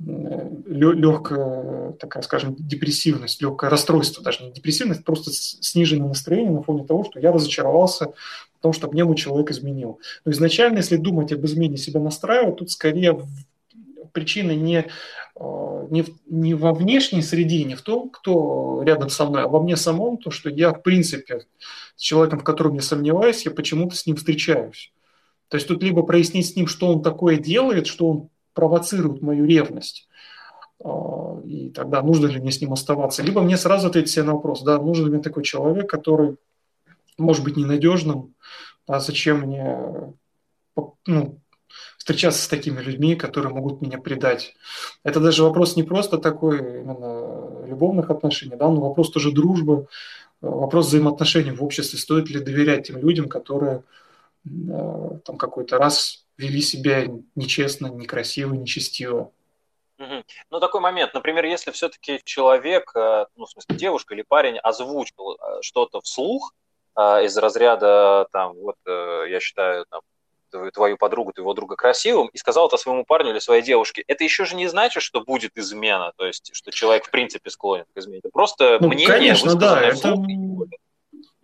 э, 0.00 0.50
легкая, 0.66 1.92
такая, 1.92 2.22
скажем, 2.22 2.56
депрессивность, 2.58 3.40
легкое 3.40 3.70
расстройство, 3.70 4.22
даже 4.22 4.44
не 4.44 4.52
депрессивность, 4.52 5.04
просто 5.04 5.30
сниженное 5.32 6.08
настроение 6.08 6.52
на 6.52 6.62
фоне 6.62 6.84
того, 6.84 7.04
что 7.04 7.20
я 7.20 7.32
разочаровался 7.32 8.12
в 8.58 8.62
том, 8.62 8.72
что 8.72 8.90
мне 8.90 9.04
мой 9.04 9.16
человек 9.16 9.50
изменил. 9.50 10.00
Но 10.24 10.32
изначально, 10.32 10.78
если 10.78 10.96
думать 10.96 11.32
об 11.32 11.44
измене 11.44 11.76
себя 11.76 12.00
настраивать, 12.00 12.56
тут 12.56 12.70
скорее 12.70 13.20
причина 14.18 14.52
не 14.52 14.86
Э, 15.40 15.86
не, 15.90 16.04
не 16.26 16.54
во 16.54 16.74
внешней 16.74 17.22
среде, 17.22 17.62
не 17.64 17.76
в 17.76 17.82
том, 17.82 18.10
кто 18.10 18.82
рядом 18.82 19.08
со 19.08 19.24
мной, 19.24 19.44
а 19.44 19.48
во 19.48 19.62
мне 19.62 19.76
самом, 19.76 20.18
то, 20.18 20.30
что 20.30 20.50
я, 20.50 20.72
в 20.72 20.82
принципе, 20.82 21.46
с 21.94 22.00
человеком, 22.00 22.40
в 22.40 22.44
котором 22.44 22.74
я 22.74 22.82
сомневаюсь, 22.82 23.44
я 23.44 23.52
почему-то 23.52 23.94
с 23.94 24.06
ним 24.06 24.16
встречаюсь. 24.16 24.92
То 25.48 25.56
есть 25.56 25.68
тут 25.68 25.82
либо 25.82 26.02
прояснить 26.02 26.48
с 26.48 26.56
ним, 26.56 26.66
что 26.66 26.92
он 26.92 27.02
такое 27.02 27.36
делает, 27.36 27.86
что 27.86 28.08
он 28.08 28.28
провоцирует 28.52 29.22
мою 29.22 29.44
ревность, 29.44 30.08
э, 30.82 30.88
и 31.44 31.70
тогда 31.70 32.02
нужно 32.02 32.26
ли 32.26 32.40
мне 32.40 32.50
с 32.50 32.60
ним 32.60 32.72
оставаться, 32.72 33.22
либо 33.22 33.40
мне 33.40 33.56
сразу 33.56 33.86
ответить 33.88 34.10
себе 34.10 34.24
на 34.24 34.34
вопрос, 34.34 34.62
да, 34.62 34.78
нужен 34.78 35.06
ли 35.06 35.12
мне 35.12 35.22
такой 35.22 35.44
человек, 35.44 35.88
который 35.88 36.36
может 37.16 37.44
быть 37.44 37.56
ненадежным, 37.56 38.34
а 38.88 38.98
зачем 38.98 39.42
мне 39.42 40.12
ну, 41.06 41.40
встречаться 42.08 42.42
с 42.42 42.48
такими 42.48 42.80
людьми, 42.80 43.16
которые 43.16 43.52
могут 43.52 43.82
меня 43.82 43.98
предать. 43.98 44.54
Это 45.04 45.20
даже 45.20 45.44
вопрос 45.44 45.76
не 45.76 45.82
просто 45.82 46.16
такой 46.16 46.58
именно 46.58 47.66
любовных 47.66 48.08
отношений, 48.08 48.56
да, 48.56 48.66
но 48.70 48.80
вопрос 48.80 49.10
тоже 49.10 49.30
дружбы, 49.30 49.88
вопрос 50.40 50.86
взаимоотношений 50.86 51.50
в 51.50 51.62
обществе. 51.62 51.98
Стоит 51.98 52.30
ли 52.30 52.40
доверять 52.40 52.86
тем 52.86 52.96
людям, 52.96 53.28
которые 53.28 53.82
э, 54.46 55.18
там 55.22 55.36
какой-то 55.36 55.76
раз 55.76 56.24
вели 56.38 56.62
себя 56.62 57.04
нечестно, 57.34 57.88
некрасиво, 57.88 58.54
нечестиво. 58.54 59.30
Ну, 59.98 60.60
такой 60.60 60.80
момент, 60.80 61.12
например, 61.12 61.44
если 61.44 61.72
все-таки 61.72 62.22
человек, 62.24 62.90
э, 62.94 63.26
ну, 63.36 63.44
в 63.44 63.50
смысле, 63.50 63.76
девушка 63.76 64.14
или 64.14 64.22
парень 64.22 64.56
озвучил 64.56 65.34
э, 65.34 65.58
что-то 65.60 66.00
вслух 66.00 66.54
из 66.96 67.36
разряда, 67.36 68.26
там, 68.32 68.54
вот, 68.54 68.74
я 68.84 69.38
считаю, 69.38 69.86
там, 69.88 70.00
твою 70.72 70.96
подругу, 70.96 71.32
твоего 71.32 71.54
друга 71.54 71.76
красивым, 71.76 72.28
и 72.28 72.38
сказал 72.38 72.68
это 72.68 72.76
своему 72.76 73.04
парню 73.04 73.30
или 73.30 73.38
своей 73.38 73.62
девушке, 73.62 74.04
это 74.06 74.24
еще 74.24 74.44
же 74.44 74.56
не 74.56 74.68
значит, 74.68 75.02
что 75.02 75.22
будет 75.22 75.56
измена, 75.56 76.12
то 76.16 76.26
есть, 76.26 76.50
что 76.52 76.70
человек 76.70 77.06
в 77.06 77.10
принципе 77.10 77.50
склонен 77.50 77.84
к 77.94 77.98
измене. 77.98 78.20
Это 78.20 78.30
просто 78.32 78.78
ну, 78.80 78.88
мнение, 78.88 79.06
конечно, 79.06 79.54
да, 79.54 79.80
это... 79.80 80.16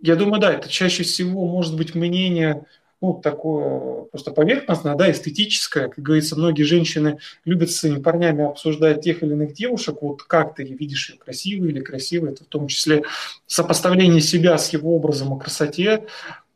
Я 0.01 0.17
думаю, 0.17 0.41
да, 0.41 0.53
это 0.53 0.69
чаще 0.69 1.03
всего 1.03 1.47
может 1.47 1.77
быть 1.77 1.95
мнение 1.95 2.67
ну, 3.05 3.13
такое 3.13 4.05
просто 4.05 4.31
поверхностное, 4.31 4.95
да, 4.95 5.11
эстетическое. 5.11 5.89
Как 5.89 6.03
говорится, 6.03 6.37
многие 6.37 6.63
женщины 6.63 7.19
любят 7.45 7.71
с 7.71 7.77
своими 7.77 8.01
парнями 8.01 8.45
обсуждать 8.45 9.03
тех 9.03 9.23
или 9.23 9.33
иных 9.33 9.53
девушек, 9.53 9.99
вот 10.01 10.23
как 10.23 10.55
ты 10.55 10.65
видишь 10.65 11.11
ее 11.11 11.19
красивой 11.19 11.69
или 11.69 11.81
красивой, 11.81 12.31
это 12.31 12.45
в 12.45 12.47
том 12.47 12.67
числе 12.67 13.03
сопоставление 13.47 14.23
себя 14.23 14.57
с 14.57 14.73
его 14.73 14.97
образом 14.97 15.35
о 15.35 15.39
красоте, 15.39 16.07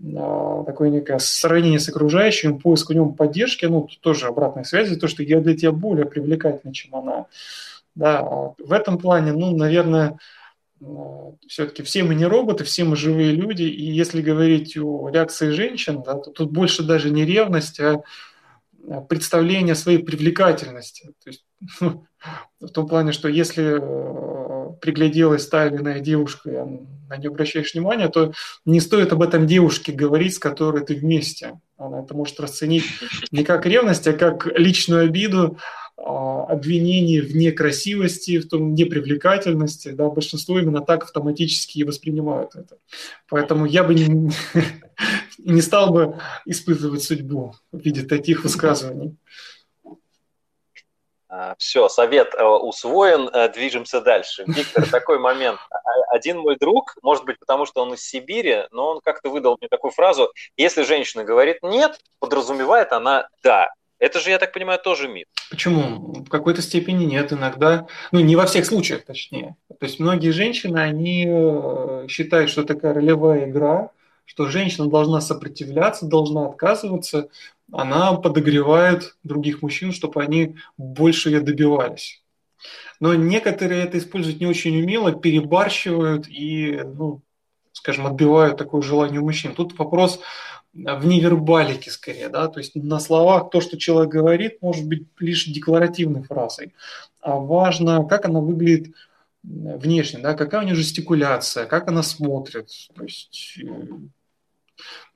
такое 0.01 0.91
некое 0.91 1.19
сравнение 1.19 1.81
с 1.81 1.89
окружающим, 1.89 2.61
поиск 2.61 2.91
в 2.91 2.95
нем 2.95 3.15
поддержки, 3.15 3.67
ну, 3.67 3.89
тоже 4.01 4.27
обратной 4.27 4.65
связи, 4.65 4.97
то, 4.97 5.09
что 5.09 5.23
я 5.23 5.41
для 5.41 5.57
тебя 5.57 5.73
более 5.73 6.07
привлекательна, 6.07 6.73
чем 6.73 6.95
она. 6.95 7.27
Да, 7.95 8.23
в 8.23 8.73
этом 8.73 8.99
плане, 8.99 9.33
ну, 9.33 9.57
наверное, 9.57 10.19
все-таки 11.49 11.83
все 11.83 12.05
мы 12.05 12.15
не 12.15 12.27
роботы, 12.27 12.63
все 12.63 12.85
мы 12.85 12.95
живые 12.95 13.33
люди, 13.33 13.63
и 13.65 13.91
если 13.91 14.23
говорить 14.23 14.77
о 14.77 15.09
реакции 15.09 15.51
женщин, 15.51 16.03
да, 16.05 16.15
то 16.15 16.31
тут 16.31 16.53
больше 16.53 16.85
даже 16.85 17.11
не 17.11 17.25
ревность, 17.25 17.81
а 17.81 18.03
представление 19.09 19.75
своей 19.75 19.99
привлекательности. 19.99 21.13
То 21.25 21.31
есть, 21.31 21.45
ну, 21.81 22.07
в 22.61 22.69
том 22.69 22.89
плане, 22.89 23.13
что 23.13 23.29
если 23.29 23.79
э, 23.81 24.73
пригляделась 24.81 25.47
та 25.47 25.67
или 25.67 25.77
иная 25.77 26.01
девушка, 26.01 26.51
и 26.51 26.55
на 27.09 27.17
нее 27.17 27.29
обращаешь 27.29 27.73
внимание, 27.73 28.09
то 28.09 28.33
не 28.65 28.81
стоит 28.81 29.13
об 29.13 29.23
этом 29.23 29.47
девушке 29.47 29.93
говорить, 29.93 30.35
с 30.35 30.39
которой 30.39 30.85
ты 30.85 30.95
вместе. 30.95 31.61
Она 31.77 32.01
это 32.01 32.15
может 32.15 32.41
расценить 32.41 32.85
не 33.31 33.45
как 33.45 33.67
ревность, 33.67 34.07
а 34.07 34.13
как 34.13 34.47
личную 34.59 35.05
обиду, 35.05 35.59
а, 35.97 36.45
обвинений 36.45 37.21
в 37.21 37.35
некрасивости, 37.35 38.39
в 38.39 38.49
том 38.49 38.75
непривлекательности, 38.75 39.91
да, 39.91 40.09
большинство 40.09 40.59
именно 40.59 40.81
так 40.81 41.05
автоматически 41.05 41.83
воспринимают 41.83 42.55
это. 42.55 42.77
Поэтому 43.29 43.67
я 43.67 43.85
бы 43.85 43.95
не, 43.95 44.31
не 45.39 45.61
стал 45.61 45.93
бы 45.93 46.19
испытывать 46.47 47.03
судьбу 47.03 47.55
в 47.73 47.81
виде 47.81 48.03
таких 48.03 48.45
высказываний. 48.45 49.17
А, 51.31 51.55
Все, 51.59 51.89
совет 51.89 52.35
э, 52.35 52.43
усвоен, 52.43 53.29
э, 53.29 53.53
движемся 53.53 54.01
дальше. 54.01 54.45
Виктор, 54.47 54.89
такой 54.91 55.18
момент. 55.18 55.59
А, 55.70 55.79
один 56.14 56.39
мой 56.39 56.57
друг, 56.57 56.95
может 57.03 57.24
быть, 57.24 57.39
потому 57.39 57.66
что 57.66 57.83
он 57.83 57.95
из 57.95 58.03
Сибири, 58.03 58.64
но 58.70 58.93
он 58.93 59.01
как-то 59.03 59.29
выдал 59.29 59.57
мне 59.61 59.68
такую 59.68 59.91
фразу, 59.91 60.33
если 60.57 60.83
женщина 60.85 61.24
говорит 61.24 61.59
«нет», 61.62 62.01
подразумевает 62.18 62.93
она 62.93 63.29
«да». 63.43 63.68
Это 63.99 64.20
же, 64.20 64.31
я 64.31 64.39
так 64.39 64.53
понимаю, 64.53 64.79
тоже 64.79 65.09
миф. 65.09 65.26
Почему? 65.51 66.22
В 66.22 66.29
какой-то 66.29 66.62
степени 66.62 67.05
нет. 67.05 67.33
Иногда, 67.33 67.89
ну 68.12 68.20
не 68.20 68.37
во 68.37 68.47
всех 68.47 68.64
случаях, 68.64 69.05
точнее. 69.05 69.57
То 69.68 69.87
есть 69.87 69.99
многие 69.99 70.31
женщины, 70.31 70.79
они 70.79 71.26
э, 71.29 72.07
считают, 72.09 72.49
что 72.49 72.62
такая 72.62 72.95
ролевая 72.95 73.51
игра, 73.51 73.91
что 74.24 74.47
женщина 74.47 74.89
должна 74.89 75.20
сопротивляться, 75.20 76.07
должна 76.07 76.47
отказываться, 76.47 77.29
она 77.73 78.14
подогревает 78.14 79.16
других 79.23 79.62
мужчин, 79.62 79.93
чтобы 79.93 80.23
они 80.23 80.57
больше 80.77 81.31
ее 81.31 81.41
добивались. 81.41 82.23
Но 83.01 83.14
некоторые 83.14 83.85
это 83.85 83.99
используют 83.99 84.41
не 84.41 84.47
очень 84.47 84.81
умело, 84.83 85.12
перебарщивают 85.12 86.27
и, 86.29 86.81
ну, 86.83 87.23
скажем, 87.73 88.07
отбивают 88.07 88.57
такое 88.57 88.83
желание 88.83 89.21
у 89.21 89.25
мужчин. 89.25 89.55
Тут 89.55 89.79
вопрос 89.79 90.21
в 90.73 91.07
невербалике 91.07 91.91
скорее, 91.91 92.29
да, 92.29 92.49
то 92.49 92.59
есть 92.59 92.75
на 92.75 93.01
словах 93.01 93.51
то, 93.51 93.61
что 93.61 93.79
человек 93.79 94.12
говорит, 94.12 94.59
может 94.61 94.87
быть 94.87 95.07
лишь 95.19 95.47
декларативной 95.47 96.23
фразой, 96.23 96.75
а 97.21 97.37
важно, 97.37 98.05
как 98.05 98.27
она 98.27 98.41
выглядит 98.41 98.95
внешне, 99.43 100.21
да, 100.21 100.35
какая 100.35 100.62
у 100.62 100.64
нее 100.64 100.75
жестикуляция, 100.75 101.66
как 101.66 101.89
она 101.89 102.03
смотрит, 102.03 102.69
то 102.95 103.05
есть 103.05 103.59
э, 103.62 103.87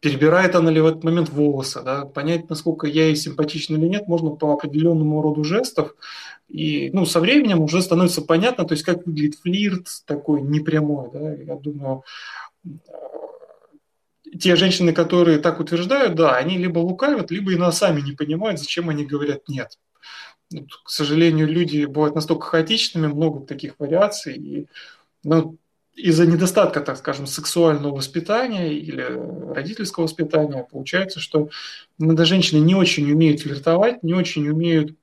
перебирает 0.00 0.54
она 0.54 0.70
ли 0.70 0.80
в 0.80 0.86
этот 0.86 1.04
момент 1.04 1.28
волосы, 1.30 1.82
да, 1.82 2.04
понять, 2.04 2.50
насколько 2.50 2.86
я 2.86 3.06
ей 3.06 3.16
симпатична 3.16 3.76
или 3.76 3.86
нет, 3.86 4.08
можно 4.08 4.30
по 4.30 4.52
определенному 4.52 5.22
роду 5.22 5.44
жестов, 5.44 5.94
и, 6.48 6.90
ну, 6.92 7.06
со 7.06 7.20
временем 7.20 7.60
уже 7.60 7.80
становится 7.82 8.22
понятно, 8.22 8.64
то 8.64 8.74
есть 8.74 8.84
как 8.84 9.06
выглядит 9.06 9.38
флирт 9.40 9.86
такой 10.06 10.42
непрямой, 10.42 11.10
да, 11.12 11.34
я 11.34 11.56
думаю, 11.56 12.02
те 14.38 14.56
женщины, 14.56 14.92
которые 14.92 15.38
так 15.38 15.60
утверждают, 15.60 16.14
да, 16.14 16.36
они 16.36 16.58
либо 16.58 16.78
лукавят, 16.78 17.30
либо 17.30 17.52
и 17.52 17.72
сами 17.72 18.00
не 18.00 18.12
понимают, 18.12 18.60
зачем 18.60 18.88
они 18.88 19.04
говорят 19.04 19.48
«нет». 19.48 19.78
К 20.84 20.90
сожалению, 20.90 21.48
люди 21.48 21.86
бывают 21.86 22.14
настолько 22.14 22.46
хаотичными, 22.46 23.06
много 23.06 23.46
таких 23.46 23.74
вариаций, 23.78 24.36
и 24.36 24.66
ну, 25.24 25.56
из-за 25.94 26.26
недостатка, 26.26 26.80
так 26.80 26.96
скажем, 26.96 27.26
сексуального 27.26 27.96
воспитания 27.96 28.72
или 28.72 29.02
родительского 29.52 30.04
воспитания 30.04 30.66
получается, 30.70 31.20
что 31.20 31.50
иногда 31.98 32.24
женщины 32.24 32.60
не 32.60 32.74
очень 32.74 33.10
умеют 33.10 33.40
флиртовать, 33.40 34.02
не 34.02 34.14
очень 34.14 34.48
умеют 34.48 34.96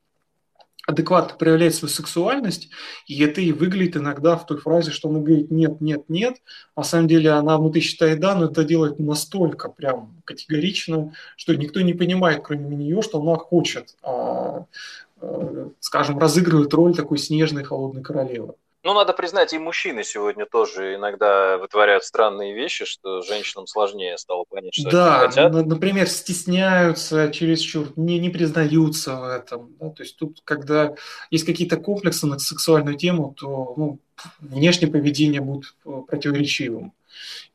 адекватно 0.90 1.38
проявлять 1.38 1.76
свою 1.76 1.94
сексуальность, 1.94 2.70
и 3.06 3.22
это 3.24 3.42
и 3.42 3.52
выглядит 3.52 3.98
иногда 3.98 4.36
в 4.36 4.48
той 4.48 4.58
фразе, 4.58 4.90
что 4.90 5.10
она 5.10 5.20
говорит 5.20 5.52
«нет, 5.52 5.80
нет, 5.82 6.06
нет», 6.10 6.38
на 6.76 6.84
самом 6.84 7.08
деле 7.08 7.30
она 7.30 7.60
внутри 7.60 7.82
считает 7.82 8.20
«да», 8.20 8.34
но 8.34 8.46
это 8.46 8.64
делает 8.64 8.98
настолько 8.98 9.70
прям 9.70 10.20
категорично, 10.26 11.14
что 11.36 11.56
никто 11.56 11.82
не 11.82 11.94
понимает, 11.94 12.42
кроме 12.44 12.76
нее, 12.76 13.04
что 13.04 13.22
она 13.22 13.36
хочет, 13.38 13.96
а, 14.02 14.66
а, 15.22 15.70
скажем, 15.80 16.18
разыгрывает 16.18 16.74
роль 16.74 16.96
такой 16.96 17.20
снежной 17.20 17.64
холодной 17.64 18.02
королевы. 18.02 18.56
Ну, 18.82 18.94
надо 18.94 19.12
признать, 19.12 19.52
и 19.52 19.58
мужчины 19.58 20.06
сегодня 20.06 20.46
тоже 20.46 20.96
иногда 20.96 21.58
вытворяют 21.58 22.06
странные 22.06 22.56
вещи, 22.56 22.86
что 22.86 23.22
женщинам 23.22 23.68
сложнее 23.68 24.18
стало 24.18 24.46
понять, 24.50 24.74
что 24.74 24.90
да, 24.90 25.20
они 25.22 25.28
хотят. 25.28 25.66
например, 25.66 26.08
стесняются 26.08 27.30
чересчур, 27.30 27.88
не, 27.98 28.20
не 28.20 28.30
признаются 28.30 29.18
в 29.18 29.24
этом. 29.26 29.76
Да? 29.80 29.90
То 29.90 30.04
есть 30.04 30.16
тут, 30.16 30.40
когда 30.46 30.96
есть 31.30 31.46
какие-то 31.46 31.76
комплексы 31.76 32.26
на 32.26 32.40
сексуальную 32.40 32.96
тему, 32.96 33.36
то 33.38 33.74
ну, 33.76 34.00
внешнее 34.40 34.90
поведение 34.90 35.42
будет 35.42 35.76
противоречивым 36.08 36.94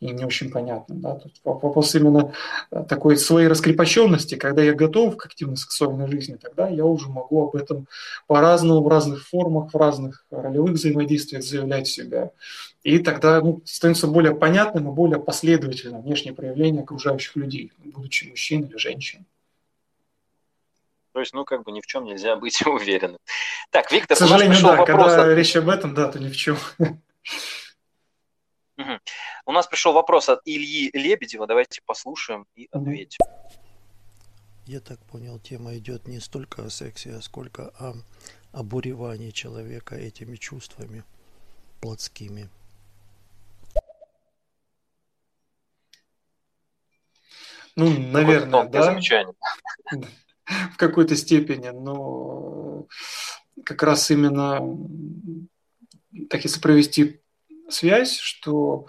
и 0.00 0.11
не 0.11 0.24
очень 0.24 0.50
понятно. 0.50 0.94
Да? 0.96 1.14
Тут 1.16 1.32
вопрос 1.44 1.94
именно 1.94 2.32
э, 2.70 2.84
такой 2.88 3.16
своей 3.16 3.48
раскрепощенности, 3.48 4.34
когда 4.34 4.62
я 4.62 4.74
готов 4.74 5.16
к 5.16 5.26
активной 5.26 5.57
сексуальной 5.57 6.09
жизни, 6.09 6.36
тогда 6.40 6.68
я 6.68 6.84
уже 6.84 7.09
могу 7.09 7.48
об 7.48 7.57
этом 7.57 7.86
по-разному, 8.26 8.82
в 8.82 8.88
разных 8.88 9.26
формах, 9.26 9.72
в 9.72 9.76
разных 9.76 10.26
ролевых 10.30 10.72
взаимодействиях 10.72 11.42
заявлять 11.42 11.88
себя. 11.88 12.30
И 12.82 12.98
тогда 12.98 13.40
ну, 13.40 13.62
становится 13.64 14.07
более 14.07 14.34
понятным 14.34 14.88
и 14.88 14.94
более 14.94 15.18
последовательным 15.18 16.02
внешнее 16.02 16.34
проявление 16.34 16.82
окружающих 16.82 17.34
людей, 17.36 17.72
будучи 17.78 18.28
мужчиной 18.28 18.68
или 18.68 18.76
женщиной. 18.76 19.24
То 21.14 21.20
есть, 21.20 21.32
ну, 21.32 21.44
как 21.44 21.62
бы 21.62 21.70
ни 21.70 21.80
в 21.80 21.86
чем 21.86 22.05
нельзя 22.05 22.34
быть 22.36 22.61
уверенным. 22.66 23.18
Так, 23.70 23.90
Виктор, 23.92 24.16
К 24.16 24.18
сожалению, 24.18 24.61
да, 24.62 24.76
вопрос 24.76 25.14
когда 25.14 25.34
речь 25.34 25.57
об 25.57 25.68
этом, 25.68 25.94
да, 25.94 26.11
то 26.11 26.18
ни 26.18 26.28
в 26.28 26.36
чем. 26.36 26.59
Угу. 28.77 28.99
У 29.47 29.53
нас 29.53 29.66
пришел 29.66 29.93
вопрос 29.93 30.29
от 30.29 30.41
Ильи 30.45 30.91
Лебедева. 30.93 31.47
Давайте 31.47 31.81
послушаем 31.85 32.47
и 32.57 32.68
ответим. 32.72 33.25
Я 34.66 34.81
так 34.81 34.99
понял, 35.05 35.39
тема 35.39 35.77
идет 35.77 36.09
не 36.09 36.20
столько 36.20 36.64
о 36.64 36.70
сексе, 36.70 37.14
а 37.14 37.20
сколько 37.20 37.68
о 37.79 37.95
обуревании 38.53 39.31
человека 39.31 39.95
этими 39.95 40.37
чувствами 40.37 41.05
плотскими. 41.81 42.49
Ну, 47.77 47.91
наверное, 47.91 48.64
да. 48.64 48.99
В 50.72 50.77
какой-то 50.77 51.16
степени, 51.16 51.68
но 51.68 52.87
как 53.64 53.83
раз 53.83 54.11
именно 54.11 54.61
так 56.29 56.45
если 56.45 56.61
провести 56.61 57.24
связь, 57.75 58.18
что 58.18 58.87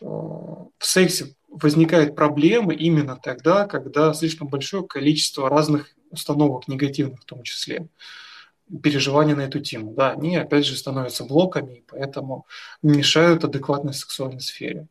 э, 0.00 0.04
в 0.04 0.68
сексе 0.80 1.34
возникает 1.48 2.16
проблема 2.16 2.72
именно 2.72 3.16
тогда, 3.16 3.66
когда 3.66 4.12
слишком 4.14 4.48
большое 4.48 4.86
количество 4.86 5.48
разных 5.48 5.94
установок 6.10 6.66
негативных 6.68 7.20
в 7.20 7.24
том 7.24 7.42
числе 7.42 7.88
переживания 8.82 9.36
на 9.36 9.42
эту 9.42 9.60
тему. 9.60 9.92
Да, 9.92 10.12
они 10.12 10.36
опять 10.36 10.64
же 10.64 10.76
становятся 10.76 11.24
блоками, 11.24 11.78
и 11.78 11.84
поэтому 11.86 12.46
мешают 12.82 13.44
адекватной 13.44 13.92
сексуальной 13.92 14.40
сфере. 14.40 14.86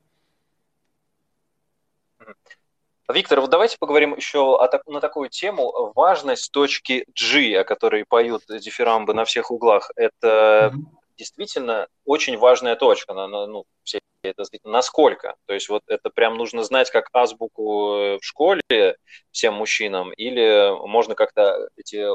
Виктор, 3.11 3.41
вот 3.41 3.49
давайте 3.49 3.77
поговорим 3.77 4.15
еще 4.15 4.57
о, 4.57 4.69
на 4.85 5.01
такую 5.01 5.29
тему. 5.29 5.91
Важность 5.95 6.51
точки 6.51 7.05
G, 7.19 7.59
о 7.59 7.65
которой 7.65 8.05
поют 8.05 8.43
дифирамбы 8.47 9.13
на 9.13 9.25
всех 9.25 9.51
углах, 9.51 9.91
это 9.95 10.71
mm-hmm 10.73 11.00
действительно 11.21 11.87
очень 12.03 12.35
важная 12.37 12.75
точка. 12.75 13.13
Ну, 13.13 13.65
все 13.83 13.99
это 14.23 14.43
насколько. 14.63 15.35
То 15.45 15.53
есть 15.53 15.69
вот 15.69 15.83
это 15.87 16.09
прям 16.09 16.35
нужно 16.35 16.63
знать 16.63 16.89
как 16.89 17.09
азбуку 17.13 17.93
э, 17.95 18.17
в 18.17 18.23
школе 18.23 18.97
всем 19.29 19.53
мужчинам, 19.53 20.11
или 20.13 20.71
можно 20.87 21.13
как-то 21.13 21.69
эти, 21.77 22.07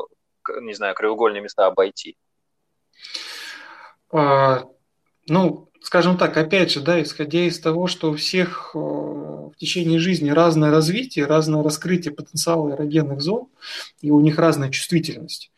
не 0.60 0.74
знаю, 0.74 0.94
краеугольные 0.96 1.40
места 1.40 1.66
обойти? 1.66 2.16
А, 4.10 4.64
ну, 5.28 5.70
скажем 5.82 6.18
так, 6.18 6.36
опять 6.36 6.72
же, 6.72 6.80
да, 6.80 7.00
исходя 7.00 7.44
из 7.44 7.60
того, 7.60 7.86
что 7.86 8.10
у 8.10 8.16
всех 8.16 8.72
э, 8.74 8.78
в 8.78 9.54
течение 9.56 10.00
жизни 10.00 10.30
разное 10.30 10.72
развитие, 10.72 11.26
разное 11.26 11.62
раскрытие 11.62 12.12
потенциала 12.12 12.70
эрогенных 12.70 13.20
зон, 13.20 13.48
и 14.00 14.10
у 14.10 14.20
них 14.20 14.36
разная 14.36 14.70
чувствительность 14.70 15.52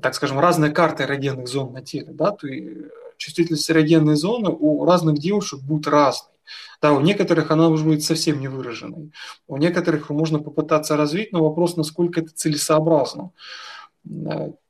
так 0.00 0.14
скажем, 0.14 0.38
разные 0.38 0.70
карты 0.70 1.04
эрогенных 1.04 1.48
зон 1.48 1.72
на 1.72 1.82
теле, 1.82 2.12
да, 2.12 2.30
то 2.30 2.46
и 2.46 2.86
чувствительность 3.16 3.70
эрогенной 3.70 4.16
зоны 4.16 4.50
у 4.50 4.84
разных 4.84 5.18
девушек 5.18 5.60
будет 5.60 5.86
разной. 5.88 6.30
Да, 6.82 6.92
у 6.92 7.00
некоторых 7.00 7.50
она 7.50 7.68
уже 7.68 7.84
будет 7.84 8.02
совсем 8.02 8.40
не 8.40 8.48
выраженной. 8.48 9.12
У 9.46 9.56
некоторых 9.56 10.10
можно 10.10 10.38
попытаться 10.38 10.96
развить, 10.96 11.32
но 11.32 11.44
вопрос, 11.44 11.76
насколько 11.76 12.20
это 12.20 12.30
целесообразно. 12.34 13.30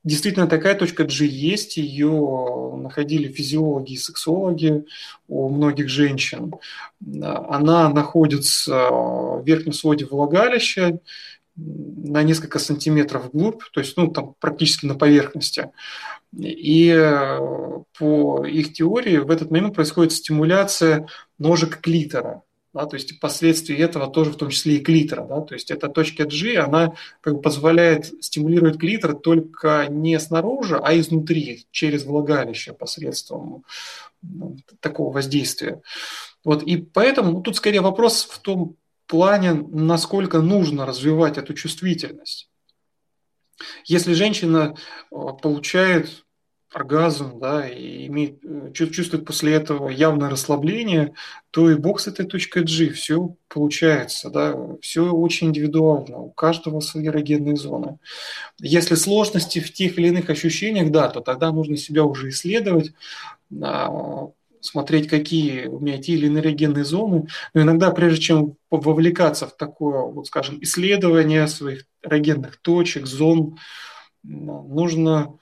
Действительно, 0.03 0.47
такая 0.47 0.75
точка 0.75 1.05
G 1.05 1.25
есть, 1.25 1.77
ее 1.77 2.75
находили 2.77 3.31
физиологи 3.31 3.93
и 3.93 3.97
сексологи 3.97 4.85
у 5.29 5.47
многих 5.49 5.87
женщин. 5.87 6.53
Она 7.21 7.87
находится 7.89 8.89
в 8.89 9.43
верхнем 9.45 9.71
своде 9.71 10.05
влагалища, 10.05 10.99
на 11.55 12.23
несколько 12.23 12.59
сантиметров 12.59 13.25
вглубь, 13.25 13.61
то 13.73 13.79
есть 13.79 13.97
ну, 13.97 14.09
там 14.09 14.35
практически 14.39 14.85
на 14.85 14.95
поверхности. 14.95 15.71
И 16.37 16.89
э, 16.89 17.39
по 17.97 18.45
их 18.45 18.73
теории 18.73 19.17
в 19.17 19.29
этот 19.29 19.51
момент 19.51 19.75
происходит 19.75 20.13
стимуляция 20.13 21.07
ножек 21.37 21.81
клитора. 21.81 22.43
Да, 22.73 22.85
то 22.85 22.95
есть 22.95 23.19
последствия 23.19 23.77
этого 23.79 24.09
тоже 24.09 24.31
в 24.31 24.37
том 24.37 24.49
числе 24.49 24.77
и 24.77 24.79
клитора. 24.79 25.25
Да, 25.27 25.41
то 25.41 25.55
есть 25.55 25.71
эта 25.71 25.89
точка 25.89 26.23
G, 26.23 26.57
она 26.57 26.93
как 27.19 27.35
бы 27.35 27.41
позволяет 27.41 28.05
стимулировать 28.23 28.77
клитор 28.77 29.13
только 29.13 29.87
не 29.89 30.17
снаружи, 30.21 30.79
а 30.81 30.97
изнутри, 30.97 31.65
через 31.71 32.05
влагалище 32.05 32.71
посредством 32.71 33.65
ну, 34.21 34.55
такого 34.79 35.11
воздействия. 35.11 35.81
Вот, 36.45 36.63
и 36.63 36.77
поэтому 36.77 37.31
ну, 37.33 37.41
тут 37.41 37.57
скорее 37.57 37.81
вопрос 37.81 38.23
в 38.23 38.39
том, 38.39 38.75
плане, 39.11 39.53
насколько 39.53 40.39
нужно 40.39 40.85
развивать 40.85 41.37
эту 41.37 41.53
чувствительность. 41.53 42.49
Если 43.83 44.13
женщина 44.13 44.73
э, 44.73 45.15
получает 45.41 46.25
оргазм, 46.71 47.37
да, 47.37 47.67
и 47.67 48.07
имеет, 48.07 48.39
э, 48.45 48.71
чувствует 48.71 49.25
после 49.25 49.53
этого 49.53 49.89
явное 49.89 50.29
расслабление, 50.29 51.13
то 51.51 51.69
и 51.69 51.75
бог 51.75 51.99
с 51.99 52.07
этой 52.07 52.25
точкой 52.25 52.63
G, 52.63 52.91
все 52.91 53.35
получается, 53.49 54.29
да, 54.29 54.55
все 54.81 55.11
очень 55.11 55.47
индивидуально, 55.47 56.17
у 56.19 56.31
каждого 56.31 56.79
свои 56.79 57.07
эрогенные 57.07 57.57
зоны. 57.57 57.99
Если 58.59 58.95
сложности 58.95 59.59
в 59.59 59.73
тех 59.73 59.99
или 59.99 60.07
иных 60.07 60.29
ощущениях, 60.29 60.89
да, 60.89 61.09
то 61.09 61.19
тогда 61.19 61.51
нужно 61.51 61.75
себя 61.75 62.05
уже 62.05 62.29
исследовать, 62.29 62.93
а, 63.61 64.29
смотреть, 64.61 65.07
какие 65.07 65.65
у 65.65 65.79
меня 65.79 65.97
те 65.97 66.13
или 66.13 66.27
иные 66.27 66.41
эрогенные 66.43 66.85
зоны. 66.85 67.27
Но 67.53 67.61
иногда, 67.61 67.91
прежде 67.91 68.21
чем 68.21 68.55
вовлекаться 68.69 69.47
в 69.47 69.57
такое, 69.57 70.01
вот 70.01 70.27
скажем, 70.27 70.59
исследование 70.61 71.47
своих 71.47 71.85
эрогенных 72.03 72.57
точек, 72.57 73.05
зон, 73.07 73.57
нужно 74.23 75.37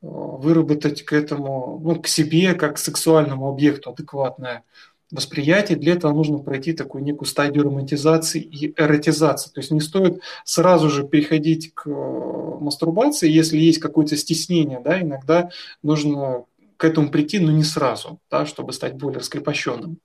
э, 0.00 0.06
выработать 0.06 1.02
к 1.04 1.12
этому, 1.12 1.80
ну, 1.82 2.00
к 2.00 2.06
себе, 2.06 2.54
как 2.54 2.76
к 2.76 2.78
сексуальному 2.78 3.48
объекту 3.48 3.90
адекватное 3.90 4.64
восприятие. 5.12 5.78
Для 5.78 5.92
этого 5.92 6.12
нужно 6.12 6.38
пройти 6.38 6.72
такую 6.72 7.04
некую 7.04 7.28
стадию 7.28 7.64
романтизации 7.64 8.40
и 8.40 8.72
эротизации. 8.76 9.50
То 9.50 9.60
есть 9.60 9.70
не 9.70 9.80
стоит 9.80 10.20
сразу 10.44 10.88
же 10.88 11.06
переходить 11.06 11.74
к 11.74 11.86
э, 11.86 11.90
мастурбации, 11.90 13.30
если 13.30 13.58
есть 13.58 13.78
какое-то 13.78 14.16
стеснение, 14.16 14.80
да, 14.82 15.00
иногда 15.00 15.50
нужно 15.82 16.44
к 16.82 16.84
этому 16.84 17.12
прийти, 17.12 17.38
но 17.38 17.52
не 17.52 17.62
сразу, 17.62 18.18
да, 18.28 18.44
чтобы 18.44 18.72
стать 18.72 18.94
более 18.94 19.20
раскрепощенным. 19.20 20.00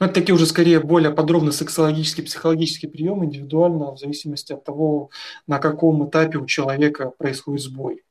Но 0.00 0.06
это 0.06 0.14
такие 0.16 0.34
уже 0.34 0.46
скорее 0.46 0.80
более 0.80 1.12
подробные 1.12 1.52
сексологические, 1.52 2.26
психологические 2.26 2.90
приемы, 2.90 3.26
индивидуально, 3.26 3.92
в 3.92 3.98
зависимости 3.98 4.52
от 4.52 4.64
того, 4.64 5.10
на 5.46 5.60
каком 5.60 6.08
этапе 6.08 6.38
у 6.38 6.46
человека 6.46 7.12
происходит 7.16 7.62
сбой. 7.62 8.02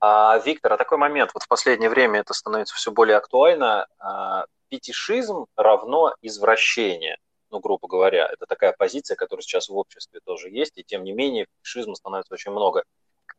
А, 0.00 0.38
Виктор, 0.38 0.72
а 0.72 0.76
такой 0.78 0.96
момент, 0.96 1.32
вот 1.34 1.42
в 1.42 1.48
последнее 1.48 1.90
время 1.90 2.20
это 2.20 2.32
становится 2.32 2.74
все 2.74 2.90
более 2.90 3.18
актуально. 3.18 3.86
А, 3.98 4.46
фетишизм 4.70 5.44
равно 5.56 6.14
извращение, 6.22 7.18
ну, 7.50 7.60
грубо 7.60 7.86
говоря. 7.86 8.30
Это 8.32 8.46
такая 8.46 8.74
позиция, 8.78 9.14
которая 9.14 9.42
сейчас 9.42 9.68
в 9.68 9.76
обществе 9.76 10.20
тоже 10.24 10.48
есть, 10.48 10.78
и 10.78 10.84
тем 10.84 11.04
не 11.04 11.12
менее 11.12 11.48
фетишизма 11.58 11.96
становится 11.96 12.32
очень 12.32 12.52
много. 12.52 12.84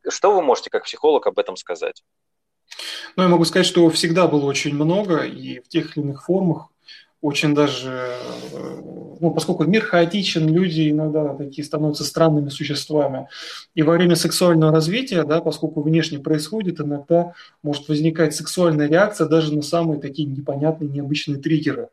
Что 0.08 0.36
вы 0.36 0.42
можете 0.42 0.70
как 0.70 0.84
психолог 0.84 1.28
об 1.28 1.40
этом 1.40 1.56
сказать? 1.56 2.04
Ну, 3.16 3.24
я 3.24 3.30
могу 3.30 3.46
сказать, 3.46 3.66
что 3.66 3.90
всегда 3.90 4.28
было 4.28 4.46
очень 4.46 4.74
много, 4.76 5.24
и 5.24 5.60
в 5.60 5.68
тех 5.68 5.96
или 5.96 6.04
иных 6.04 6.26
формах 6.26 6.70
очень 7.24 7.56
даже, 7.56 7.90
э, 8.52 8.82
ну, 9.22 9.32
поскольку 9.34 9.64
мир 9.64 9.86
хаотичен, 9.86 10.50
люди 10.50 10.90
иногда 10.90 11.34
такие 11.36 11.64
становятся 11.64 12.04
странными 12.04 12.50
существами. 12.50 13.30
И 13.76 13.82
во 13.82 13.94
время 13.94 14.18
сексуального 14.18 14.74
развития, 14.74 15.24
да, 15.24 15.40
поскольку 15.40 15.82
внешне 15.82 16.20
происходит, 16.20 16.82
иногда 16.82 17.34
может 17.62 17.88
возникать 17.88 18.36
сексуальная 18.36 18.90
реакция 18.90 19.28
даже 19.28 19.56
на 19.56 19.62
самые 19.62 20.02
такие 20.02 20.28
непонятные, 20.28 20.90
необычные 20.90 21.38
триггеры, 21.38 21.88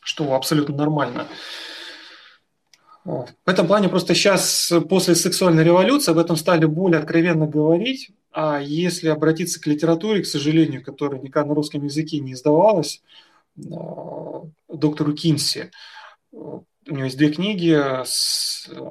что 0.00 0.34
абсолютно 0.34 0.74
нормально. 0.74 1.26
В 3.06 3.48
этом 3.48 3.66
плане 3.66 3.88
просто 3.88 4.14
сейчас, 4.14 4.72
после 4.88 5.14
сексуальной 5.14 5.64
революции, 5.64 6.10
об 6.10 6.18
этом 6.18 6.36
стали 6.36 6.64
более 6.64 6.98
откровенно 6.98 7.46
говорить. 7.46 8.10
А 8.32 8.60
если 8.60 9.08
обратиться 9.08 9.60
к 9.60 9.66
литературе, 9.66 10.22
к 10.22 10.26
сожалению, 10.26 10.84
которая 10.84 11.20
никак 11.20 11.46
на 11.46 11.54
русском 11.54 11.84
языке 11.84 12.18
не 12.18 12.32
издавалась, 12.32 13.00
Э, 13.56 14.42
доктору 14.68 15.14
Кинси. 15.14 15.70
У 16.32 16.64
него 16.88 17.04
есть 17.04 17.16
две 17.16 17.32
книги 17.32 17.72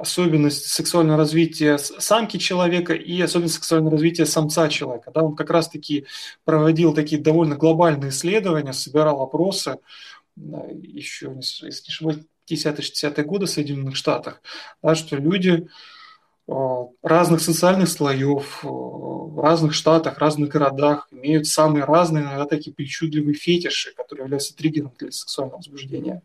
«Особенность 0.02 0.66
сексуального 0.66 1.18
развития 1.18 1.78
самки 1.78 2.38
человека» 2.38 2.94
и 2.94 3.22
«Особенность 3.22 3.56
сексуального 3.56 3.92
развития 3.92 4.26
самца 4.26 4.68
человека». 4.68 5.12
Да, 5.14 5.22
он 5.22 5.36
как 5.36 5.50
раз-таки 5.52 6.06
проводил 6.44 6.94
такие 6.94 7.22
довольно 7.22 7.56
глобальные 7.56 8.10
исследования, 8.10 8.74
собирал 8.74 9.22
опросы 9.22 9.78
еще, 10.36 11.34
если 11.38 11.64
не 11.64 11.70
ошибаюсь, 11.88 12.20
50-60-е 12.50 13.24
годы 13.24 13.46
в 13.46 13.50
Соединенных 13.50 13.96
Штатах, 13.96 14.42
да, 14.82 14.96
что 14.96 15.16
люди 15.18 15.68
Э, 16.48 16.86
разных 17.02 17.42
социальных 17.42 17.90
слоев, 17.90 18.60
э, 18.64 18.68
в 18.68 19.40
разных 19.42 19.74
штатах, 19.74 20.20
разных 20.20 20.50
городах 20.50 21.08
имеют 21.12 21.48
самые 21.48 21.86
разные, 21.86 22.24
иногда 22.24 22.46
такие 22.46 22.72
причудливые 22.72 23.34
фетиши, 23.34 23.94
которые 23.96 24.26
являются 24.26 24.56
триггером 24.56 24.94
для 25.00 25.12
сексуального 25.12 25.58
возбуждения. 25.58 26.22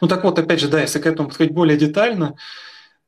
Ну 0.00 0.08
так 0.08 0.24
вот, 0.24 0.38
опять 0.38 0.60
же, 0.60 0.68
да, 0.68 0.80
если 0.80 1.00
к 1.00 1.06
этому 1.06 1.28
подходить 1.28 1.52
более 1.52 1.76
детально, 1.76 2.34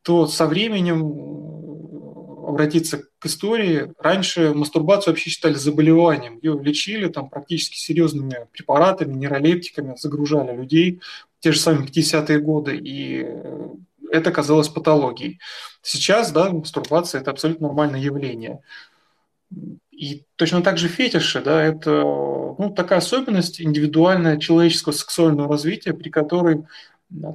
то 0.03 0.27
со 0.27 0.47
временем 0.47 1.01
э, 1.03 2.49
обратиться 2.49 3.05
к 3.19 3.25
истории. 3.25 3.91
Раньше 3.99 4.53
мастурбацию 4.53 5.13
вообще 5.13 5.31
считали 5.31 5.55
заболеванием. 5.55 6.39
Ее 6.43 6.61
лечили 6.63 7.09
там 7.09 7.31
практически 7.31 7.79
серьезными 7.79 8.49
препаратами, 8.53 9.15
нейролептиками, 9.15 9.97
загружали 9.97 10.55
людей 10.55 11.01
те 11.45 11.53
же 11.53 11.61
самые 11.61 11.87
50-е 11.87 12.39
годы. 12.41 12.75
И 12.83 13.23
это 14.11 14.33
казалось 14.33 14.71
патологией. 14.71 15.41
Сейчас, 15.83 16.33
да, 16.33 16.49
мастурбация– 16.49 17.21
это 17.21 17.33
абсолютно 17.33 17.67
нормальное 17.67 18.01
явление. 18.01 18.63
И 19.91 20.25
точно 20.37 20.63
так 20.63 20.79
же 20.79 20.89
фетиши, 20.89 21.43
да, 21.43 21.63
это 21.63 21.91
ну, 21.91 22.73
такая 22.75 23.01
особенность 23.01 23.61
индивидуальная 23.61 24.39
человеческого 24.39 24.95
сексуального 24.95 25.51
развития, 25.51 25.93
при 25.93 26.09
которой 26.09 26.65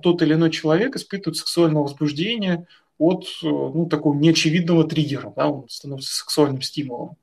тот 0.02 0.24
или 0.24 0.34
иной 0.34 0.50
человек 0.50 0.96
испытывает 0.96 1.38
сексуальное 1.38 1.84
возбуждение 1.84 2.66
от 2.98 3.28
ну, 3.44 3.86
такого 3.86 4.16
неочевидного 4.16 4.86
триггера, 4.86 5.32
да, 5.36 5.50
он 5.50 5.70
становится 5.70 6.16
сексуальным 6.16 6.64
стимулом. 6.64 7.16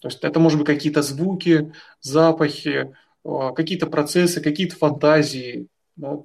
То 0.00 0.08
есть 0.08 0.18
это 0.24 0.40
может 0.40 0.58
быть 0.58 0.66
какие-то 0.66 1.02
звуки, 1.02 1.72
запахи, 2.00 2.92
а, 3.24 3.52
какие-то 3.52 3.86
процессы, 3.86 4.40
какие-то 4.40 4.74
фантазии, 4.74 5.68
да, 5.96 6.20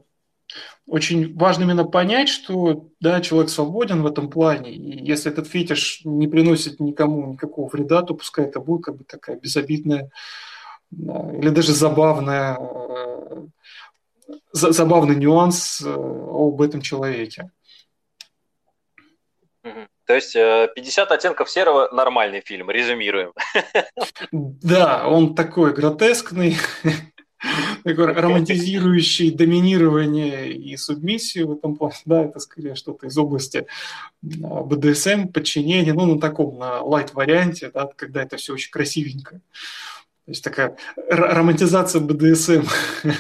очень 0.86 1.38
важно 1.38 1.64
именно 1.64 1.86
понять, 1.86 2.30
что 2.30 2.90
да, 3.00 3.22
человек 3.22 3.50
свободен 3.50 4.02
в 4.02 4.08
этом 4.08 4.30
плане, 4.30 4.72
и 4.74 5.06
если 5.06 5.32
этот 5.32 5.48
фетиш 5.48 6.02
не 6.04 6.28
приносит 6.28 6.80
никому 6.80 7.34
никакого 7.34 7.70
вреда, 7.70 8.02
то 8.02 8.14
пускай 8.14 8.46
это 8.46 8.60
будет 8.60 8.84
как 8.84 8.98
бы 8.98 9.04
такая 9.04 9.38
безобидная 9.38 10.12
или 10.92 11.50
даже 11.50 11.74
забавная, 11.74 12.58
э, 12.60 13.46
забавный 14.52 15.16
нюанс 15.16 15.82
э, 15.82 15.90
об 15.90 16.62
этом 16.62 16.82
человеке. 16.82 17.50
То 20.06 20.16
есть 20.16 20.34
50 20.34 20.76
э, 20.76 21.14
оттенков 21.14 21.50
серого– 21.50 21.90
нормальный 21.94 22.42
фильм, 22.42 22.70
резюмируем. 22.70 23.32
Да, 24.32 25.08
он 25.08 25.36
такой 25.36 25.74
гротескный, 25.74 26.58
такой 27.84 28.06
романтизирующий 28.06 29.32
доминирование 29.32 30.52
и 30.52 30.76
субмиссию 30.78 31.48
в 31.48 31.54
этом 31.54 31.76
плане, 31.76 31.96
да, 32.06 32.24
это 32.24 32.40
скорее 32.40 32.76
что-то 32.76 33.08
из 33.08 33.18
области 33.18 33.68
БДСМ, 34.22 35.28
подчинения, 35.28 35.94
ну, 35.94 36.16
на 36.16 36.20
таком, 36.20 36.58
на 36.58 36.82
лайт-варианте, 36.82 37.72
да, 37.74 37.90
когда 37.96 38.24
это 38.24 38.38
все 38.38 38.54
очень 38.54 38.72
красивенько. 38.72 39.42
То 40.26 40.32
есть 40.32 40.44
такая 40.44 40.78
романтизация 41.10 42.02
БДСМ. 42.02 42.64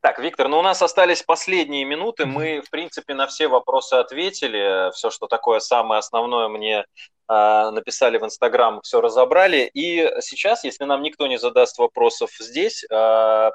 Так, 0.00 0.20
Виктор, 0.20 0.48
ну 0.48 0.60
у 0.60 0.62
нас 0.62 0.80
остались 0.80 1.24
последние 1.24 1.84
минуты. 1.84 2.24
Мы, 2.24 2.60
в 2.60 2.70
принципе, 2.70 3.14
на 3.14 3.26
все 3.26 3.48
вопросы 3.48 3.94
ответили. 3.94 4.92
Все, 4.92 5.10
что 5.10 5.26
такое 5.26 5.58
самое 5.58 5.98
основное, 5.98 6.46
мне 6.48 6.84
э, 7.28 7.70
написали 7.70 8.16
в 8.18 8.24
Инстаграм, 8.24 8.80
все 8.82 9.00
разобрали. 9.00 9.68
И 9.74 10.08
сейчас, 10.20 10.62
если 10.62 10.84
нам 10.84 11.02
никто 11.02 11.26
не 11.26 11.36
задаст 11.36 11.78
вопросов 11.78 12.30
здесь, 12.38 12.84
э, 12.84 13.50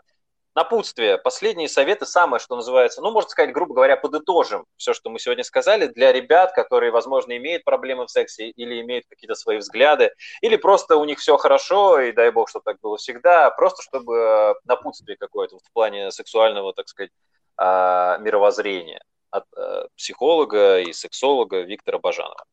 напутствие, 0.55 1.17
последние 1.17 1.67
советы, 1.67 2.05
самое, 2.05 2.39
что 2.39 2.55
называется, 2.55 3.01
ну, 3.01 3.11
можно 3.11 3.29
сказать, 3.29 3.53
грубо 3.53 3.73
говоря, 3.73 3.97
подытожим 3.97 4.65
все, 4.77 4.93
что 4.93 5.09
мы 5.09 5.19
сегодня 5.19 5.43
сказали, 5.43 5.87
для 5.87 6.11
ребят, 6.11 6.53
которые, 6.53 6.91
возможно, 6.91 7.35
имеют 7.37 7.63
проблемы 7.63 8.05
в 8.05 8.11
сексе 8.11 8.49
или 8.49 8.81
имеют 8.81 9.05
какие-то 9.09 9.35
свои 9.35 9.57
взгляды, 9.57 10.11
или 10.41 10.55
просто 10.55 10.97
у 10.97 11.05
них 11.05 11.19
все 11.19 11.37
хорошо, 11.37 11.99
и 11.99 12.11
дай 12.11 12.31
бог, 12.31 12.49
чтобы 12.49 12.63
так 12.63 12.79
было 12.81 12.97
всегда, 12.97 13.49
просто 13.51 13.81
чтобы 13.81 14.15
э, 14.15 14.53
напутствие 14.65 15.17
какое-то 15.17 15.57
в 15.57 15.71
плане 15.73 16.11
сексуального, 16.11 16.73
так 16.73 16.87
сказать, 16.87 17.11
а, 17.57 18.17
мировоззрения 18.17 19.03
от 19.29 19.45
э, 19.55 19.87
психолога 19.95 20.79
и 20.79 20.93
сексолога 20.93 21.61
Виктора 21.61 21.99
Бажанова 21.99 22.45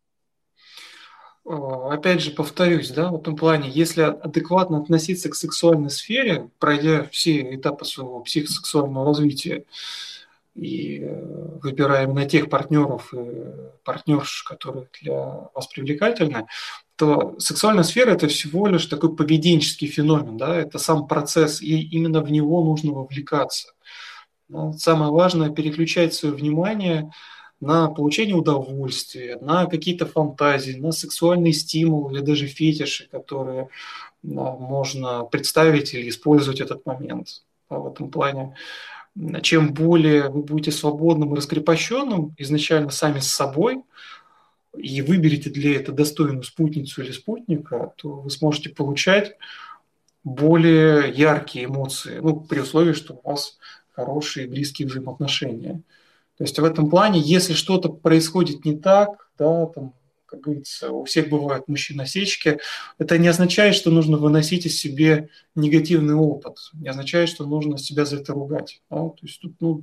опять 1.45 2.21
же, 2.21 2.31
повторюсь, 2.31 2.91
да, 2.91 3.11
в 3.11 3.17
этом 3.17 3.37
плане, 3.37 3.71
если 3.71 4.03
адекватно 4.03 4.79
относиться 4.79 5.29
к 5.31 5.35
сексуальной 5.35 5.91
сфере, 5.91 6.51
пройдя 6.59 7.05
все 7.11 7.55
этапы 7.55 7.85
своего 7.85 8.21
психосексуального 8.21 9.07
развития 9.07 9.65
и 10.55 11.01
э, 11.01 11.59
выбирая 11.63 12.05
именно 12.05 12.29
тех 12.29 12.51
партнеров 12.51 13.15
и 13.15 13.19
партнерш, 13.85 14.43
которые 14.43 14.89
для 15.01 15.49
вас 15.55 15.67
привлекательны, 15.69 16.47
то 16.97 17.37
сексуальная 17.39 17.85
сфера– 17.85 18.11
это 18.13 18.29
всего 18.29 18.67
лишь 18.67 18.87
такой 18.87 19.17
поведенческий 19.17 19.89
феномен, 19.89 20.37
да, 20.37 20.55
это 20.57 20.79
сам 20.79 21.07
процесс, 21.07 21.63
и 21.63 21.81
именно 21.81 22.21
в 22.21 22.31
него 22.31 22.63
нужно 22.63 22.93
вовлекаться. 22.93 23.73
Самое 24.77 25.11
важное– 25.11 25.51
переключать 25.51 26.13
свое 26.13 26.35
внимание– 26.35 27.11
на 27.61 27.89
получение 27.89 28.35
удовольствия, 28.35 29.37
на 29.41 29.67
какие-то 29.67 30.07
фантазии, 30.07 30.73
на 30.73 30.93
сексуальный 30.93 31.53
стимул 31.53 32.11
или 32.11 32.21
даже 32.21 32.47
фетиши, 32.47 33.09
которые 33.11 33.69
можно 34.23 35.25
представить 35.25 35.95
или 35.95 36.09
использовать 36.09 36.61
этот 36.61 36.87
момент 36.87 37.43
в 37.69 37.87
этом 37.87 38.11
плане. 38.11 38.55
Чем 39.43 39.75
более 39.75 40.29
вы 40.31 40.43
будете 40.43 40.73
свободным 40.73 41.35
и 41.35 41.37
раскрепощенным 41.37 42.35
изначально 42.39 42.91
сами 42.91 43.19
с 43.21 43.27
собой, 43.27 43.83
и 44.77 45.03
выберете 45.03 45.51
для 45.51 45.77
этого 45.77 45.97
достойную 45.97 46.45
спутницу 46.45 47.03
или 47.03 47.11
спутника, 47.11 47.93
то 47.97 48.09
вы 48.09 48.31
сможете 48.31 48.71
получать 48.71 49.37
более 50.23 51.11
яркие 51.11 51.65
эмоции, 51.65 52.21
ну, 52.23 52.41
при 52.41 52.61
условии, 52.61 52.93
что 52.93 53.15
у 53.15 53.29
вас 53.29 53.59
хорошие 53.93 54.47
близкие 54.47 54.87
взаимоотношения. 54.87 55.83
То 56.41 56.45
есть 56.45 56.59
в 56.59 56.65
этом 56.65 56.89
плане, 56.89 57.21
если 57.21 57.53
что-то 57.53 57.91
происходит 57.91 58.65
не 58.65 58.75
так, 58.75 59.29
да, 59.39 59.67
там 59.67 59.93
как 60.25 60.41
говорится, 60.41 60.91
у 60.91 61.05
всех 61.05 61.29
бывают 61.29 61.69
мужчин-осечки. 61.69 62.61
Это 62.99 63.19
не 63.19 63.29
означает, 63.29 63.75
что 63.75 63.91
нужно 63.91 64.17
выносить 64.17 64.65
из 64.65 64.79
себе 64.79 65.29
негативный 65.55 66.15
опыт, 66.15 66.57
не 66.73 66.89
означает, 66.89 67.29
что 67.29 67.45
нужно 67.45 67.77
себя 67.77 68.07
за 68.07 68.17
это 68.17 68.33
ругать. 68.33 68.81
Да? 68.89 68.97
То 68.97 69.19
есть 69.21 69.39
тут, 69.43 69.53
ну, 69.61 69.83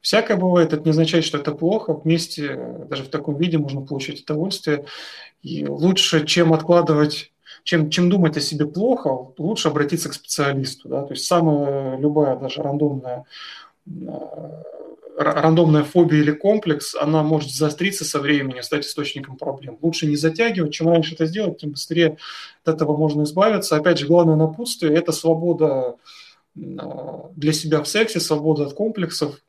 всякое 0.00 0.36
бывает, 0.36 0.72
это 0.72 0.82
не 0.82 0.90
означает, 0.90 1.24
что 1.24 1.38
это 1.38 1.52
плохо. 1.52 1.94
Вместе, 1.94 2.58
даже 2.90 3.04
в 3.04 3.08
таком 3.08 3.36
виде, 3.36 3.58
можно 3.58 3.82
получить 3.82 4.24
удовольствие. 4.24 4.84
И 5.42 5.64
лучше, 5.64 6.26
чем 6.26 6.54
откладывать 6.54 7.30
чем, 7.62 7.88
чем 7.90 8.10
думать 8.10 8.36
о 8.36 8.40
себе 8.40 8.66
плохо, 8.66 9.32
лучше 9.38 9.68
обратиться 9.68 10.08
к 10.08 10.14
специалисту. 10.14 10.88
Да? 10.88 11.02
То 11.02 11.12
есть 11.12 11.26
самая 11.26 11.98
любая, 11.98 12.36
даже 12.36 12.62
рандомная 12.62 13.26
рандомная 15.18 15.82
фобия 15.82 16.20
или 16.20 16.30
комплекс, 16.30 16.94
она 16.94 17.24
может 17.24 17.50
заостриться 17.50 18.04
со 18.04 18.20
временем, 18.20 18.62
стать 18.62 18.86
источником 18.86 19.36
проблем. 19.36 19.76
Лучше 19.82 20.06
не 20.06 20.16
затягивать, 20.16 20.72
чем 20.72 20.88
раньше 20.88 21.14
это 21.14 21.26
сделать, 21.26 21.58
тем 21.58 21.72
быстрее 21.72 22.18
от 22.64 22.74
этого 22.74 22.96
можно 22.96 23.24
избавиться. 23.24 23.76
Опять 23.76 23.98
же, 23.98 24.06
главное 24.06 24.36
напутствие– 24.36 24.94
это 24.94 25.10
свобода 25.10 25.96
а, 26.78 27.30
для 27.34 27.52
себя 27.52 27.82
в 27.82 27.88
сексе, 27.88 28.20
свобода 28.20 28.64
от 28.66 28.74
комплексов, 28.74 29.40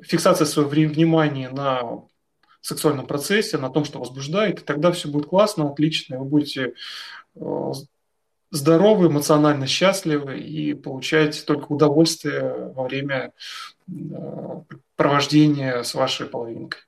фиксация 0.00 0.46
своего 0.46 0.70
внимания 0.70 1.50
на 1.50 2.02
сексуальном 2.62 3.06
процессе, 3.06 3.58
на 3.58 3.68
том, 3.68 3.84
что 3.84 3.98
возбуждает, 3.98 4.60
и 4.60 4.64
тогда 4.64 4.92
все 4.92 5.08
будет 5.08 5.26
классно, 5.26 5.70
отлично, 5.70 6.18
вы 6.18 6.24
будете 6.24 6.72
а, 7.38 7.72
здоровы, 8.50 9.08
эмоционально 9.08 9.66
счастливы 9.66 10.38
и 10.38 10.72
получаете 10.72 11.42
только 11.42 11.66
удовольствие 11.72 12.72
во 12.74 12.84
время 12.84 13.32
э, 13.88 14.62
провождения 14.96 15.82
с 15.82 15.94
вашей 15.94 16.26
половинкой. 16.26 16.80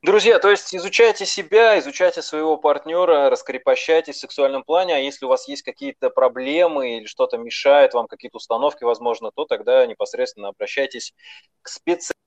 Друзья, 0.00 0.38
то 0.38 0.48
есть 0.48 0.72
изучайте 0.76 1.26
себя, 1.26 1.76
изучайте 1.80 2.22
своего 2.22 2.56
партнера, 2.56 3.30
раскрепощайтесь 3.30 4.16
в 4.16 4.20
сексуальном 4.20 4.62
плане, 4.62 4.94
а 4.94 4.98
если 4.98 5.26
у 5.26 5.28
вас 5.28 5.48
есть 5.48 5.62
какие-то 5.62 6.08
проблемы 6.08 6.98
или 6.98 7.06
что-то 7.06 7.36
мешает 7.36 7.94
вам, 7.94 8.06
какие-то 8.06 8.36
установки, 8.36 8.84
возможно, 8.84 9.32
то 9.34 9.44
тогда 9.44 9.84
непосредственно 9.86 10.48
обращайтесь 10.48 11.14
к 11.62 11.68
специалисту 11.68 12.17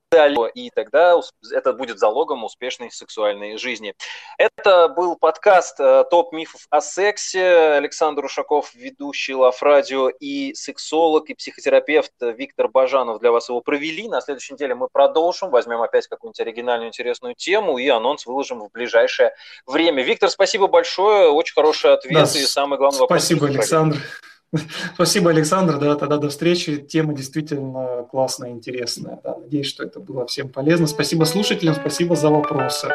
и 0.53 0.69
тогда 0.75 1.15
это 1.51 1.71
будет 1.71 1.97
залогом 1.97 2.43
успешной 2.43 2.91
сексуальной 2.91 3.57
жизни. 3.57 3.93
Это 4.37 4.89
был 4.89 5.15
подкаст 5.15 5.79
э, 5.79 6.03
«Топ 6.11 6.33
мифов 6.33 6.67
о 6.69 6.81
сексе». 6.81 7.77
Александр 7.77 8.25
Ушаков, 8.25 8.73
ведущий 8.75 9.33
Лав 9.33 9.63
Радио, 9.63 10.09
и 10.09 10.53
сексолог, 10.53 11.29
и 11.29 11.33
психотерапевт 11.33 12.11
Виктор 12.19 12.67
Бажанов 12.67 13.19
для 13.19 13.31
вас 13.31 13.47
его 13.47 13.61
провели. 13.61 14.09
На 14.09 14.19
следующей 14.19 14.55
неделе 14.55 14.75
мы 14.75 14.89
продолжим, 14.91 15.49
возьмем 15.49 15.81
опять 15.81 16.07
какую-нибудь 16.07 16.41
оригинальную, 16.41 16.89
интересную 16.89 17.33
тему 17.35 17.77
и 17.77 17.87
анонс 17.87 18.25
выложим 18.25 18.59
в 18.59 18.69
ближайшее 18.69 19.33
время. 19.65 20.03
Виктор, 20.03 20.29
спасибо 20.29 20.67
большое, 20.67 21.29
очень 21.29 21.53
хороший 21.53 21.93
ответ 21.93 22.29
да, 22.33 22.39
и 22.39 22.43
самый 22.43 22.77
главный 22.77 22.99
вопрос. 22.99 23.23
Спасибо, 23.23 23.47
Александр. 23.47 23.97
Спасибо, 24.95 25.29
Александр. 25.29 25.77
Да, 25.77 25.95
тогда 25.95 26.17
до 26.17 26.29
встречи. 26.29 26.77
Тема 26.77 27.13
действительно 27.13 28.05
классная, 28.09 28.51
интересная. 28.51 29.19
Да, 29.23 29.37
надеюсь, 29.37 29.67
что 29.67 29.83
это 29.83 29.99
было 29.99 30.25
всем 30.25 30.49
полезно. 30.49 30.87
Спасибо 30.87 31.23
слушателям, 31.23 31.75
спасибо 31.75 32.15
за 32.15 32.29
вопросы. 32.29 32.89